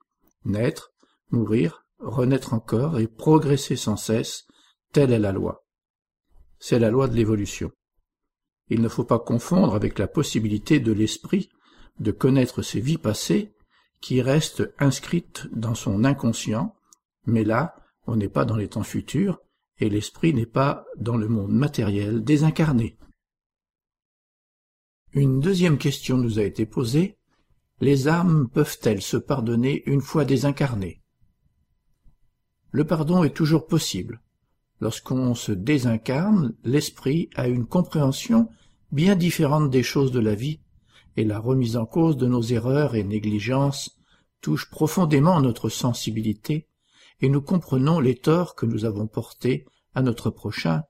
[0.44, 0.92] naître,
[1.32, 4.48] mourir, renaître encore et progresser sans cesse,
[4.92, 5.66] telle est la loi.
[6.60, 7.72] C'est la loi de l'évolution.
[8.70, 11.50] Il ne faut pas confondre avec la possibilité de l'esprit
[12.00, 13.54] de connaître ses vies passées
[14.02, 16.76] qui restent inscrites dans son inconscient,
[17.26, 17.76] mais là,
[18.08, 19.40] on n'est pas dans les temps futurs,
[19.80, 22.98] et l'esprit n'est pas dans le monde matériel désincarné.
[25.16, 27.16] Une deuxième question nous a été posée.
[27.80, 31.00] Les âmes peuvent-elles se pardonner une fois désincarnées?
[32.72, 34.20] Le pardon est toujours possible.
[34.82, 38.50] Lorsqu'on se désincarne, l'esprit a une compréhension
[38.92, 40.60] bien différente des choses de la vie
[41.16, 43.98] et la remise en cause de nos erreurs et négligences
[44.42, 46.68] touche profondément notre sensibilité,
[47.22, 50.84] et nous comprenons les torts que nous avons portés à notre prochain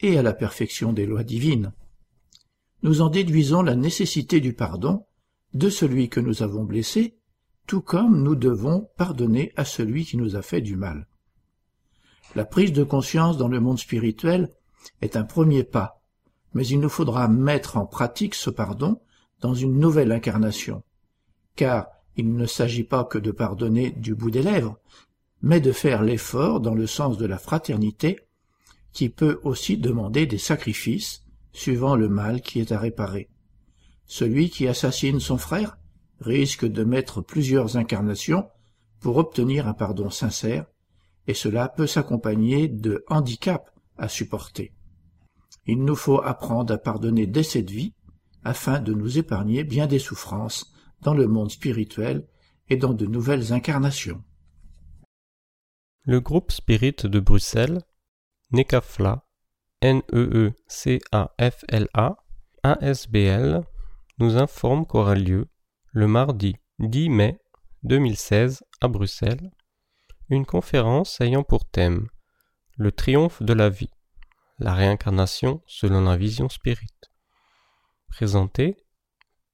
[0.00, 1.74] et à la perfection des lois divines.
[2.82, 5.06] Nous en déduisons la nécessité du pardon
[5.54, 7.16] de celui que nous avons blessé,
[7.66, 11.06] tout comme nous devons pardonner à celui qui nous a fait du mal.
[12.34, 14.52] La prise de conscience dans le monde spirituel
[15.00, 16.02] est un premier pas,
[16.54, 19.00] mais il nous faudra mettre en pratique ce pardon
[19.40, 20.82] dans une nouvelle incarnation,
[21.54, 24.78] car il ne s'agit pas que de pardonner du bout des lèvres,
[25.42, 28.20] mais de faire l'effort dans le sens de la fraternité,
[28.92, 31.25] qui peut aussi demander des sacrifices,
[31.56, 33.30] suivant le mal qui est à réparer.
[34.04, 35.78] Celui qui assassine son frère
[36.20, 38.48] risque de mettre plusieurs incarnations
[39.00, 40.66] pour obtenir un pardon sincère,
[41.26, 44.74] et cela peut s'accompagner de handicaps à supporter.
[45.66, 47.94] Il nous faut apprendre à pardonner dès cette vie,
[48.44, 52.28] afin de nous épargner bien des souffrances dans le monde spirituel
[52.68, 54.22] et dans de nouvelles incarnations.
[56.02, 57.82] Le groupe Spirit de Bruxelles,
[58.52, 59.25] NECAFLA,
[59.82, 60.96] N-E-E-C-A-F-L-A,
[62.62, 63.60] ASBL,
[64.18, 65.50] nous informe qu'aura lieu,
[65.92, 67.38] le mardi 10 mai
[67.82, 69.50] 2016 à Bruxelles,
[70.30, 72.08] une conférence ayant pour thème
[72.76, 73.90] Le triomphe de la vie,
[74.58, 76.96] la réincarnation selon la vision spirit,
[78.08, 78.78] présentée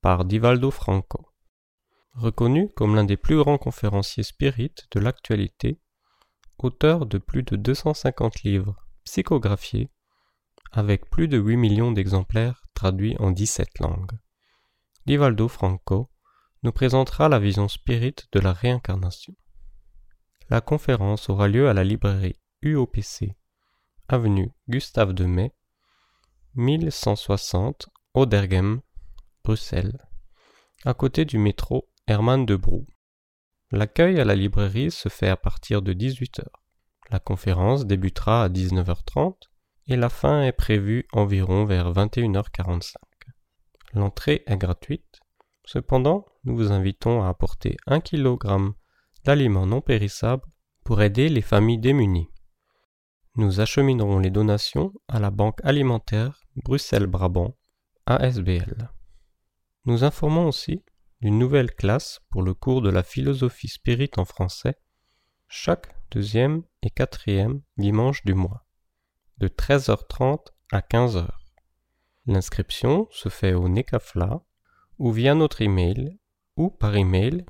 [0.02, 1.26] par Divaldo Franco.
[2.14, 5.80] Reconnu comme l'un des plus grands conférenciers spirites de l'actualité,
[6.58, 9.90] auteur de plus de 250 livres psychographiés,
[10.72, 14.18] avec plus de 8 millions d'exemplaires traduits en 17 langues.
[15.06, 16.10] Divaldo Franco
[16.62, 19.34] nous présentera la vision spirit de la réincarnation.
[20.48, 23.36] La conférence aura lieu à la librairie UOPC,
[24.08, 25.52] avenue Gustave de May,
[26.54, 28.80] 1160 Oderghem,
[29.44, 29.98] Bruxelles,
[30.84, 32.86] à côté du métro Hermann de Brou.
[33.70, 36.44] L'accueil à la librairie se fait à partir de 18h.
[37.10, 39.34] La conférence débutera à 19h30
[39.93, 42.94] et la fin est prévue environ vers 21h45.
[43.93, 45.20] L'entrée est gratuite.
[45.66, 48.73] Cependant, nous vous invitons à apporter 1 kg
[49.24, 50.47] d'aliments non périssables
[50.82, 52.31] pour aider les familles démunies.
[53.36, 57.55] Nous acheminerons les donations à la Banque alimentaire Bruxelles-Brabant,
[58.06, 58.90] ASBL.
[59.85, 60.82] Nous informons aussi
[61.20, 64.74] d'une nouvelle classe pour le cours de la philosophie spirit en français
[65.48, 68.61] chaque deuxième et quatrième dimanche du mois,
[69.43, 71.27] de 13h30 à 15h.
[72.27, 74.40] L'inscription se fait au NECAFLA
[74.98, 76.16] ou via notre email
[76.56, 77.44] ou par email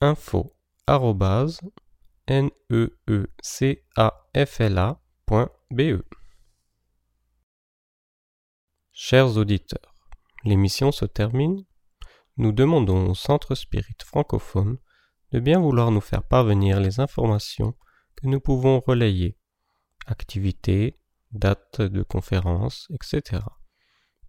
[0.00, 0.52] info
[0.88, 2.42] e
[8.90, 9.94] Chers auditeurs,
[10.42, 11.64] l'émission se termine.
[12.38, 14.78] Nous demandons au Centre Spirit francophone
[15.30, 17.76] de bien vouloir nous faire parvenir les informations
[18.16, 19.38] que nous pouvons relayer,
[20.06, 20.99] activités,
[21.32, 23.40] dates de conférences, etc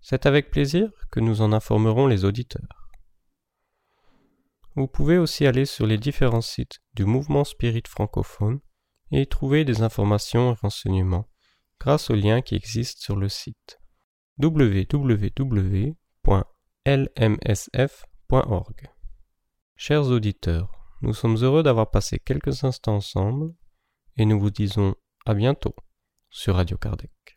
[0.00, 2.90] C'est avec plaisir que nous en informerons les auditeurs.
[4.76, 8.60] Vous pouvez aussi aller sur les différents sites du mouvement spirit francophone
[9.10, 11.28] et y trouver des informations et renseignements
[11.80, 13.80] grâce aux liens qui existent sur le site
[14.38, 15.94] www.lmsf.org.
[19.76, 20.70] Chers auditeurs,
[21.02, 23.52] nous sommes heureux d'avoir passé quelques instants ensemble
[24.16, 24.94] et nous vous disons
[25.26, 25.74] à bientôt
[26.30, 27.33] sur Radio Kardec.